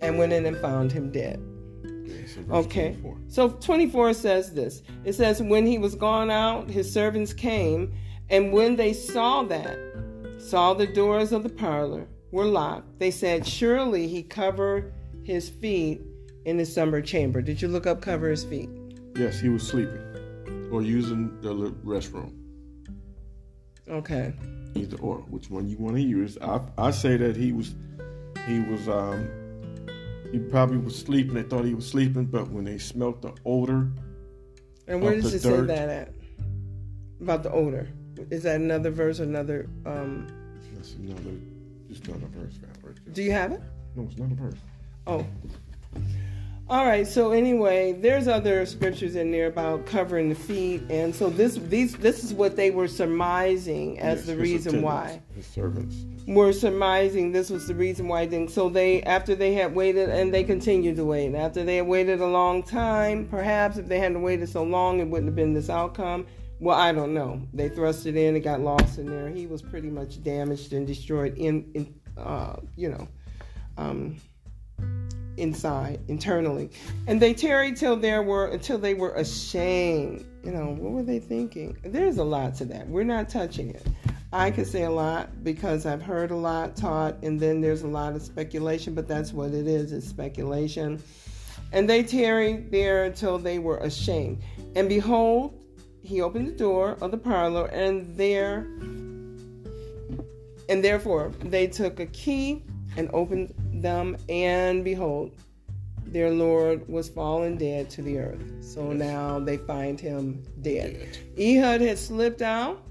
and 0.00 0.16
went 0.16 0.32
in 0.32 0.46
and 0.46 0.56
found 0.56 0.92
him 0.92 1.10
dead. 1.10 1.38
Okay. 2.50 2.96
24. 3.02 3.18
So 3.28 3.50
24 3.50 4.14
says 4.14 4.54
this. 4.54 4.80
It 5.04 5.12
says, 5.12 5.42
When 5.42 5.66
he 5.66 5.76
was 5.76 5.94
gone 5.94 6.30
out, 6.30 6.70
his 6.70 6.90
servants 6.90 7.34
came, 7.34 7.92
and 8.30 8.50
when 8.50 8.76
they 8.76 8.94
saw 8.94 9.42
that, 9.42 9.78
saw 10.42 10.74
the 10.74 10.86
doors 10.86 11.32
of 11.32 11.42
the 11.42 11.48
parlor 11.48 12.06
were 12.30 12.44
locked, 12.44 12.98
they 12.98 13.10
said, 13.10 13.46
Surely 13.46 14.08
he 14.08 14.22
covered 14.22 14.92
his 15.22 15.48
feet 15.48 16.00
in 16.44 16.56
the 16.56 16.66
summer 16.66 17.00
chamber. 17.00 17.40
Did 17.40 17.62
you 17.62 17.68
look 17.68 17.86
up 17.86 18.02
cover 18.02 18.28
his 18.28 18.44
feet? 18.44 18.68
Yes, 19.16 19.40
he 19.40 19.48
was 19.48 19.66
sleeping 19.66 20.00
or 20.72 20.82
using 20.82 21.40
the 21.42 21.54
restroom. 21.84 22.34
Okay. 23.88 24.32
Either 24.74 24.96
or, 24.98 25.18
which 25.28 25.50
one 25.50 25.68
you 25.68 25.76
want 25.76 25.96
to 25.96 26.02
use? 26.02 26.38
I 26.40 26.60
I 26.78 26.90
say 26.90 27.16
that 27.18 27.36
he 27.36 27.52
was 27.52 27.74
he 28.46 28.60
was 28.60 28.88
um 28.88 29.28
he 30.32 30.38
probably 30.38 30.78
was 30.78 30.98
sleeping. 30.98 31.34
They 31.34 31.42
thought 31.42 31.64
he 31.64 31.74
was 31.74 31.86
sleeping, 31.86 32.24
but 32.24 32.50
when 32.50 32.64
they 32.64 32.78
smelt 32.78 33.20
the 33.20 33.34
odor, 33.44 33.90
and 34.88 35.02
where 35.02 35.14
does 35.20 35.34
it 35.34 35.42
dirt, 35.42 35.68
say 35.68 35.74
that 35.74 35.88
at? 35.90 36.14
About 37.20 37.42
the 37.42 37.52
odor? 37.52 37.88
Is 38.30 38.42
that 38.44 38.56
another 38.56 38.90
verse? 38.90 39.18
Another? 39.18 39.68
um 39.86 40.26
That's 40.74 40.94
another. 40.94 41.38
Just 41.88 42.06
another 42.08 42.26
verse. 42.28 42.54
Do 43.12 43.22
you 43.22 43.32
have 43.32 43.52
it? 43.52 43.60
No, 43.96 44.04
it's 44.04 44.16
not 44.16 44.32
a 44.32 44.34
verse. 44.34 44.58
Oh. 45.06 45.26
All 46.70 46.86
right. 46.86 47.06
So 47.06 47.32
anyway, 47.32 47.92
there's 47.92 48.28
other 48.28 48.64
scriptures 48.64 49.16
in 49.16 49.30
there 49.30 49.48
about 49.48 49.84
covering 49.84 50.30
the 50.30 50.34
feet, 50.34 50.80
and 50.88 51.14
so 51.14 51.28
this 51.28 51.56
these 51.68 51.94
this 51.96 52.24
is 52.24 52.32
what 52.32 52.56
they 52.56 52.70
were 52.70 52.88
surmising 52.88 53.98
as 54.00 54.20
yes, 54.20 54.26
the 54.26 54.36
reason 54.36 54.80
why. 54.80 55.20
His 55.34 55.46
servants 55.46 55.96
were 56.26 56.52
surmising 56.52 57.32
this 57.32 57.50
was 57.50 57.66
the 57.66 57.74
reason 57.74 58.08
why. 58.08 58.24
Then 58.24 58.48
so 58.48 58.70
they 58.70 59.02
after 59.02 59.34
they 59.34 59.52
had 59.52 59.74
waited 59.74 60.08
and 60.08 60.32
they 60.32 60.44
continued 60.44 60.96
to 60.96 61.04
wait. 61.04 61.34
After 61.34 61.62
they 61.62 61.76
had 61.76 61.86
waited 61.86 62.20
a 62.20 62.26
long 62.26 62.62
time, 62.62 63.26
perhaps 63.28 63.76
if 63.76 63.86
they 63.86 63.98
hadn't 63.98 64.22
waited 64.22 64.48
so 64.48 64.62
long, 64.62 65.00
it 65.00 65.08
wouldn't 65.08 65.28
have 65.28 65.36
been 65.36 65.52
this 65.52 65.68
outcome. 65.68 66.26
Well, 66.62 66.78
I 66.78 66.92
don't 66.92 67.12
know. 67.12 67.42
They 67.52 67.68
thrust 67.68 68.06
it 68.06 68.14
in. 68.14 68.36
It 68.36 68.40
got 68.40 68.60
lost 68.60 68.96
in 68.96 69.06
there. 69.06 69.28
He 69.28 69.48
was 69.48 69.60
pretty 69.60 69.90
much 69.90 70.22
damaged 70.22 70.72
and 70.72 70.86
destroyed 70.86 71.36
in, 71.36 71.68
in 71.74 71.92
uh, 72.16 72.54
you 72.76 72.88
know. 72.88 73.08
Um, 73.76 74.16
inside 75.38 75.98
internally 76.08 76.70
and 77.06 77.20
they 77.20 77.32
tarried 77.32 77.74
till 77.74 77.96
there 77.96 78.22
were 78.22 78.48
until 78.48 78.76
they 78.76 78.92
were 78.92 79.14
ashamed 79.14 80.26
you 80.44 80.50
know 80.50 80.76
what 80.78 80.92
were 80.92 81.02
they 81.02 81.18
thinking 81.18 81.74
there's 81.84 82.18
a 82.18 82.24
lot 82.24 82.54
to 82.54 82.66
that 82.66 82.86
we're 82.86 83.02
not 83.02 83.30
touching 83.30 83.70
it 83.70 83.86
i 84.34 84.50
could 84.50 84.66
say 84.66 84.82
a 84.82 84.90
lot 84.90 85.42
because 85.42 85.86
i've 85.86 86.02
heard 86.02 86.30
a 86.30 86.36
lot 86.36 86.76
taught 86.76 87.16
and 87.22 87.40
then 87.40 87.62
there's 87.62 87.80
a 87.80 87.88
lot 87.88 88.14
of 88.14 88.20
speculation 88.20 88.94
but 88.94 89.08
that's 89.08 89.32
what 89.32 89.54
it 89.54 89.66
is 89.66 89.90
it's 89.90 90.06
speculation 90.06 91.02
and 91.72 91.88
they 91.88 92.02
tarried 92.02 92.70
there 92.70 93.04
until 93.04 93.38
they 93.38 93.58
were 93.58 93.78
ashamed 93.78 94.38
and 94.76 94.86
behold 94.86 95.61
he 96.02 96.20
opened 96.20 96.48
the 96.48 96.52
door 96.52 96.96
of 97.00 97.10
the 97.10 97.18
parlor 97.18 97.66
and 97.66 98.16
there 98.16 98.66
and 100.68 100.82
therefore 100.82 101.32
they 101.44 101.66
took 101.66 102.00
a 102.00 102.06
key 102.06 102.62
and 102.96 103.10
opened 103.12 103.52
them, 103.72 104.16
and 104.28 104.84
behold, 104.84 105.32
their 106.06 106.30
Lord 106.30 106.86
was 106.88 107.08
fallen 107.08 107.56
dead 107.56 107.88
to 107.90 108.02
the 108.02 108.18
earth. 108.18 108.42
So 108.60 108.90
yes. 108.90 108.98
now 108.98 109.38
they 109.38 109.56
find 109.56 109.98
him 109.98 110.42
dead. 110.60 111.08
dead. 111.36 111.38
Ehud 111.38 111.80
had 111.80 111.98
slipped 111.98 112.42
out, 112.42 112.82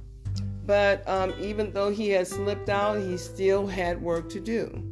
but 0.66 1.08
um, 1.08 1.34
even 1.40 1.72
though 1.72 1.92
he 1.92 2.10
had 2.10 2.28
slipped 2.28 2.70
out, 2.70 3.00
he 3.00 3.18
still 3.18 3.68
had 3.68 4.02
work 4.02 4.30
to 4.30 4.40
do. 4.40 4.88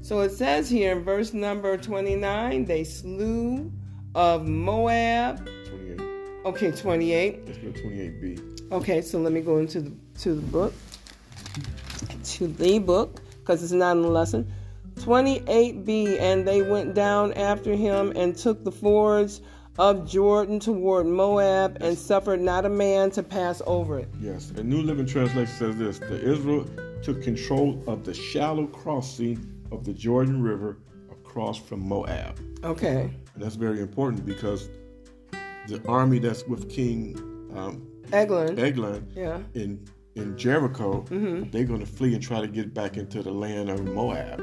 So 0.00 0.20
it 0.20 0.30
says 0.30 0.68
here 0.68 0.92
in 0.92 1.04
verse 1.04 1.32
number 1.32 1.76
29 1.76 2.64
they 2.64 2.84
slew 2.84 3.70
of 4.14 4.46
Moab. 4.46 5.48
28. 6.42 6.46
Okay, 6.46 6.76
28. 6.76 7.46
Let's 7.46 7.58
go 7.58 7.68
28b. 7.68 8.72
Okay, 8.72 9.00
so 9.00 9.18
let 9.20 9.32
me 9.32 9.40
go 9.40 9.58
into 9.58 9.80
the 9.80 9.92
to 10.20 10.34
the 10.34 10.42
book. 10.42 10.74
To 12.24 12.48
the 12.48 12.78
book, 12.78 13.20
because 13.40 13.62
it's 13.62 13.72
not 13.72 13.96
in 13.96 14.02
the 14.02 14.08
lesson. 14.08 14.52
28b, 14.96 16.20
and 16.20 16.46
they 16.46 16.62
went 16.62 16.94
down 16.94 17.32
after 17.34 17.74
him 17.74 18.12
and 18.16 18.36
took 18.36 18.62
the 18.64 18.72
fords 18.72 19.40
of 19.78 20.06
Jordan 20.06 20.60
toward 20.60 21.06
Moab 21.06 21.78
and 21.80 21.96
suffered 21.96 22.40
not 22.40 22.66
a 22.66 22.68
man 22.68 23.10
to 23.12 23.22
pass 23.22 23.62
over 23.66 23.98
it. 23.98 24.08
Yes, 24.20 24.46
the 24.46 24.62
New 24.62 24.82
Living 24.82 25.06
Translation 25.06 25.54
says 25.54 25.76
this 25.76 25.98
The 25.98 26.20
Israel 26.20 26.66
took 27.02 27.22
control 27.22 27.82
of 27.86 28.04
the 28.04 28.12
shallow 28.12 28.66
crossing 28.66 29.46
of 29.70 29.84
the 29.84 29.92
Jordan 29.92 30.42
River 30.42 30.78
across 31.10 31.58
from 31.58 31.80
Moab. 31.80 32.38
Okay. 32.64 33.10
And 33.34 33.42
that's 33.42 33.54
very 33.54 33.80
important 33.80 34.26
because 34.26 34.68
the 35.68 35.82
army 35.86 36.18
that's 36.18 36.44
with 36.46 36.68
King 36.70 37.16
um, 37.54 37.86
Eglon, 38.12 38.58
Eglon 38.58 39.06
yeah. 39.14 39.40
in 39.54 39.84
in 40.14 40.36
Jericho, 40.36 41.02
mm-hmm. 41.02 41.50
they're 41.50 41.64
going 41.64 41.80
to 41.80 41.86
flee 41.86 42.14
and 42.14 42.22
try 42.22 42.40
to 42.40 42.46
get 42.46 42.74
back 42.74 42.96
into 42.96 43.22
the 43.22 43.32
land 43.32 43.70
of 43.70 43.82
Moab 43.84 44.42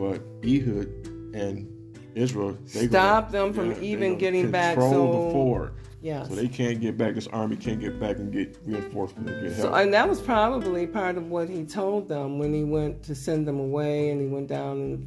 but 0.00 0.22
Ehud 0.42 0.88
and 1.34 1.68
Israel 2.14 2.56
they 2.72 2.88
stop 2.88 3.30
them 3.30 3.52
from 3.52 3.72
yeah, 3.72 3.80
even 3.80 4.16
getting 4.16 4.50
back. 4.50 4.76
So 4.76 4.90
the 4.90 5.32
fort. 5.32 5.74
Yeah. 6.00 6.26
So 6.26 6.34
they 6.34 6.48
can't 6.48 6.80
get 6.80 6.96
back. 6.96 7.14
This 7.14 7.26
army 7.26 7.56
can't 7.56 7.78
get 7.78 8.00
back 8.00 8.16
and 8.16 8.32
get 8.32 8.56
reinforcements 8.64 9.30
and 9.30 9.42
get 9.42 9.52
help. 9.52 9.68
So, 9.68 9.74
and 9.74 9.92
that 9.92 10.08
was 10.08 10.18
probably 10.18 10.86
part 10.86 11.18
of 11.18 11.28
what 11.28 11.50
he 11.50 11.64
told 11.64 12.08
them 12.08 12.38
when 12.38 12.54
he 12.54 12.64
went 12.64 13.02
to 13.02 13.14
send 13.14 13.46
them 13.46 13.60
away, 13.60 14.08
and 14.08 14.20
he 14.20 14.26
went 14.26 14.48
down 14.48 15.06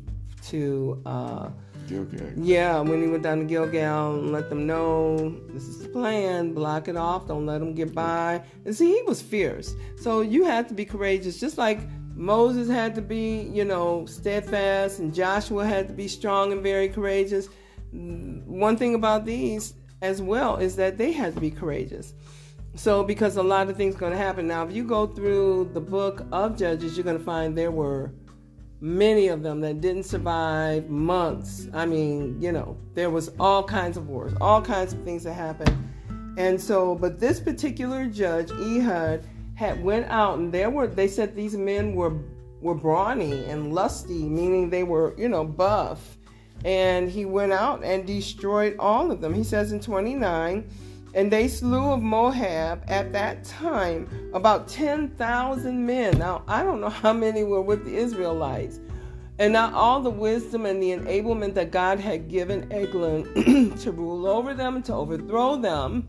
to. 0.50 1.02
Uh, 1.06 1.50
Gilgal. 1.88 2.32
Yeah, 2.36 2.80
when 2.80 3.02
he 3.02 3.08
went 3.08 3.24
down 3.24 3.40
to 3.40 3.46
Gilgal 3.46 4.20
and 4.20 4.32
let 4.32 4.50
them 4.50 4.66
know 4.66 5.38
this 5.50 5.64
is 5.64 5.84
the 5.84 5.90
plan, 5.90 6.54
block 6.54 6.88
it 6.88 6.98
off, 6.98 7.28
don't 7.28 7.46
let 7.46 7.60
them 7.60 7.74
get 7.74 7.94
by. 7.94 8.42
And 8.66 8.76
see, 8.76 8.94
he 8.94 9.02
was 9.04 9.22
fierce. 9.22 9.76
So 9.98 10.22
you 10.22 10.46
have 10.46 10.68
to 10.68 10.74
be 10.74 10.86
courageous, 10.86 11.40
just 11.40 11.58
like 11.58 11.80
Moses 12.16 12.70
had 12.70 12.94
to 12.96 13.02
be, 13.02 13.50
you 13.54 13.66
know, 13.66 14.06
steadfast, 14.06 15.00
and 15.00 15.14
Joshua 15.14 15.66
had 15.66 15.88
to 15.88 15.94
be 15.94 16.08
strong 16.08 16.52
and 16.52 16.62
very 16.62 16.88
courageous. 16.88 17.50
One 17.92 18.78
thing 18.78 18.96
about 18.96 19.26
these 19.26 19.74
as 20.02 20.22
well 20.22 20.58
is 20.58 20.76
that 20.76 20.98
they 20.98 21.12
had 21.12 21.34
to 21.36 21.42
be 21.42 21.52
courageous. 21.52 22.14
So, 22.76 23.04
because 23.04 23.38
a 23.38 23.44
lot 23.44 23.70
of 23.70 23.78
things 23.78 23.96
going 23.96 24.14
to 24.14 24.18
happen. 24.18 24.48
Now, 24.48 24.66
if 24.66 24.74
you 24.74 24.84
go 24.84 25.06
through 25.06 25.70
the 25.74 25.80
book 25.80 26.26
of 26.32 26.58
Judges, 26.58 26.98
you're 26.98 27.04
going 27.04 27.20
to 27.20 27.24
find 27.24 27.56
there 27.56 27.70
were 27.70 28.12
many 28.84 29.30
of 29.30 29.42
them 29.44 29.62
that 29.62 29.80
didn't 29.80 30.04
survive 30.04 30.90
months. 30.90 31.70
I 31.74 31.86
mean, 31.86 32.38
you 32.42 32.52
know, 32.52 32.76
there 32.96 33.10
was 33.10 33.32
all 33.40 33.64
kinds 33.64 33.96
of 33.96 34.10
wars, 34.10 34.34
all 34.42 34.62
kinds 34.62 34.92
of 34.92 35.02
things 35.06 35.24
that 35.24 35.34
happened. 35.34 35.74
And 36.38 36.60
so, 36.60 36.94
but 36.94 37.18
this 37.18 37.40
particular 37.40 38.08
judge, 38.08 38.52
Ehud, 38.52 39.24
had 39.56 39.82
went 39.82 40.08
out 40.08 40.38
and 40.38 40.52
there 40.52 40.70
were 40.70 40.88
they 40.88 41.08
said 41.08 41.34
these 41.34 41.56
men 41.56 41.96
were 41.96 42.14
were 42.60 42.76
brawny 42.76 43.46
and 43.46 43.74
lusty, 43.74 44.28
meaning 44.28 44.70
they 44.70 44.84
were, 44.84 45.16
you 45.18 45.30
know, 45.30 45.46
buff. 45.46 46.18
And 46.66 47.10
he 47.10 47.24
went 47.24 47.54
out 47.54 47.86
and 47.86 48.06
destroyed 48.06 48.76
all 48.80 49.12
of 49.12 49.22
them. 49.22 49.34
He 49.34 49.44
says 49.46 49.72
in 49.72 49.80
29, 49.80 50.70
and 51.14 51.32
they 51.32 51.48
slew 51.48 51.92
of 51.92 52.02
Moab 52.02 52.84
at 52.88 53.12
that 53.14 53.44
time 53.44 54.08
about 54.34 54.68
10,000 54.68 55.86
men. 55.86 56.18
Now, 56.18 56.44
I 56.48 56.64
don't 56.64 56.82
know 56.82 56.90
how 56.90 57.14
many 57.14 57.44
were 57.44 57.62
with 57.62 57.86
the 57.86 57.96
Israelites. 57.96 58.80
And 59.40 59.54
now 59.54 59.74
all 59.76 60.00
the 60.00 60.10
wisdom 60.10 60.66
and 60.66 60.82
the 60.82 60.92
enablement 60.92 61.54
that 61.56 61.72
God 61.72 62.00
had 62.00 62.30
given 62.30 62.72
Eglon 62.72 63.76
to 63.78 63.92
rule 63.92 64.28
over 64.28 64.54
them, 64.54 64.82
to 64.84 64.94
overthrow 64.94 65.56
them, 65.56 66.08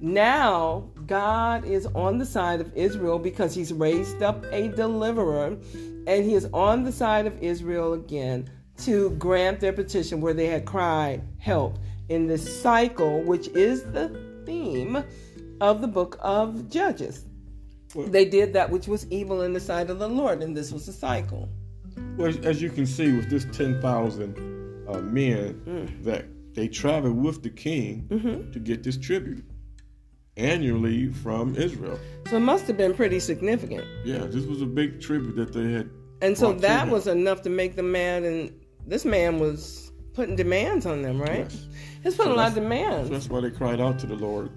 now 0.00 0.90
God 1.06 1.64
is 1.64 1.86
on 1.94 2.18
the 2.18 2.26
side 2.26 2.60
of 2.60 2.74
Israel 2.74 3.18
because 3.18 3.54
he's 3.54 3.72
raised 3.72 4.22
up 4.22 4.44
a 4.50 4.68
deliverer 4.68 5.56
and 6.06 6.24
he 6.24 6.34
is 6.34 6.48
on 6.52 6.82
the 6.82 6.92
side 6.92 7.26
of 7.26 7.40
Israel 7.42 7.92
again 7.92 8.50
to 8.78 9.10
grant 9.10 9.60
their 9.60 9.72
petition 9.72 10.20
where 10.20 10.34
they 10.34 10.46
had 10.46 10.64
cried 10.64 11.22
help 11.38 11.78
in 12.08 12.26
this 12.26 12.62
cycle, 12.62 13.22
which 13.22 13.48
is 13.48 13.84
the 13.92 14.31
theme 14.44 15.04
of 15.60 15.80
the 15.80 15.88
book 15.88 16.18
of 16.20 16.68
Judges. 16.68 17.24
Well, 17.94 18.08
they 18.08 18.24
did 18.24 18.52
that 18.54 18.70
which 18.70 18.88
was 18.88 19.06
evil 19.10 19.42
in 19.42 19.52
the 19.52 19.60
sight 19.60 19.90
of 19.90 19.98
the 19.98 20.08
Lord, 20.08 20.42
and 20.42 20.56
this 20.56 20.72
was 20.72 20.86
the 20.86 20.92
cycle. 20.92 21.48
Well, 22.16 22.32
as 22.44 22.62
you 22.62 22.70
can 22.70 22.86
see, 22.86 23.12
with 23.12 23.28
this 23.28 23.46
10,000 23.52 24.86
uh, 24.88 24.98
men, 25.00 25.60
mm. 25.66 26.04
that 26.04 26.24
they 26.54 26.68
traveled 26.68 27.16
with 27.16 27.42
the 27.42 27.50
king 27.50 28.06
mm-hmm. 28.08 28.50
to 28.50 28.58
get 28.58 28.82
this 28.82 28.96
tribute. 28.96 29.44
annually 30.36 31.12
from 31.12 31.54
Israel. 31.56 31.98
So 32.30 32.36
it 32.36 32.40
must 32.40 32.66
have 32.66 32.76
been 32.76 32.94
pretty 32.94 33.20
significant. 33.20 33.84
Yeah, 34.04 34.24
this 34.26 34.46
was 34.46 34.62
a 34.62 34.66
big 34.66 35.00
tribute 35.00 35.36
that 35.36 35.52
they 35.52 35.72
had. 35.72 35.90
And 36.22 36.38
so 36.38 36.52
that 36.52 36.88
was 36.88 37.06
enough 37.06 37.42
to 37.42 37.50
make 37.50 37.74
them 37.76 37.92
mad, 37.92 38.22
and 38.22 38.52
this 38.86 39.04
man 39.04 39.40
was 39.40 39.81
putting 40.14 40.36
demands 40.36 40.86
on 40.86 41.02
them, 41.02 41.20
right? 41.20 41.50
Yes. 41.50 41.66
He's 42.02 42.14
putting 42.14 42.32
So 42.32 42.36
a 42.36 42.36
lot 42.36 42.48
of 42.48 42.54
demands. 42.54 43.08
So 43.08 43.14
that's 43.14 43.28
why 43.28 43.40
they 43.40 43.50
cried 43.50 43.80
out 43.80 43.98
to 44.00 44.06
the 44.06 44.14
Lord, 44.14 44.50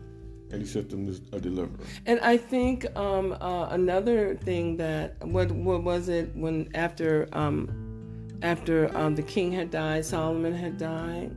and 0.51 0.61
He 0.61 0.67
sent 0.67 0.89
them 0.89 1.07
a 1.31 1.39
deliverer. 1.39 1.85
And 2.05 2.19
I 2.21 2.37
think 2.37 2.85
um, 2.97 3.33
uh, 3.39 3.67
another 3.69 4.35
thing 4.35 4.77
that 4.77 5.15
what 5.25 5.51
what 5.51 5.83
was 5.83 6.09
it 6.09 6.35
when 6.35 6.69
after 6.75 7.27
um, 7.33 7.69
after 8.41 8.95
um, 8.97 9.15
the 9.15 9.23
king 9.23 9.51
had 9.51 9.71
died, 9.71 10.05
Solomon 10.05 10.53
had 10.53 10.77
died, 10.77 11.35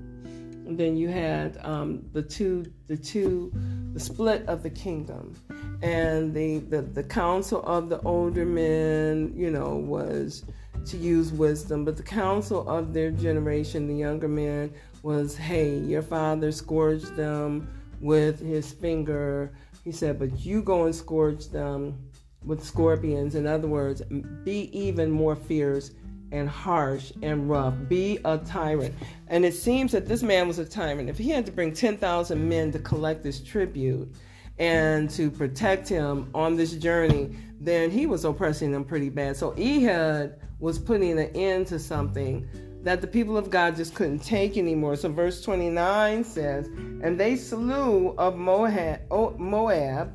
then 0.66 0.96
you 0.96 1.08
had 1.08 1.58
um, 1.64 2.04
the 2.12 2.22
two 2.22 2.66
the 2.86 2.96
two 2.96 3.52
the 3.92 4.00
split 4.00 4.46
of 4.46 4.62
the 4.62 4.70
kingdom, 4.70 5.34
and 5.82 6.34
the, 6.34 6.58
the 6.58 6.82
the 6.82 7.02
council 7.02 7.62
of 7.64 7.88
the 7.88 8.00
older 8.02 8.44
men, 8.44 9.32
you 9.36 9.50
know, 9.50 9.76
was 9.76 10.44
to 10.89 10.97
use 10.97 11.32
wisdom, 11.32 11.84
but 11.84 11.97
the 11.97 12.03
counsel 12.03 12.68
of 12.68 12.93
their 12.93 13.11
generation, 13.11 13.86
the 13.86 13.95
younger 13.95 14.28
men, 14.28 14.72
was, 15.03 15.36
hey, 15.36 15.78
your 15.78 16.03
father 16.03 16.51
scourged 16.53 17.14
them 17.16 17.70
with 18.01 18.41
his 18.41 18.72
finger. 18.72 19.53
He 19.84 19.93
said, 19.93 20.18
but 20.18 20.41
you 20.41 20.62
go 20.62 20.84
and 20.84 20.95
scourge 20.95 21.49
them 21.49 21.99
with 22.45 22.64
scorpions. 22.64 23.34
In 23.34 23.47
other 23.47 23.68
words, 23.68 24.03
be 24.45 24.70
even 24.78 25.11
more 25.11 25.36
fierce 25.36 25.93
and 26.30 26.49
harsh 26.49 27.12
and 27.22 27.49
rough. 27.49 27.74
Be 27.89 28.18
a 28.24 28.39
tyrant. 28.39 28.95
And 29.28 29.45
it 29.45 29.55
seems 29.55 29.93
that 29.93 30.07
this 30.07 30.22
man 30.22 30.47
was 30.47 30.59
a 30.59 30.64
tyrant. 30.64 31.09
If 31.09 31.18
he 31.18 31.30
had 31.30 31.47
to 31.47 31.53
bring 31.53 31.72
10,000 31.72 32.49
men 32.49 32.70
to 32.72 32.78
collect 32.78 33.22
this 33.22 33.41
tribute 33.41 34.14
and 34.59 35.09
to 35.11 35.30
protect 35.30 35.89
him 35.89 36.30
on 36.34 36.57
this 36.57 36.72
journey, 36.72 37.34
then 37.61 37.91
he 37.91 38.07
was 38.07 38.24
oppressing 38.24 38.72
them 38.72 38.84
pretty 38.84 39.09
bad. 39.09 39.36
So 39.36 39.53
Ehud 39.59 40.34
was 40.61 40.78
putting 40.78 41.18
an 41.18 41.30
end 41.34 41.66
to 41.68 41.78
something 41.78 42.48
that 42.82 43.00
the 43.00 43.06
people 43.06 43.36
of 43.36 43.50
God 43.50 43.76
just 43.76 43.94
couldn't 43.94 44.20
take 44.20 44.56
anymore. 44.56 44.96
So 44.96 45.09
verse 45.09 45.42
29 45.42 46.24
says, 46.24 46.66
And 46.66 47.18
they 47.18 47.36
slew 47.36 48.14
of 48.18 48.36
Moab, 48.36 50.14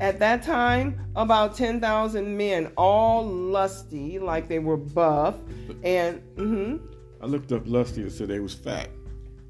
at 0.00 0.18
that 0.18 0.42
time 0.42 0.98
about 1.14 1.56
10,000 1.56 2.36
men, 2.36 2.72
all 2.76 3.24
lusty, 3.24 4.18
like 4.18 4.48
they 4.48 4.58
were 4.58 4.76
buff. 4.76 5.36
And 5.84 6.20
mhm. 6.36 6.80
I 7.20 7.26
looked 7.26 7.52
up 7.52 7.62
lusty 7.66 8.02
and 8.02 8.10
said 8.10 8.28
they 8.28 8.40
was 8.40 8.54
fat. 8.54 8.90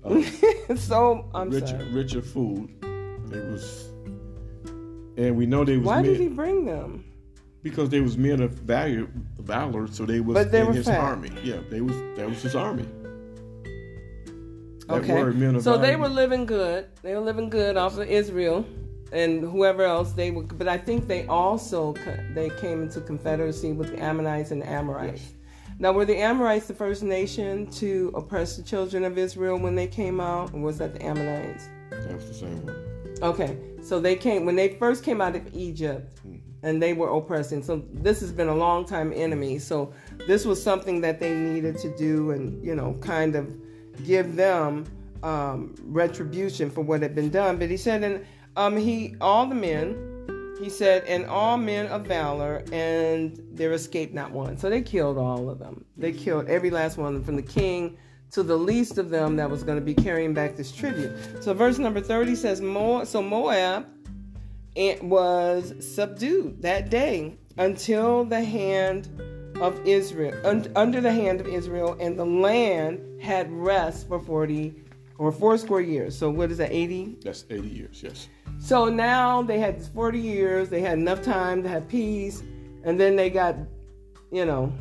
Um, 0.05 0.25
so, 0.77 1.31
I'm 1.33 1.49
richer, 1.49 1.67
sorry. 1.69 1.93
richer 1.93 2.23
food. 2.23 2.69
It 2.83 3.53
was, 3.53 3.89
and 5.17 5.37
we 5.37 5.47
know 5.47 5.65
they 5.65 5.77
was 5.77 5.87
Why 5.87 6.03
men, 6.03 6.05
did 6.05 6.21
he 6.21 6.27
bring 6.27 6.65
them? 6.65 7.05
Because 7.63 7.89
they 7.89 8.01
was 8.01 8.17
men 8.17 8.41
of 8.41 8.53
value, 8.53 9.09
valor. 9.39 9.87
So 9.87 10.05
they 10.05 10.21
was 10.21 10.51
they 10.51 10.61
in 10.61 10.73
his 10.73 10.87
fat. 10.87 11.01
army. 11.01 11.31
Yeah, 11.43 11.59
they 11.71 11.81
was 11.81 11.97
that 12.17 12.29
was 12.29 12.43
his 12.43 12.55
army. 12.55 12.87
That 14.89 15.03
Okay. 15.03 15.23
word, 15.23 15.41
of 15.41 15.63
So 15.63 15.79
they 15.79 15.97
were 15.97 16.09
living 16.09 16.45
good. 16.45 16.87
They 17.03 17.15
were 17.15 17.21
living 17.21 17.49
good 17.49 17.77
off 17.77 17.97
of 17.99 18.09
Israel 18.09 18.67
and 19.13 19.43
whoever 19.43 19.85
else 19.85 20.13
they 20.13 20.31
were. 20.31 20.43
But 20.43 20.69
I 20.69 20.79
think 20.79 21.07
they 21.07 21.27
also 21.27 21.95
they 22.35 22.51
came 22.61 22.83
into 22.83 23.01
confederacy 23.01 23.73
with 23.73 23.91
the 23.93 24.03
Ammonites 24.03 24.51
and 24.51 24.63
the 24.63 24.69
Amorites. 24.69 25.23
Yes. 25.23 25.33
Now, 25.79 25.93
were 25.93 26.05
the 26.05 26.17
Amorites 26.17 26.67
the 26.67 26.75
first 26.75 27.03
nation 27.03 27.67
to 27.73 28.13
oppress 28.15 28.57
the 28.57 28.63
children 28.63 29.05
of 29.05 29.19
Israel 29.19 29.59
when 29.59 29.75
they 29.75 29.87
came 29.87 30.21
out, 30.21 30.53
or 30.55 30.61
was 30.61 30.79
that 30.79 30.95
the 30.95 31.03
Ammonites? 31.05 31.69
That 31.91 32.15
was 32.15 32.29
the 32.29 32.35
same 32.35 32.65
one. 32.65 32.77
Okay, 33.23 33.57
so 33.83 33.99
they 34.01 34.17
came 34.17 34.45
when 34.45 34.57
they 34.57 34.75
first 34.77 35.05
came 35.05 35.21
out 35.21 35.35
of 35.35 35.43
Egypt, 35.53 36.19
hmm. 36.21 36.37
And 36.63 36.83
they 36.83 36.93
were 36.93 37.09
oppressing. 37.09 37.63
So 37.63 37.85
this 37.93 38.21
has 38.21 38.33
been 38.33 38.49
a 38.49 38.55
long 38.55 38.85
time 38.85 39.13
enemy. 39.15 39.59
So 39.59 39.93
this 40.27 40.45
was 40.45 40.63
something 40.63 41.01
that 41.01 41.21
they 41.21 41.35
needed 41.35 41.79
to 41.79 41.95
do, 41.97 42.31
and 42.31 42.65
you 42.65 42.75
know, 42.75 42.95
kind 43.01 43.35
of 43.35 43.55
give 44.05 44.37
them 44.37 44.85
um, 45.23 45.75
retribution 45.83 46.71
for 46.71 46.83
what 46.83 47.03
had 47.03 47.15
been 47.15 47.31
done. 47.31 47.59
But 47.59 47.71
he 47.71 47.77
said, 47.77 48.03
and 48.03 48.25
um, 48.57 48.77
he 48.77 49.17
all 49.21 49.47
the 49.47 49.55
men, 49.55 50.57
he 50.61 50.69
said, 50.69 51.05
and 51.05 51.27
all 51.27 51.57
men 51.57 51.87
of 51.87 52.07
valor, 52.07 52.65
and 52.73 53.41
there 53.53 53.73
escaped 53.73 54.15
not 54.15 54.31
one. 54.31 54.57
So 54.57 54.71
they 54.71 54.83
killed 54.83 55.19
all 55.19 55.51
of 55.51 55.59
them. 55.59 55.85
They 55.97 56.13
killed 56.13 56.49
every 56.49 56.71
last 56.71 56.97
one 56.97 57.23
from 57.25 57.37
the 57.37 57.43
king 57.43 57.97
to 58.33 58.43
the 58.43 58.57
least 58.57 58.97
of 58.97 59.11
them 59.11 59.37
that 59.37 59.51
was 59.51 59.63
going 59.63 59.79
to 59.79 59.85
be 59.85 59.95
carrying 59.95 60.33
back 60.33 60.57
this 60.57 60.73
tribute. 60.73 61.13
So 61.43 61.53
verse 61.53 61.79
number 61.79 62.01
30 62.01 62.35
says, 62.35 62.63
Mo- 62.63 63.05
so 63.05 63.23
Moab 63.23 63.87
it 64.75 65.03
was 65.03 65.75
subdued 65.81 66.63
that 66.63 66.91
day 66.91 67.37
until 67.59 68.25
the 68.25 68.43
hand 68.43 69.09
of 69.61 69.79
Israel, 69.87 70.35
un- 70.45 70.73
under 70.75 71.01
the 71.01 71.13
hand 71.13 71.41
of 71.41 71.47
Israel, 71.47 71.97
and 72.01 72.19
the 72.19 72.25
land 72.25 73.23
had 73.23 73.51
rest 73.53 74.09
for 74.09 74.19
40 74.19 74.75
or 75.19 75.31
four 75.31 75.59
score 75.59 75.81
years. 75.81 76.17
So 76.17 76.31
what 76.31 76.51
is 76.51 76.59
that, 76.59 76.73
80? 76.73 77.19
That's 77.23 77.45
80 77.51 77.69
years. 77.69 78.03
Yes. 78.03 78.29
So 78.59 78.89
now 78.89 79.43
they 79.43 79.59
had 79.59 79.83
40 79.83 80.19
years, 80.19 80.69
they 80.69 80.81
had 80.81 80.99
enough 80.99 81.23
time 81.23 81.63
to 81.63 81.69
have 81.69 81.87
peace, 81.89 82.43
and 82.85 82.99
then 82.99 83.15
they 83.17 83.31
got, 83.31 83.57
you 84.31 84.45
know, 84.45 84.73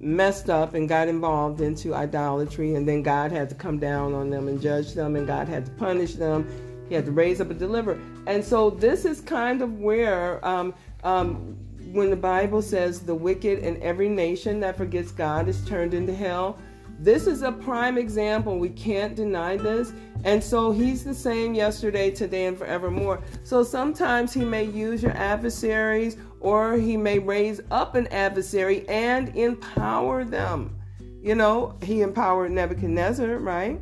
messed 0.00 0.50
up 0.50 0.74
and 0.74 0.88
got 0.88 1.06
involved 1.06 1.60
into 1.60 1.94
idolatry, 1.94 2.74
and 2.74 2.88
then 2.88 3.02
God 3.02 3.30
had 3.30 3.48
to 3.50 3.54
come 3.54 3.78
down 3.78 4.14
on 4.14 4.30
them 4.30 4.48
and 4.48 4.60
judge 4.60 4.94
them, 4.94 5.14
and 5.16 5.26
God 5.26 5.48
had 5.48 5.66
to 5.66 5.72
punish 5.72 6.14
them. 6.14 6.48
He 6.88 6.94
had 6.94 7.06
to 7.06 7.12
raise 7.12 7.40
up 7.40 7.50
a 7.50 7.54
deliverer. 7.54 8.00
And 8.26 8.44
so 8.44 8.70
this 8.70 9.04
is 9.04 9.20
kind 9.20 9.62
of 9.62 9.78
where, 9.78 10.44
um, 10.46 10.74
um, 11.04 11.56
when 11.92 12.10
the 12.10 12.16
Bible 12.16 12.62
says 12.62 13.00
the 13.00 13.14
wicked 13.14 13.58
in 13.58 13.82
every 13.82 14.08
nation 14.08 14.60
that 14.60 14.76
forgets 14.76 15.10
God 15.10 15.48
is 15.48 15.64
turned 15.66 15.94
into 15.94 16.14
hell, 16.14 16.58
this 16.98 17.26
is 17.26 17.42
a 17.42 17.50
prime 17.50 17.98
example. 17.98 18.58
We 18.58 18.68
can't 18.68 19.16
deny 19.16 19.56
this. 19.56 19.92
And 20.24 20.42
so 20.42 20.70
he's 20.70 21.02
the 21.02 21.14
same 21.14 21.52
yesterday, 21.52 22.12
today, 22.12 22.46
and 22.46 22.56
forevermore. 22.56 23.20
So 23.42 23.64
sometimes 23.64 24.32
he 24.32 24.44
may 24.44 24.64
use 24.64 25.02
your 25.02 25.16
adversaries 25.16 26.16
or 26.38 26.76
he 26.76 26.96
may 26.96 27.18
raise 27.18 27.60
up 27.72 27.96
an 27.96 28.06
adversary 28.08 28.88
and 28.88 29.34
empower 29.36 30.24
them. 30.24 30.76
You 31.22 31.34
know, 31.34 31.76
he 31.82 32.02
empowered 32.02 32.52
Nebuchadnezzar, 32.52 33.38
right? 33.38 33.80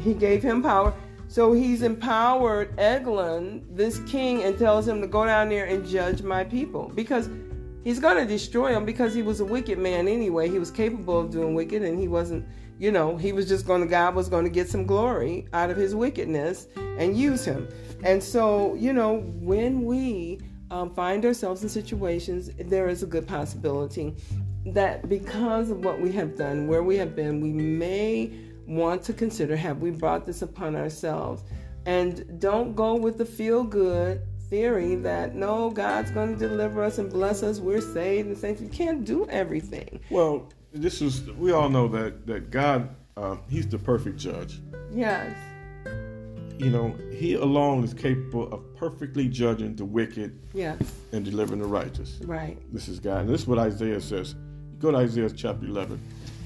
He 0.00 0.14
gave 0.14 0.42
him 0.42 0.62
power. 0.62 0.94
So 1.36 1.52
he's 1.52 1.82
empowered 1.82 2.72
Eglon, 2.80 3.62
this 3.70 3.98
king, 4.06 4.42
and 4.44 4.58
tells 4.58 4.88
him 4.88 5.02
to 5.02 5.06
go 5.06 5.26
down 5.26 5.50
there 5.50 5.66
and 5.66 5.86
judge 5.86 6.22
my 6.22 6.44
people 6.44 6.90
because 6.94 7.28
he's 7.84 8.00
going 8.00 8.16
to 8.16 8.24
destroy 8.24 8.74
him 8.74 8.86
because 8.86 9.12
he 9.12 9.20
was 9.20 9.40
a 9.40 9.44
wicked 9.44 9.78
man 9.78 10.08
anyway. 10.08 10.48
He 10.48 10.58
was 10.58 10.70
capable 10.70 11.20
of 11.20 11.30
doing 11.30 11.54
wicked 11.54 11.82
and 11.82 12.00
he 12.00 12.08
wasn't, 12.08 12.46
you 12.78 12.90
know, 12.90 13.18
he 13.18 13.32
was 13.32 13.46
just 13.46 13.66
going 13.66 13.82
to, 13.82 13.86
God 13.86 14.14
was 14.14 14.30
going 14.30 14.44
to 14.44 14.50
get 14.50 14.70
some 14.70 14.86
glory 14.86 15.46
out 15.52 15.68
of 15.68 15.76
his 15.76 15.94
wickedness 15.94 16.68
and 16.96 17.14
use 17.14 17.44
him. 17.44 17.68
And 18.02 18.24
so, 18.24 18.74
you 18.74 18.94
know, 18.94 19.18
when 19.34 19.84
we 19.84 20.40
um, 20.70 20.94
find 20.94 21.22
ourselves 21.22 21.62
in 21.62 21.68
situations, 21.68 22.48
there 22.58 22.88
is 22.88 23.02
a 23.02 23.06
good 23.06 23.28
possibility 23.28 24.14
that 24.64 25.06
because 25.10 25.68
of 25.70 25.84
what 25.84 26.00
we 26.00 26.12
have 26.12 26.34
done, 26.34 26.66
where 26.66 26.82
we 26.82 26.96
have 26.96 27.14
been, 27.14 27.42
we 27.42 27.52
may 27.52 28.32
want 28.66 29.02
to 29.04 29.12
consider 29.12 29.56
have 29.56 29.80
we 29.80 29.90
brought 29.90 30.26
this 30.26 30.42
upon 30.42 30.76
ourselves? 30.76 31.42
And 31.86 32.40
don't 32.40 32.74
go 32.74 32.96
with 32.96 33.18
the 33.18 33.24
feel 33.24 33.62
good 33.62 34.22
theory 34.50 34.94
that 34.96 35.34
no, 35.34 35.70
God's 35.70 36.10
going 36.10 36.36
to 36.38 36.48
deliver 36.48 36.82
us 36.82 36.98
and 36.98 37.10
bless 37.10 37.42
us, 37.42 37.58
we're 37.60 37.80
saved 37.80 38.28
and 38.28 38.36
safe. 38.38 38.60
You 38.60 38.68
can't 38.68 39.04
do 39.04 39.26
everything. 39.28 40.00
Well, 40.10 40.48
this 40.72 41.00
is 41.00 41.22
we 41.32 41.52
all 41.52 41.68
know 41.68 41.88
that 41.88 42.26
that 42.26 42.50
God, 42.50 42.94
uh, 43.16 43.36
He's 43.48 43.68
the 43.68 43.78
perfect 43.78 44.18
judge. 44.18 44.60
Yes. 44.92 45.36
You 46.58 46.70
know, 46.70 46.94
He 47.12 47.34
alone 47.34 47.84
is 47.84 47.92
capable 47.94 48.52
of 48.52 48.74
perfectly 48.76 49.28
judging 49.28 49.76
the 49.76 49.84
wicked 49.84 50.38
Yes. 50.54 50.78
and 51.12 51.24
delivering 51.24 51.60
the 51.60 51.66
righteous. 51.68 52.18
Right. 52.24 52.56
This 52.72 52.88
is 52.88 52.98
God. 52.98 53.20
And 53.22 53.28
this 53.28 53.42
is 53.42 53.46
what 53.46 53.58
Isaiah 53.58 54.00
says. 54.00 54.34
Go 54.78 54.90
to 54.90 54.96
Isaiah 54.98 55.30
chapter 55.30 55.66
11. 55.66 56.00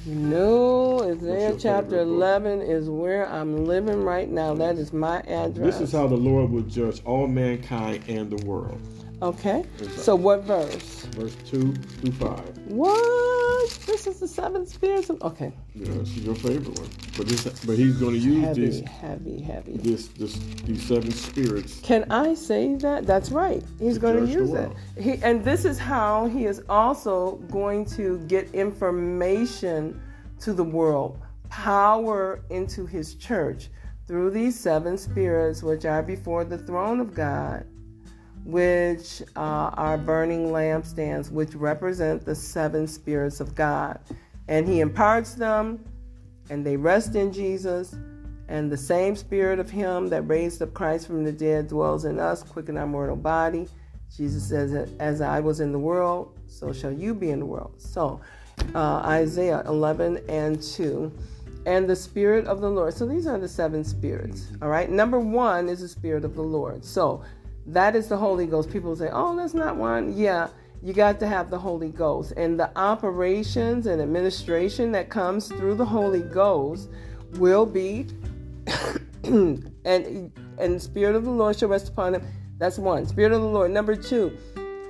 Know, 0.06 1.02
Isaiah 1.02 1.56
chapter 1.58 1.98
favorite 1.98 2.14
11 2.14 2.62
is 2.62 2.88
where 2.88 3.28
I'm 3.28 3.66
living 3.66 4.02
right 4.02 4.30
now. 4.30 4.54
That 4.54 4.76
is 4.76 4.94
my 4.94 5.18
address. 5.20 5.78
This 5.78 5.80
is 5.80 5.92
how 5.92 6.06
the 6.06 6.16
Lord 6.16 6.50
will 6.50 6.62
judge 6.62 7.02
all 7.04 7.26
mankind 7.26 8.04
and 8.08 8.30
the 8.30 8.44
world. 8.46 8.80
Okay. 9.20 9.64
So 9.96 10.14
what 10.16 10.44
verse? 10.44 11.04
Verse 11.12 11.36
2 11.50 11.74
through 11.74 12.12
5. 12.12 12.58
What? 12.68 13.29
This 13.78 14.06
is 14.06 14.20
the 14.20 14.28
seven 14.28 14.66
spirits 14.66 15.10
of. 15.10 15.20
Okay. 15.22 15.52
Yeah, 15.74 15.92
this 15.94 16.08
is 16.16 16.18
your 16.18 16.34
favorite 16.34 16.78
one. 16.78 16.88
But 17.16 17.28
this, 17.28 17.44
but 17.64 17.76
he's 17.76 17.96
going 17.96 18.14
to 18.14 18.18
use 18.18 18.44
Heavy, 18.44 18.66
these, 18.66 18.80
heavy, 18.88 19.40
heavy. 19.40 19.76
this, 19.78 20.08
this, 20.08 20.36
these 20.64 20.82
seven 20.86 21.10
spirits. 21.12 21.80
Can 21.80 22.10
I 22.10 22.34
say 22.34 22.74
that? 22.76 23.06
That's 23.06 23.30
right. 23.30 23.62
He's 23.78 23.94
To 23.94 24.00
going 24.00 24.26
to 24.26 24.32
use 24.32 24.52
it. 24.52 24.70
He, 24.98 25.22
and 25.22 25.44
this 25.44 25.64
is 25.64 25.78
how 25.78 26.26
he 26.28 26.46
is 26.46 26.62
also 26.68 27.36
going 27.50 27.84
to 27.96 28.18
get 28.26 28.52
information 28.54 30.00
to 30.40 30.52
the 30.52 30.64
world, 30.64 31.18
power 31.48 32.42
into 32.50 32.86
his 32.86 33.14
church 33.16 33.68
through 34.06 34.30
these 34.30 34.58
seven 34.58 34.96
spirits 34.98 35.62
which 35.62 35.84
are 35.84 36.02
before 36.02 36.44
the 36.44 36.58
throne 36.58 36.98
of 37.00 37.14
God, 37.14 37.64
which 38.44 39.22
uh, 39.36 39.70
are 39.74 39.98
burning 39.98 40.48
lampstands, 40.48 41.30
which 41.30 41.54
represent 41.54 42.24
the 42.24 42.34
seven 42.34 42.86
spirits 42.86 43.40
of 43.40 43.54
God. 43.54 43.98
And 44.48 44.66
he 44.66 44.80
imparts 44.80 45.34
them, 45.34 45.84
and 46.48 46.64
they 46.64 46.76
rest 46.76 47.14
in 47.14 47.32
Jesus. 47.32 47.94
And 48.48 48.70
the 48.70 48.76
same 48.76 49.14
spirit 49.14 49.60
of 49.60 49.70
him 49.70 50.08
that 50.08 50.22
raised 50.22 50.60
up 50.60 50.74
Christ 50.74 51.06
from 51.06 51.22
the 51.22 51.32
dead 51.32 51.68
dwells 51.68 52.04
in 52.04 52.18
us, 52.18 52.42
quicken 52.42 52.76
our 52.76 52.86
mortal 52.86 53.16
body. 53.16 53.68
Jesus 54.16 54.48
says, 54.48 54.90
As 54.98 55.20
I 55.20 55.38
was 55.38 55.60
in 55.60 55.70
the 55.70 55.78
world, 55.78 56.36
so 56.48 56.72
shall 56.72 56.92
you 56.92 57.14
be 57.14 57.30
in 57.30 57.38
the 57.38 57.46
world. 57.46 57.80
So, 57.80 58.20
uh, 58.74 59.02
Isaiah 59.04 59.62
11 59.66 60.24
and 60.28 60.60
2 60.60 61.12
and 61.66 61.88
the 61.88 61.96
Spirit 61.96 62.46
of 62.46 62.60
the 62.60 62.70
Lord. 62.70 62.94
So 62.94 63.06
these 63.06 63.26
are 63.26 63.38
the 63.38 63.48
seven 63.48 63.84
spirits. 63.84 64.48
All 64.62 64.68
right. 64.68 64.90
Number 64.90 65.20
one 65.20 65.68
is 65.68 65.80
the 65.80 65.88
Spirit 65.88 66.24
of 66.24 66.34
the 66.34 66.42
Lord. 66.42 66.84
So 66.84 67.22
that 67.66 67.94
is 67.94 68.08
the 68.08 68.16
Holy 68.16 68.46
Ghost. 68.46 68.70
People 68.70 68.96
say, 68.96 69.08
oh, 69.12 69.36
that's 69.36 69.54
not 69.54 69.76
one. 69.76 70.16
Yeah, 70.16 70.48
you 70.82 70.92
got 70.92 71.20
to 71.20 71.26
have 71.26 71.50
the 71.50 71.58
Holy 71.58 71.90
Ghost. 71.90 72.32
And 72.36 72.58
the 72.58 72.76
operations 72.78 73.86
and 73.86 74.00
administration 74.00 74.92
that 74.92 75.10
comes 75.10 75.48
through 75.48 75.74
the 75.74 75.84
Holy 75.84 76.22
Ghost 76.22 76.88
will 77.34 77.66
be, 77.66 78.06
and 79.24 80.32
and 80.58 80.82
Spirit 80.82 81.16
of 81.16 81.24
the 81.24 81.30
Lord 81.30 81.58
shall 81.58 81.68
rest 81.68 81.88
upon 81.88 82.14
him. 82.14 82.22
That's 82.58 82.78
one. 82.78 83.06
Spirit 83.06 83.32
of 83.32 83.40
the 83.40 83.48
Lord. 83.48 83.70
Number 83.70 83.96
two 83.96 84.36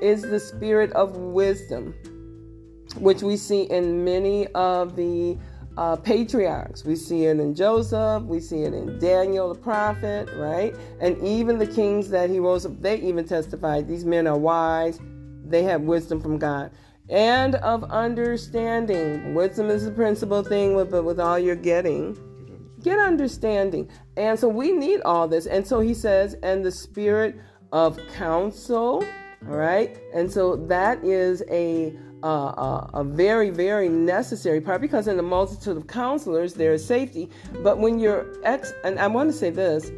is 0.00 0.22
the 0.22 0.40
Spirit 0.40 0.92
of 0.92 1.16
wisdom, 1.16 1.94
which 2.96 3.22
we 3.22 3.36
see 3.36 3.62
in 3.62 4.04
many 4.04 4.46
of 4.48 4.96
the 4.96 5.38
uh, 5.76 5.96
patriarchs. 5.96 6.84
We 6.84 6.96
see 6.96 7.24
it 7.26 7.38
in 7.38 7.54
Joseph, 7.54 8.22
we 8.24 8.40
see 8.40 8.62
it 8.62 8.74
in 8.74 8.98
Daniel 8.98 9.52
the 9.52 9.60
prophet, 9.60 10.28
right? 10.36 10.74
And 11.00 11.16
even 11.22 11.58
the 11.58 11.66
kings 11.66 12.10
that 12.10 12.30
he 12.30 12.38
rose 12.38 12.66
up, 12.66 12.80
they 12.80 12.96
even 12.96 13.24
testified 13.24 13.88
these 13.88 14.04
men 14.04 14.26
are 14.26 14.38
wise, 14.38 15.00
they 15.44 15.62
have 15.64 15.82
wisdom 15.82 16.20
from 16.20 16.38
God. 16.38 16.70
And 17.08 17.56
of 17.56 17.82
understanding. 17.84 19.34
Wisdom 19.34 19.68
is 19.68 19.84
the 19.84 19.90
principal 19.90 20.44
thing 20.44 20.76
with, 20.76 20.92
with 20.92 21.18
all 21.18 21.38
you're 21.38 21.56
getting. 21.56 22.16
Get 22.82 22.98
understanding. 22.98 23.90
And 24.16 24.38
so 24.38 24.48
we 24.48 24.70
need 24.70 25.00
all 25.02 25.26
this. 25.26 25.46
And 25.46 25.66
so 25.66 25.80
he 25.80 25.92
says, 25.92 26.36
and 26.42 26.64
the 26.64 26.70
spirit 26.70 27.36
of 27.72 27.98
counsel, 28.14 29.04
all 29.48 29.56
right? 29.56 29.96
And 30.14 30.30
so 30.30 30.56
that 30.56 31.02
is 31.04 31.42
a 31.50 31.94
uh, 32.22 32.86
a 32.92 33.04
very, 33.04 33.50
very 33.50 33.88
necessary 33.88 34.60
part 34.60 34.80
because 34.80 35.08
in 35.08 35.16
the 35.16 35.22
multitude 35.22 35.76
of 35.76 35.86
counselors 35.86 36.54
there 36.54 36.72
is 36.72 36.84
safety. 36.84 37.30
But 37.62 37.78
when 37.78 37.98
you're 37.98 38.26
ex, 38.44 38.72
and 38.84 38.98
I 38.98 39.06
want 39.06 39.30
to 39.30 39.36
say 39.36 39.50
this, 39.50 39.90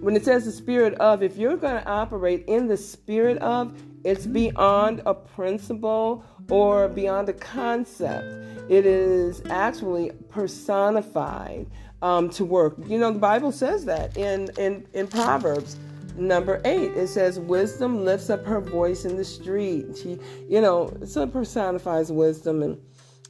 when 0.00 0.14
it 0.14 0.24
says 0.24 0.44
the 0.44 0.52
spirit 0.52 0.92
of, 0.94 1.22
if 1.22 1.36
you're 1.36 1.56
going 1.56 1.82
to 1.82 1.88
operate 1.88 2.44
in 2.46 2.68
the 2.68 2.76
spirit 2.76 3.38
of, 3.38 3.74
it's 4.04 4.26
beyond 4.26 5.00
a 5.06 5.14
principle 5.14 6.22
or 6.50 6.88
beyond 6.88 7.30
a 7.30 7.32
concept. 7.32 8.26
It 8.68 8.84
is 8.84 9.42
actually 9.48 10.10
personified 10.28 11.66
um, 12.02 12.28
to 12.30 12.44
work. 12.44 12.74
You 12.86 12.98
know, 12.98 13.12
the 13.12 13.18
Bible 13.18 13.50
says 13.50 13.86
that 13.86 14.16
in 14.16 14.50
in 14.58 14.86
in 14.92 15.06
Proverbs 15.06 15.78
Number 16.16 16.60
eight, 16.64 16.92
it 16.92 17.08
says, 17.08 17.40
Wisdom 17.40 18.04
lifts 18.04 18.30
up 18.30 18.44
her 18.46 18.60
voice 18.60 19.04
in 19.04 19.16
the 19.16 19.24
street. 19.24 19.98
She, 20.00 20.18
you 20.48 20.60
know, 20.60 20.96
so 21.04 21.26
personifies 21.26 22.12
wisdom. 22.12 22.62
And, 22.62 22.80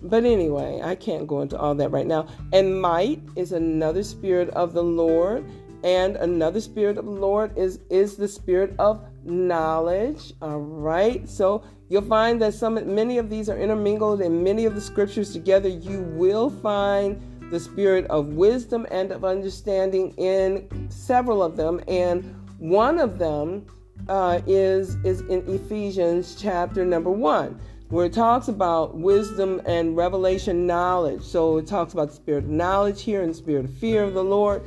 but 0.03 0.25
anyway, 0.25 0.81
I 0.83 0.95
can't 0.95 1.27
go 1.27 1.41
into 1.41 1.59
all 1.59 1.75
that 1.77 1.91
right 1.91 2.07
now. 2.07 2.29
And 2.53 2.81
might 2.81 3.23
is 3.37 3.53
another 3.53 4.03
spirit 4.03 4.51
of 4.51 4.75
the 4.75 4.83
Lord. 4.83 5.45
And 5.83 6.17
another 6.17 6.61
spirit 6.61 6.99
of 6.99 7.05
the 7.05 7.11
Lord 7.11 7.57
is, 7.57 7.81
is 7.91 8.17
the 8.17 8.29
spirit 8.29 8.75
of 8.79 9.05
knowledge. 9.25 10.33
All 10.43 10.61
right. 10.61 11.27
So 11.29 11.63
you'll 11.89 12.03
find 12.03 12.41
that 12.43 12.55
some 12.55 12.75
many 12.95 13.19
of 13.19 13.31
these 13.31 13.49
are 13.49 13.59
intermingled 13.59 14.21
in 14.21 14.43
many 14.43 14.67
of 14.67 14.75
the 14.75 14.81
scriptures 14.81 15.33
together. 15.33 15.69
You 15.69 16.01
will 16.01 16.51
find 16.51 17.21
the 17.51 17.61
spirit 17.61 18.07
of 18.07 18.29
wisdom 18.29 18.87
and 18.91 19.13
of 19.13 19.25
understanding 19.25 20.13
in 20.17 20.89
several 20.91 21.43
of 21.43 21.57
them. 21.57 21.81
And 21.89 22.35
one 22.65 22.99
of 22.99 23.19
them 23.19 23.67
uh, 24.09 24.41
is 24.47 24.95
is 25.05 25.21
in 25.23 25.45
Ephesians 25.47 26.35
chapter 26.35 26.83
number 26.83 27.11
one, 27.11 27.61
where 27.91 28.07
it 28.07 28.15
talks 28.15 28.49
about 28.49 28.97
wisdom 28.97 29.61
and 29.67 29.95
revelation 29.99 30.67
knowledge. 30.67 31.23
So 31.23 31.59
it 31.59 31.67
talks 31.67 31.93
about 31.93 32.09
the 32.09 32.15
spirit 32.15 32.45
of 32.45 32.51
knowledge 32.51 33.03
here 33.03 33.23
and 33.23 33.37
spirit 33.37 33.67
of 33.67 33.75
fear 33.75 34.03
of 34.03 34.15
the 34.15 34.25
Lord. 34.25 34.63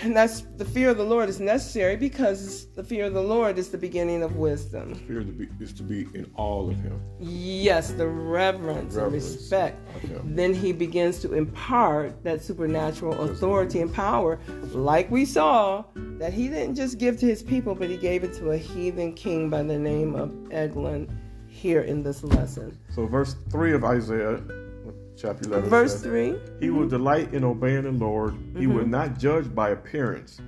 And 0.00 0.16
that's 0.16 0.42
the 0.56 0.64
fear 0.64 0.90
of 0.90 0.96
the 0.96 1.04
Lord 1.04 1.28
is 1.28 1.38
necessary 1.38 1.96
because 1.96 2.66
the 2.74 2.82
fear 2.82 3.04
of 3.04 3.14
the 3.14 3.22
Lord 3.22 3.58
is 3.58 3.68
the 3.68 3.78
beginning 3.78 4.22
of 4.22 4.36
wisdom. 4.36 4.94
The 4.94 5.00
fear 5.00 5.20
to 5.20 5.32
be, 5.32 5.48
is 5.60 5.72
to 5.74 5.82
be 5.82 6.08
in 6.14 6.30
all 6.34 6.70
of 6.70 6.76
Him. 6.76 7.00
Yes, 7.20 7.92
the 7.92 8.06
reverence, 8.06 8.94
reverence 8.94 8.96
and 8.96 9.12
respect. 9.12 9.88
Then 10.24 10.54
He 10.54 10.72
begins 10.72 11.20
to 11.20 11.34
impart 11.34 12.24
that 12.24 12.42
supernatural 12.42 13.20
authority 13.22 13.80
and 13.80 13.92
power, 13.92 14.40
like 14.72 15.10
we 15.10 15.24
saw 15.24 15.84
that 15.94 16.32
He 16.32 16.48
didn't 16.48 16.74
just 16.74 16.98
give 16.98 17.18
to 17.20 17.26
His 17.26 17.42
people, 17.42 17.74
but 17.74 17.88
He 17.88 17.96
gave 17.96 18.24
it 18.24 18.32
to 18.34 18.50
a 18.50 18.56
heathen 18.56 19.12
king 19.12 19.50
by 19.50 19.62
the 19.62 19.78
name 19.78 20.14
of 20.14 20.32
Eglon 20.52 21.08
here 21.46 21.82
in 21.82 22.02
this 22.02 22.24
lesson. 22.24 22.78
So, 22.94 23.06
verse 23.06 23.36
3 23.50 23.74
of 23.74 23.84
Isaiah 23.84 24.42
chapter 25.22 25.48
11. 25.48 25.70
Verse 25.70 25.92
says, 25.92 26.02
3. 26.02 26.26
He 26.26 26.32
mm-hmm. 26.34 26.76
will 26.76 26.88
delight 26.88 27.32
in 27.32 27.44
obeying 27.44 27.82
the 27.82 27.92
Lord. 27.92 28.34
Mm-hmm. 28.34 28.60
He 28.60 28.66
will 28.66 28.86
not 28.86 29.18
judge 29.18 29.54
by 29.54 29.70
appearance, 29.70 30.40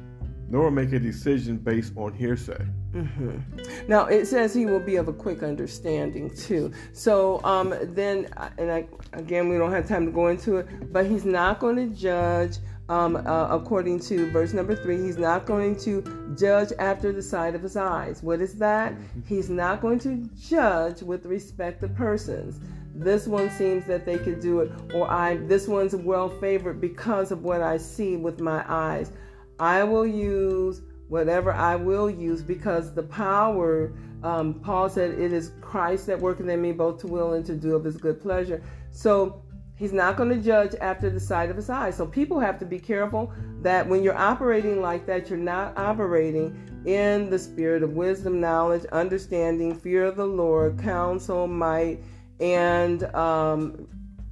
nor 0.49 0.71
make 0.71 0.93
a 0.93 0.99
decision 0.99 1.57
based 1.57 1.93
on 1.97 2.13
hearsay. 2.13 2.67
Mm-hmm. 2.93 3.89
Now 3.89 4.07
it 4.07 4.27
says 4.27 4.55
he 4.55 4.67
will 4.67 4.81
be 4.81 4.97
of 4.97 5.09
a 5.09 5.13
quick 5.13 5.43
understanding 5.43 6.35
too. 6.37 6.73
So 6.93 7.43
um, 7.45 7.75
then, 7.95 8.29
and 8.59 8.71
I, 8.71 8.87
again, 9.13 9.49
we 9.49 9.59
don't 9.59 9.73
have 9.73 9.89
time 9.89 10.07
to 10.07 10.13
go 10.13 10.29
into 10.29 10.57
it, 10.57 10.93
but 10.93 11.07
he's 11.07 11.25
not 11.25 11.61
going 11.61 11.77
to 11.77 11.97
judge. 11.97 12.59
Um, 12.91 13.17
uh, 13.17 13.49
according 13.49 14.01
to 14.01 14.31
verse 14.31 14.53
number 14.53 14.77
three, 14.77 14.99
he's 15.01 15.17
not 15.17 15.47
going 15.47 15.75
to 15.77 16.35
judge 16.39 16.69
after 16.79 17.13
the 17.13 17.23
sight 17.23 17.55
of 17.55 17.63
his 17.63 17.79
eyes. 17.79 18.23
What 18.23 18.43
is 18.43 18.57
that? 18.57 18.93
Mm-hmm. 18.93 19.21
He's 19.27 19.49
not 19.49 19.81
going 19.81 20.01
to 20.01 20.29
judge 20.39 21.01
with 21.01 21.25
respect 21.25 21.81
to 21.81 21.89
persons 21.89 22.61
this 22.95 23.27
one 23.27 23.51
seems 23.51 23.85
that 23.87 24.07
they 24.07 24.17
could 24.19 24.41
do 24.41 24.61
it 24.61 24.71
or 24.95 25.11
i 25.11 25.37
this 25.49 25.67
one's 25.67 25.97
well 25.97 26.29
favored 26.29 26.81
because 26.81 27.33
of 27.33 27.43
what 27.43 27.61
i 27.61 27.77
see 27.77 28.17
with 28.17 28.41
my 28.41 28.65
eyes. 28.69 29.13
I 29.59 29.85
will 29.85 30.07
use 30.07 30.83
whatever 31.09 31.53
i 31.53 31.77
will 31.77 32.09
use 32.09 32.43
because 32.43 32.95
the 32.95 33.03
power 33.03 33.93
um, 34.23 34.55
paul 34.61 34.89
said 34.89 35.11
it 35.19 35.33
is 35.33 35.53
christ 35.61 36.07
that 36.07 36.19
worketh 36.19 36.49
in 36.49 36.63
me 36.63 36.73
both 36.73 36.99
to 37.01 37.07
will 37.07 37.35
and 37.35 37.45
to 37.47 37.55
do 37.55 37.75
of 37.75 37.85
his 37.85 37.97
good 37.97 38.21
pleasure. 38.21 38.63
So 38.91 39.43
he's 39.77 39.93
not 39.93 40.17
going 40.17 40.31
to 40.31 40.41
judge 40.41 40.75
after 40.81 41.11
the 41.11 41.19
sight 41.19 41.51
of 41.51 41.57
his 41.57 41.69
eyes. 41.69 41.97
So 41.97 42.07
people 42.07 42.39
have 42.39 42.59
to 42.61 42.65
be 42.65 42.79
careful 42.79 43.33
that 43.61 43.89
when 43.89 44.03
you're 44.05 44.17
operating 44.17 44.81
like 44.81 45.05
that 45.07 45.29
you're 45.29 45.39
not 45.39 45.77
operating 45.77 46.57
in 46.87 47.31
the 47.31 47.39
spirit 47.39 47.83
of 47.83 47.93
wisdom 47.93 48.41
knowledge 48.41 48.85
understanding 48.93 49.75
fear 49.75 50.05
of 50.05 50.17
the 50.17 50.27
lord 50.27 50.79
counsel 50.79 51.47
might 51.47 51.99
and 52.41 53.05
um, 53.15 53.87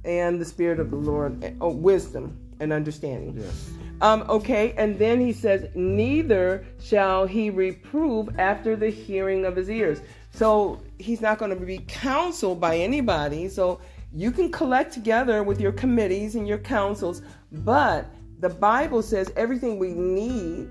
and 0.05 0.39
the 0.39 0.45
spirit 0.45 0.79
of 0.79 0.89
the 0.91 0.97
Lord, 0.97 1.55
oh, 1.61 1.69
wisdom 1.69 2.37
and 2.59 2.73
understanding. 2.73 3.37
Yes. 3.37 3.71
Um, 4.01 4.25
okay, 4.27 4.73
and 4.77 4.99
then 4.99 5.21
he 5.21 5.31
says, 5.31 5.69
neither 5.75 6.65
shall 6.81 7.25
he 7.25 7.49
reprove 7.49 8.37
after 8.37 8.75
the 8.75 8.89
hearing 8.89 9.45
of 9.45 9.55
his 9.55 9.69
ears. 9.69 10.01
So 10.31 10.81
he's 10.99 11.21
not 11.21 11.37
going 11.37 11.57
to 11.57 11.65
be 11.65 11.77
counseled 11.87 12.59
by 12.59 12.77
anybody. 12.77 13.47
So 13.47 13.79
you 14.11 14.31
can 14.31 14.51
collect 14.51 14.93
together 14.93 15.41
with 15.43 15.61
your 15.61 15.71
committees 15.71 16.35
and 16.35 16.47
your 16.47 16.57
councils, 16.57 17.21
but 17.51 18.07
the 18.39 18.49
Bible 18.49 19.01
says 19.01 19.31
everything 19.37 19.79
we 19.79 19.93
need 19.93 20.69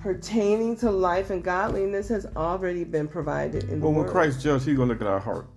pertaining 0.00 0.76
to 0.76 0.90
life 0.90 1.30
and 1.30 1.42
godliness 1.44 2.08
has 2.08 2.26
already 2.34 2.84
been 2.84 3.08
provided 3.08 3.64
in 3.64 3.80
well, 3.80 3.92
the 3.92 3.98
Well, 3.98 4.04
when 4.04 4.12
Christ 4.12 4.40
judges, 4.40 4.64
he's 4.64 4.76
going 4.76 4.88
to 4.88 4.94
look 4.94 5.02
at 5.02 5.08
our 5.08 5.20
heart. 5.20 5.48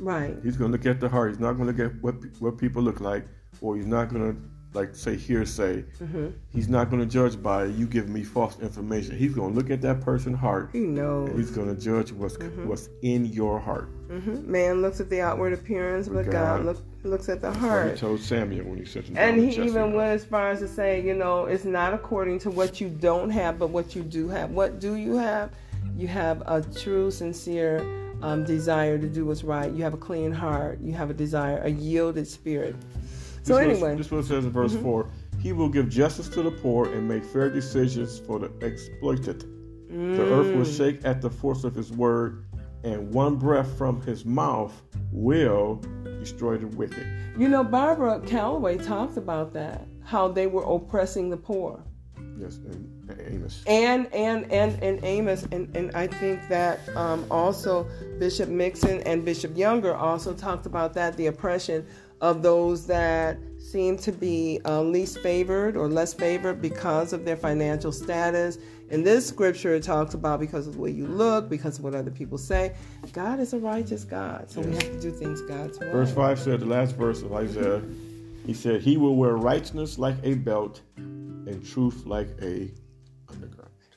Right. 0.00 0.36
He's 0.42 0.56
going 0.56 0.70
to 0.70 0.76
look 0.76 0.86
at 0.86 1.00
the 1.00 1.08
heart. 1.08 1.30
He's 1.30 1.40
not 1.40 1.54
going 1.54 1.74
to 1.74 1.82
look 1.84 1.92
at 1.92 2.02
what 2.02 2.14
what 2.40 2.58
people 2.58 2.82
look 2.82 3.00
like, 3.00 3.26
or 3.60 3.76
he's 3.76 3.86
not 3.86 4.08
going 4.08 4.34
to 4.34 4.40
like 4.74 4.94
say 4.94 5.16
hearsay. 5.16 5.82
Mm-hmm. 6.00 6.28
He's 6.52 6.68
not 6.68 6.90
going 6.90 7.00
to 7.00 7.06
judge 7.06 7.42
by 7.42 7.64
you 7.64 7.86
giving 7.86 8.12
me 8.12 8.22
false 8.22 8.58
information. 8.60 9.16
He's 9.16 9.34
going 9.34 9.52
to 9.52 9.56
look 9.56 9.70
at 9.70 9.80
that 9.82 10.00
person's 10.00 10.38
heart. 10.38 10.70
He 10.72 10.80
knows. 10.80 11.34
he's 11.36 11.50
going 11.50 11.74
to 11.74 11.80
judge 11.80 12.12
what's 12.12 12.36
mm-hmm. 12.36 12.68
what's 12.68 12.88
in 13.02 13.26
your 13.26 13.58
heart. 13.58 13.90
Mm-hmm. 14.08 14.50
Man 14.50 14.82
looks 14.82 15.00
at 15.00 15.10
the 15.10 15.20
outward 15.20 15.52
appearance, 15.52 16.08
but 16.08 16.24
God, 16.24 16.32
God 16.32 16.64
look, 16.64 16.82
looks 17.02 17.28
at 17.28 17.40
the 17.40 17.52
heart. 17.52 17.92
he 17.92 17.96
told 17.98 18.20
Samuel 18.20 18.66
when 18.66 18.78
he 18.78 18.84
said 18.84 19.06
to 19.06 19.14
And 19.18 19.40
he 19.40 19.60
even 19.62 19.92
went 19.92 20.10
as 20.12 20.24
far 20.24 20.50
as 20.50 20.60
to 20.60 20.68
say, 20.68 21.04
you 21.04 21.14
know, 21.14 21.46
it's 21.46 21.64
not 21.64 21.94
according 21.94 22.38
to 22.40 22.50
what 22.50 22.80
you 22.80 22.88
don't 22.88 23.30
have, 23.30 23.58
but 23.58 23.70
what 23.70 23.94
you 23.94 24.02
do 24.02 24.28
have. 24.28 24.50
What 24.50 24.80
do 24.80 24.94
you 24.94 25.16
have? 25.16 25.50
You 25.96 26.08
have 26.08 26.42
a 26.46 26.62
true, 26.62 27.10
sincere 27.10 28.07
um, 28.22 28.44
desire 28.44 28.98
to 28.98 29.08
do 29.08 29.26
what's 29.26 29.44
right. 29.44 29.72
You 29.72 29.82
have 29.82 29.94
a 29.94 29.98
clean 29.98 30.32
heart. 30.32 30.80
You 30.80 30.92
have 30.94 31.10
a 31.10 31.14
desire, 31.14 31.58
a 31.58 31.70
yielded 31.70 32.26
spirit. 32.26 32.76
So 33.42 33.56
this 33.56 33.64
anyway, 33.64 33.90
was, 33.90 33.98
this 33.98 34.10
what 34.10 34.18
it 34.18 34.26
says 34.26 34.44
in 34.44 34.50
verse 34.50 34.72
mm-hmm. 34.72 34.82
four. 34.82 35.10
He 35.40 35.52
will 35.52 35.68
give 35.68 35.88
justice 35.88 36.28
to 36.30 36.42
the 36.42 36.50
poor 36.50 36.92
and 36.92 37.06
make 37.06 37.24
fair 37.24 37.48
decisions 37.48 38.18
for 38.18 38.38
the 38.38 38.50
exploited. 38.64 39.44
Mm. 39.90 40.16
The 40.16 40.22
earth 40.22 40.54
will 40.54 40.64
shake 40.64 41.04
at 41.04 41.22
the 41.22 41.30
force 41.30 41.64
of 41.64 41.74
his 41.74 41.92
word, 41.92 42.44
and 42.82 43.12
one 43.14 43.36
breath 43.36 43.78
from 43.78 44.02
his 44.02 44.24
mouth 44.24 44.82
will 45.12 45.80
destroy 46.18 46.56
the 46.58 46.66
wicked. 46.66 47.06
You 47.38 47.48
know, 47.48 47.62
Barbara 47.62 48.20
Calloway 48.20 48.78
talks 48.78 49.16
about 49.16 49.52
that, 49.52 49.86
how 50.04 50.28
they 50.28 50.48
were 50.48 50.64
oppressing 50.64 51.30
the 51.30 51.36
poor. 51.36 51.82
Yes, 52.36 52.56
and 52.56 52.97
Amos. 53.28 53.62
And 53.66 54.12
and 54.12 54.50
and 54.52 54.82
and 54.82 55.04
Amos, 55.04 55.46
and 55.52 55.74
and 55.76 55.90
I 55.94 56.06
think 56.06 56.46
that 56.48 56.80
um, 56.96 57.26
also 57.30 57.86
Bishop 58.18 58.48
Mixon 58.48 59.00
and 59.02 59.24
Bishop 59.24 59.56
Younger 59.56 59.94
also 59.94 60.34
talked 60.34 60.66
about 60.66 60.94
that 60.94 61.16
the 61.16 61.26
oppression 61.26 61.86
of 62.20 62.42
those 62.42 62.86
that 62.86 63.38
seem 63.58 63.96
to 63.98 64.12
be 64.12 64.60
uh, 64.64 64.82
least 64.82 65.18
favored 65.20 65.76
or 65.76 65.88
less 65.88 66.14
favored 66.14 66.60
because 66.60 67.12
of 67.12 67.24
their 67.24 67.36
financial 67.36 67.92
status. 67.92 68.58
In 68.90 69.04
this 69.04 69.26
scripture, 69.26 69.74
it 69.74 69.82
talks 69.82 70.14
about 70.14 70.40
because 70.40 70.66
of 70.66 70.74
the 70.74 70.80
way 70.80 70.90
you 70.90 71.06
look, 71.06 71.48
because 71.48 71.78
of 71.78 71.84
what 71.84 71.94
other 71.94 72.10
people 72.10 72.38
say. 72.38 72.74
God 73.12 73.38
is 73.38 73.52
a 73.52 73.58
righteous 73.58 74.04
God, 74.04 74.50
so 74.50 74.60
yes. 74.60 74.68
we 74.68 74.74
have 74.74 74.92
to 74.94 75.00
do 75.00 75.10
things 75.10 75.42
God's 75.42 75.78
way. 75.78 75.90
Verse 75.90 76.12
5 76.12 76.38
said, 76.38 76.60
the 76.60 76.66
last 76.66 76.96
verse 76.96 77.20
of 77.22 77.32
Isaiah, 77.32 77.82
he 78.46 78.54
said, 78.54 78.80
He 78.80 78.96
will 78.96 79.14
wear 79.14 79.36
righteousness 79.36 79.98
like 79.98 80.16
a 80.22 80.34
belt 80.34 80.80
and 80.96 81.64
truth 81.66 82.06
like 82.06 82.28
a. 82.40 82.70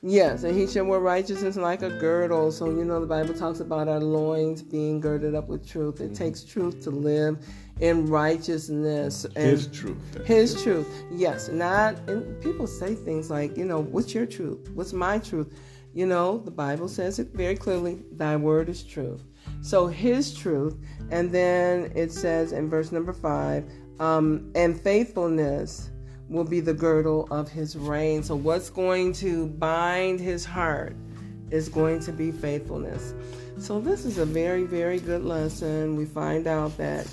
Yes, 0.04 0.42
and 0.42 0.58
he 0.58 0.66
shall 0.66 0.84
wear 0.84 0.98
righteousness 0.98 1.56
like 1.56 1.82
a 1.82 1.90
girdle. 1.90 2.50
So, 2.50 2.66
you 2.66 2.84
know, 2.84 2.98
the 2.98 3.06
Bible 3.06 3.34
talks 3.34 3.60
about 3.60 3.86
our 3.86 4.00
loins 4.00 4.60
being 4.60 4.98
girded 4.98 5.36
up 5.36 5.46
with 5.46 5.68
truth. 5.68 6.00
It 6.00 6.06
mm-hmm. 6.06 6.14
takes 6.14 6.42
truth 6.42 6.82
to 6.82 6.90
live 6.90 7.38
in 7.78 8.06
righteousness. 8.06 9.24
And 9.36 9.36
his 9.36 9.68
truth. 9.68 10.26
His 10.26 10.60
truth. 10.60 10.88
Yes. 11.12 11.48
Not 11.50 11.98
and 12.08 12.42
people 12.42 12.66
say 12.66 12.96
things 12.96 13.30
like, 13.30 13.56
you 13.56 13.64
know, 13.64 13.80
what's 13.80 14.12
your 14.12 14.26
truth? 14.26 14.68
What's 14.74 14.92
my 14.92 15.18
truth? 15.18 15.54
You 15.94 16.06
know, 16.06 16.38
the 16.38 16.50
Bible 16.50 16.88
says 16.88 17.20
it 17.20 17.28
very 17.32 17.54
clearly, 17.54 18.02
thy 18.12 18.34
word 18.34 18.68
is 18.68 18.82
truth. 18.82 19.22
So 19.60 19.86
his 19.86 20.34
truth, 20.34 20.78
and 21.10 21.30
then 21.30 21.92
it 21.94 22.10
says 22.10 22.50
in 22.50 22.68
verse 22.68 22.90
number 22.90 23.12
five, 23.12 23.70
um, 24.00 24.50
and 24.56 24.80
faithfulness 24.80 25.90
will 26.32 26.44
be 26.44 26.60
the 26.60 26.74
girdle 26.74 27.28
of 27.30 27.48
his 27.48 27.76
reign. 27.76 28.22
So 28.22 28.34
what's 28.34 28.70
going 28.70 29.12
to 29.14 29.46
bind 29.46 30.18
his 30.18 30.44
heart 30.44 30.96
is 31.50 31.68
going 31.68 32.00
to 32.00 32.12
be 32.12 32.32
faithfulness. 32.32 33.14
So 33.58 33.80
this 33.80 34.04
is 34.04 34.18
a 34.18 34.24
very, 34.24 34.64
very 34.64 34.98
good 34.98 35.24
lesson. 35.24 35.96
We 35.96 36.06
find 36.06 36.46
out 36.46 36.76
that 36.78 37.06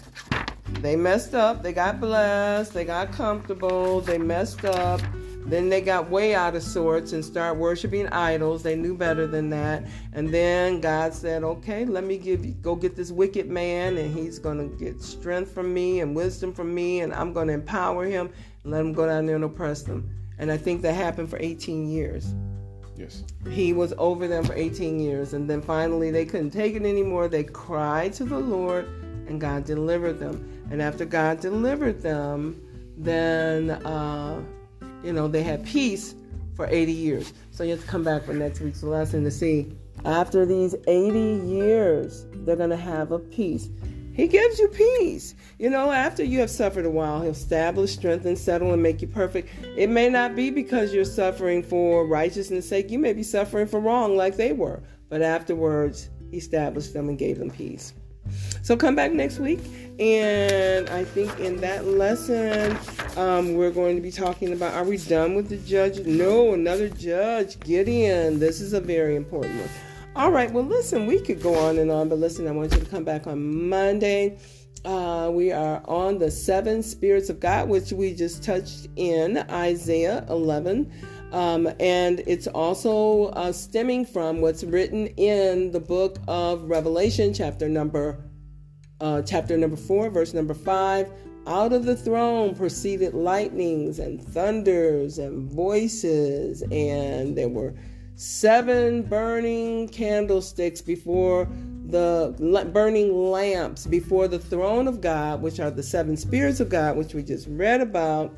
they 0.79 0.95
messed 0.95 1.35
up. 1.35 1.61
They 1.61 1.73
got 1.73 1.99
blessed. 1.99 2.73
They 2.73 2.85
got 2.85 3.11
comfortable. 3.11 4.01
They 4.01 4.17
messed 4.17 4.63
up. 4.63 5.01
Then 5.45 5.69
they 5.69 5.81
got 5.81 6.09
way 6.09 6.35
out 6.35 6.55
of 6.55 6.61
sorts 6.61 7.11
and 7.11 7.25
start 7.25 7.57
worshiping 7.57 8.07
idols. 8.09 8.61
They 8.61 8.75
knew 8.75 8.95
better 8.95 9.25
than 9.25 9.49
that. 9.49 9.83
And 10.13 10.29
then 10.29 10.79
God 10.79 11.13
said, 11.13 11.43
"Okay, 11.43 11.85
let 11.85 12.03
me 12.03 12.17
give 12.17 12.45
you 12.45 12.51
go 12.51 12.75
get 12.75 12.95
this 12.95 13.11
wicked 13.11 13.49
man, 13.49 13.97
and 13.97 14.13
he's 14.13 14.37
going 14.37 14.57
to 14.57 14.75
get 14.77 15.01
strength 15.01 15.51
from 15.51 15.73
me 15.73 16.01
and 16.01 16.15
wisdom 16.15 16.53
from 16.53 16.75
me, 16.75 16.99
and 17.01 17.13
I'm 17.13 17.33
going 17.33 17.47
to 17.47 17.53
empower 17.53 18.05
him 18.05 18.29
and 18.63 18.71
let 18.71 18.79
them 18.79 18.93
go 18.93 19.05
down 19.05 19.25
there 19.25 19.35
and 19.35 19.43
oppress 19.43 19.83
them." 19.83 20.09
And 20.37 20.51
I 20.51 20.57
think 20.57 20.81
that 20.83 20.93
happened 20.93 21.29
for 21.29 21.37
18 21.39 21.89
years. 21.89 22.33
Yes. 22.95 23.23
He 23.49 23.73
was 23.73 23.93
over 23.97 24.27
them 24.27 24.43
for 24.43 24.53
18 24.53 24.99
years, 24.99 25.33
and 25.33 25.49
then 25.49 25.61
finally 25.61 26.11
they 26.11 26.25
couldn't 26.25 26.51
take 26.51 26.75
it 26.75 26.83
anymore. 26.83 27.27
They 27.27 27.43
cried 27.43 28.13
to 28.13 28.25
the 28.25 28.39
Lord, 28.39 28.85
and 29.27 29.39
God 29.39 29.65
delivered 29.65 30.19
them. 30.19 30.67
And 30.71 30.81
after 30.81 31.05
God 31.05 31.39
delivered 31.39 32.01
them, 32.01 32.61
then, 32.97 33.71
uh, 33.71 34.41
you 35.03 35.13
know, 35.13 35.27
they 35.27 35.43
had 35.43 35.65
peace 35.65 36.13
for 36.55 36.67
80 36.67 36.91
years. 36.91 37.33
So 37.51 37.63
you 37.63 37.71
have 37.71 37.81
to 37.81 37.87
come 37.87 38.03
back 38.03 38.23
for 38.23 38.33
next 38.33 38.59
week's 38.59 38.83
lesson 38.83 39.23
to 39.23 39.31
see 39.31 39.71
after 40.05 40.45
these 40.45 40.75
80 40.87 41.45
years, 41.45 42.25
they're 42.33 42.55
going 42.55 42.69
to 42.69 42.77
have 42.77 43.11
a 43.11 43.19
peace. 43.19 43.69
He 44.19 44.27
gives 44.27 44.59
you 44.59 44.67
peace. 44.67 45.33
You 45.59 45.69
know, 45.69 45.91
after 45.91 46.25
you 46.25 46.41
have 46.41 46.49
suffered 46.49 46.85
a 46.85 46.89
while, 46.89 47.21
He'll 47.21 47.31
establish, 47.31 47.93
strengthen, 47.93 48.35
settle, 48.35 48.73
and 48.73 48.83
make 48.83 49.01
you 49.01 49.07
perfect. 49.07 49.47
It 49.77 49.89
may 49.89 50.09
not 50.09 50.35
be 50.35 50.49
because 50.49 50.93
you're 50.93 51.05
suffering 51.05 51.63
for 51.63 52.05
righteousness' 52.05 52.67
sake. 52.67 52.91
You 52.91 52.99
may 52.99 53.13
be 53.13 53.23
suffering 53.23 53.65
for 53.65 53.79
wrong 53.79 54.17
like 54.17 54.35
they 54.35 54.51
were. 54.51 54.83
But 55.07 55.21
afterwards, 55.21 56.09
He 56.31 56.37
established 56.37 56.93
them 56.93 57.07
and 57.07 57.17
gave 57.17 57.39
them 57.39 57.49
peace. 57.49 57.93
So 58.61 58.75
come 58.75 58.93
back 58.93 59.13
next 59.13 59.39
week, 59.39 59.61
and 59.99 60.89
I 60.89 61.05
think 61.05 61.39
in 61.39 61.55
that 61.61 61.85
lesson, 61.85 62.77
um, 63.15 63.55
we're 63.55 63.71
going 63.71 63.95
to 63.95 64.01
be 64.01 64.11
talking 64.11 64.51
about 64.51 64.73
are 64.73 64.83
we 64.83 64.97
done 64.97 65.33
with 65.33 65.47
the 65.47 65.57
judge? 65.57 66.05
No, 66.05 66.53
another 66.53 66.89
judge, 66.89 67.57
Gideon. 67.61 68.37
This 68.37 68.59
is 68.59 68.73
a 68.73 68.81
very 68.81 69.15
important 69.15 69.55
one. 69.61 69.88
All 70.19 70.31
right, 70.31 70.51
well, 70.51 70.65
listen, 70.65 71.05
we 71.05 71.21
could 71.21 71.41
go 71.41 71.55
on 71.55 71.77
and 71.77 71.89
on, 71.89 72.09
but 72.09 72.19
listen, 72.19 72.45
I 72.45 72.51
want 72.51 72.73
you 72.73 72.81
to 72.81 72.85
come 72.87 73.05
back 73.05 73.25
on 73.25 73.69
Monday. 73.69 74.37
Uh, 74.83 75.31
we 75.33 75.53
are 75.53 75.81
on 75.85 76.17
the 76.17 76.29
seven 76.29 76.83
spirits 76.83 77.29
of 77.29 77.39
God, 77.39 77.69
which 77.69 77.93
we 77.93 78.13
just 78.13 78.43
touched 78.43 78.89
in 78.97 79.37
Isaiah 79.49 80.25
11. 80.27 80.91
Um, 81.31 81.69
and 81.79 82.21
it's 82.27 82.47
also 82.47 83.27
uh, 83.27 83.53
stemming 83.53 84.05
from 84.05 84.41
what's 84.41 84.65
written 84.65 85.07
in 85.07 85.71
the 85.71 85.79
book 85.79 86.17
of 86.27 86.63
Revelation, 86.63 87.33
chapter 87.33 87.69
number 87.69 88.21
uh, 88.99 89.21
chapter 89.21 89.57
number 89.57 89.77
four, 89.77 90.09
verse 90.09 90.33
number 90.33 90.53
five. 90.53 91.09
Out 91.47 91.71
of 91.71 91.85
the 91.85 91.95
throne 91.95 92.55
proceeded 92.55 93.13
lightnings 93.13 93.99
and 93.99 94.21
thunders 94.21 95.17
and 95.17 95.49
voices, 95.49 96.61
and 96.73 97.37
there 97.37 97.47
were 97.47 97.73
seven 98.19 99.01
burning 99.01 99.87
candlesticks 99.87 100.81
before 100.81 101.47
the 101.85 102.35
burning 102.73 103.31
lamps 103.31 103.87
before 103.87 104.27
the 104.27 104.37
throne 104.37 104.89
of 104.89 104.99
God, 104.99 105.41
which 105.41 105.61
are 105.61 105.71
the 105.71 105.81
seven 105.81 106.17
spirits 106.17 106.59
of 106.59 106.67
God, 106.67 106.97
which 106.97 107.13
we 107.13 107.23
just 107.23 107.47
read 107.49 107.79
about. 107.79 108.35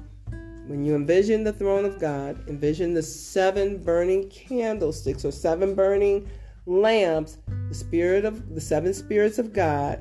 When 0.68 0.86
you 0.86 0.94
envision 0.94 1.44
the 1.44 1.52
throne 1.52 1.84
of 1.84 2.00
God, 2.00 2.48
envision 2.48 2.94
the 2.94 3.02
seven 3.02 3.84
burning 3.84 4.30
candlesticks 4.30 5.26
or 5.26 5.32
seven 5.32 5.74
burning 5.74 6.30
lamps, 6.68 7.40
the 7.68 7.74
spirit 7.74 8.24
of 8.24 8.54
the 8.54 8.62
seven 8.62 8.94
spirits 8.94 9.40
of 9.40 9.52
God, 9.52 10.00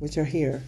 which 0.00 0.18
are 0.18 0.24
here. 0.24 0.60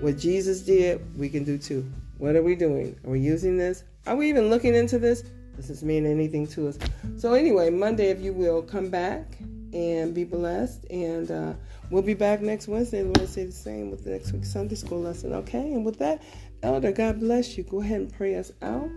What 0.00 0.18
Jesus 0.18 0.62
did, 0.62 1.16
we 1.16 1.28
can 1.28 1.44
do 1.44 1.56
too. 1.56 1.88
What 2.18 2.34
are 2.34 2.42
we 2.42 2.56
doing? 2.56 2.98
Are 3.04 3.10
we 3.10 3.20
using 3.20 3.56
this? 3.56 3.84
Are 4.08 4.16
we 4.16 4.28
even 4.28 4.50
looking 4.50 4.74
into 4.74 4.98
this? 4.98 5.22
Does 5.58 5.66
this 5.66 5.82
mean 5.82 6.06
anything 6.06 6.46
to 6.48 6.68
us? 6.68 6.78
So, 7.16 7.34
anyway, 7.34 7.68
Monday, 7.68 8.10
if 8.10 8.20
you 8.20 8.32
will, 8.32 8.62
come 8.62 8.90
back 8.90 9.38
and 9.72 10.14
be 10.14 10.22
blessed. 10.22 10.84
And 10.88 11.28
uh, 11.32 11.54
we'll 11.90 12.02
be 12.02 12.14
back 12.14 12.40
next 12.40 12.68
Wednesday. 12.68 13.02
Lord, 13.02 13.28
say 13.28 13.44
the 13.44 13.50
same 13.50 13.90
with 13.90 14.04
the 14.04 14.10
next 14.10 14.30
week's 14.30 14.52
Sunday 14.52 14.76
school 14.76 15.00
lesson. 15.00 15.32
Okay, 15.32 15.72
and 15.72 15.84
with 15.84 15.98
that, 15.98 16.22
Elder, 16.62 16.92
God 16.92 17.18
bless 17.18 17.58
you. 17.58 17.64
Go 17.64 17.80
ahead 17.80 18.02
and 18.02 18.12
pray 18.12 18.36
us 18.36 18.52
out. 18.62 18.88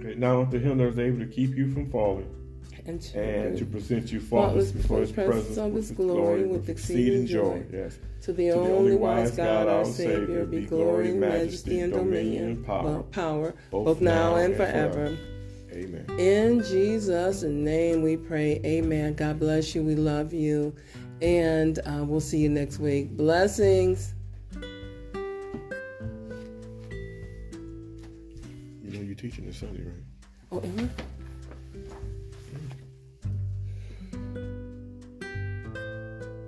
Okay, 0.00 0.16
now 0.16 0.40
unto 0.40 0.58
him 0.58 0.78
that 0.78 0.88
is 0.88 0.98
able 0.98 1.20
to 1.20 1.26
keep 1.26 1.54
you 1.54 1.72
from 1.72 1.88
falling. 1.88 2.34
And 2.84 3.00
to, 3.00 3.20
and 3.20 3.58
to 3.58 3.64
present 3.64 4.10
you 4.10 4.18
faultless 4.18 4.72
before 4.72 5.00
his 5.00 5.12
presence 5.12 5.56
of 5.56 5.72
his 5.72 5.92
glory 5.92 6.46
with 6.46 6.68
exceeding 6.68 7.26
joy. 7.26 7.62
Yes. 7.72 7.96
To 8.22 8.32
the, 8.32 8.46
to 8.46 8.54
only, 8.54 8.68
the 8.68 8.76
only 8.76 8.96
wise 8.96 9.36
God, 9.36 9.68
our 9.68 9.84
Savior, 9.84 10.46
be 10.46 10.62
glory, 10.64 11.12
majesty, 11.12 11.78
and 11.78 11.92
dominion, 11.92 12.44
and 12.44 12.66
power, 12.66 13.02
power 13.04 13.54
both, 13.70 13.84
both 13.84 14.00
now 14.00 14.36
and 14.36 14.56
forever. 14.56 14.92
forever. 14.92 15.37
Amen. 15.78 16.04
In 16.18 16.62
Jesus' 16.64 17.44
name 17.44 18.02
we 18.02 18.16
pray. 18.16 18.60
Amen. 18.64 19.14
God 19.14 19.38
bless 19.38 19.76
you. 19.76 19.84
We 19.84 19.94
love 19.94 20.32
you. 20.32 20.74
And 21.22 21.78
uh, 21.80 22.04
we'll 22.04 22.20
see 22.20 22.38
you 22.38 22.48
next 22.48 22.80
week. 22.80 23.16
Blessings. 23.16 24.14
You 28.82 28.90
know, 28.90 29.00
you're 29.00 29.14
teaching 29.14 29.46
this 29.46 29.58
Sunday, 29.58 29.84
right? 29.84 29.94
Oh, 30.50 30.60
am 30.60 30.78
I? 30.78 30.88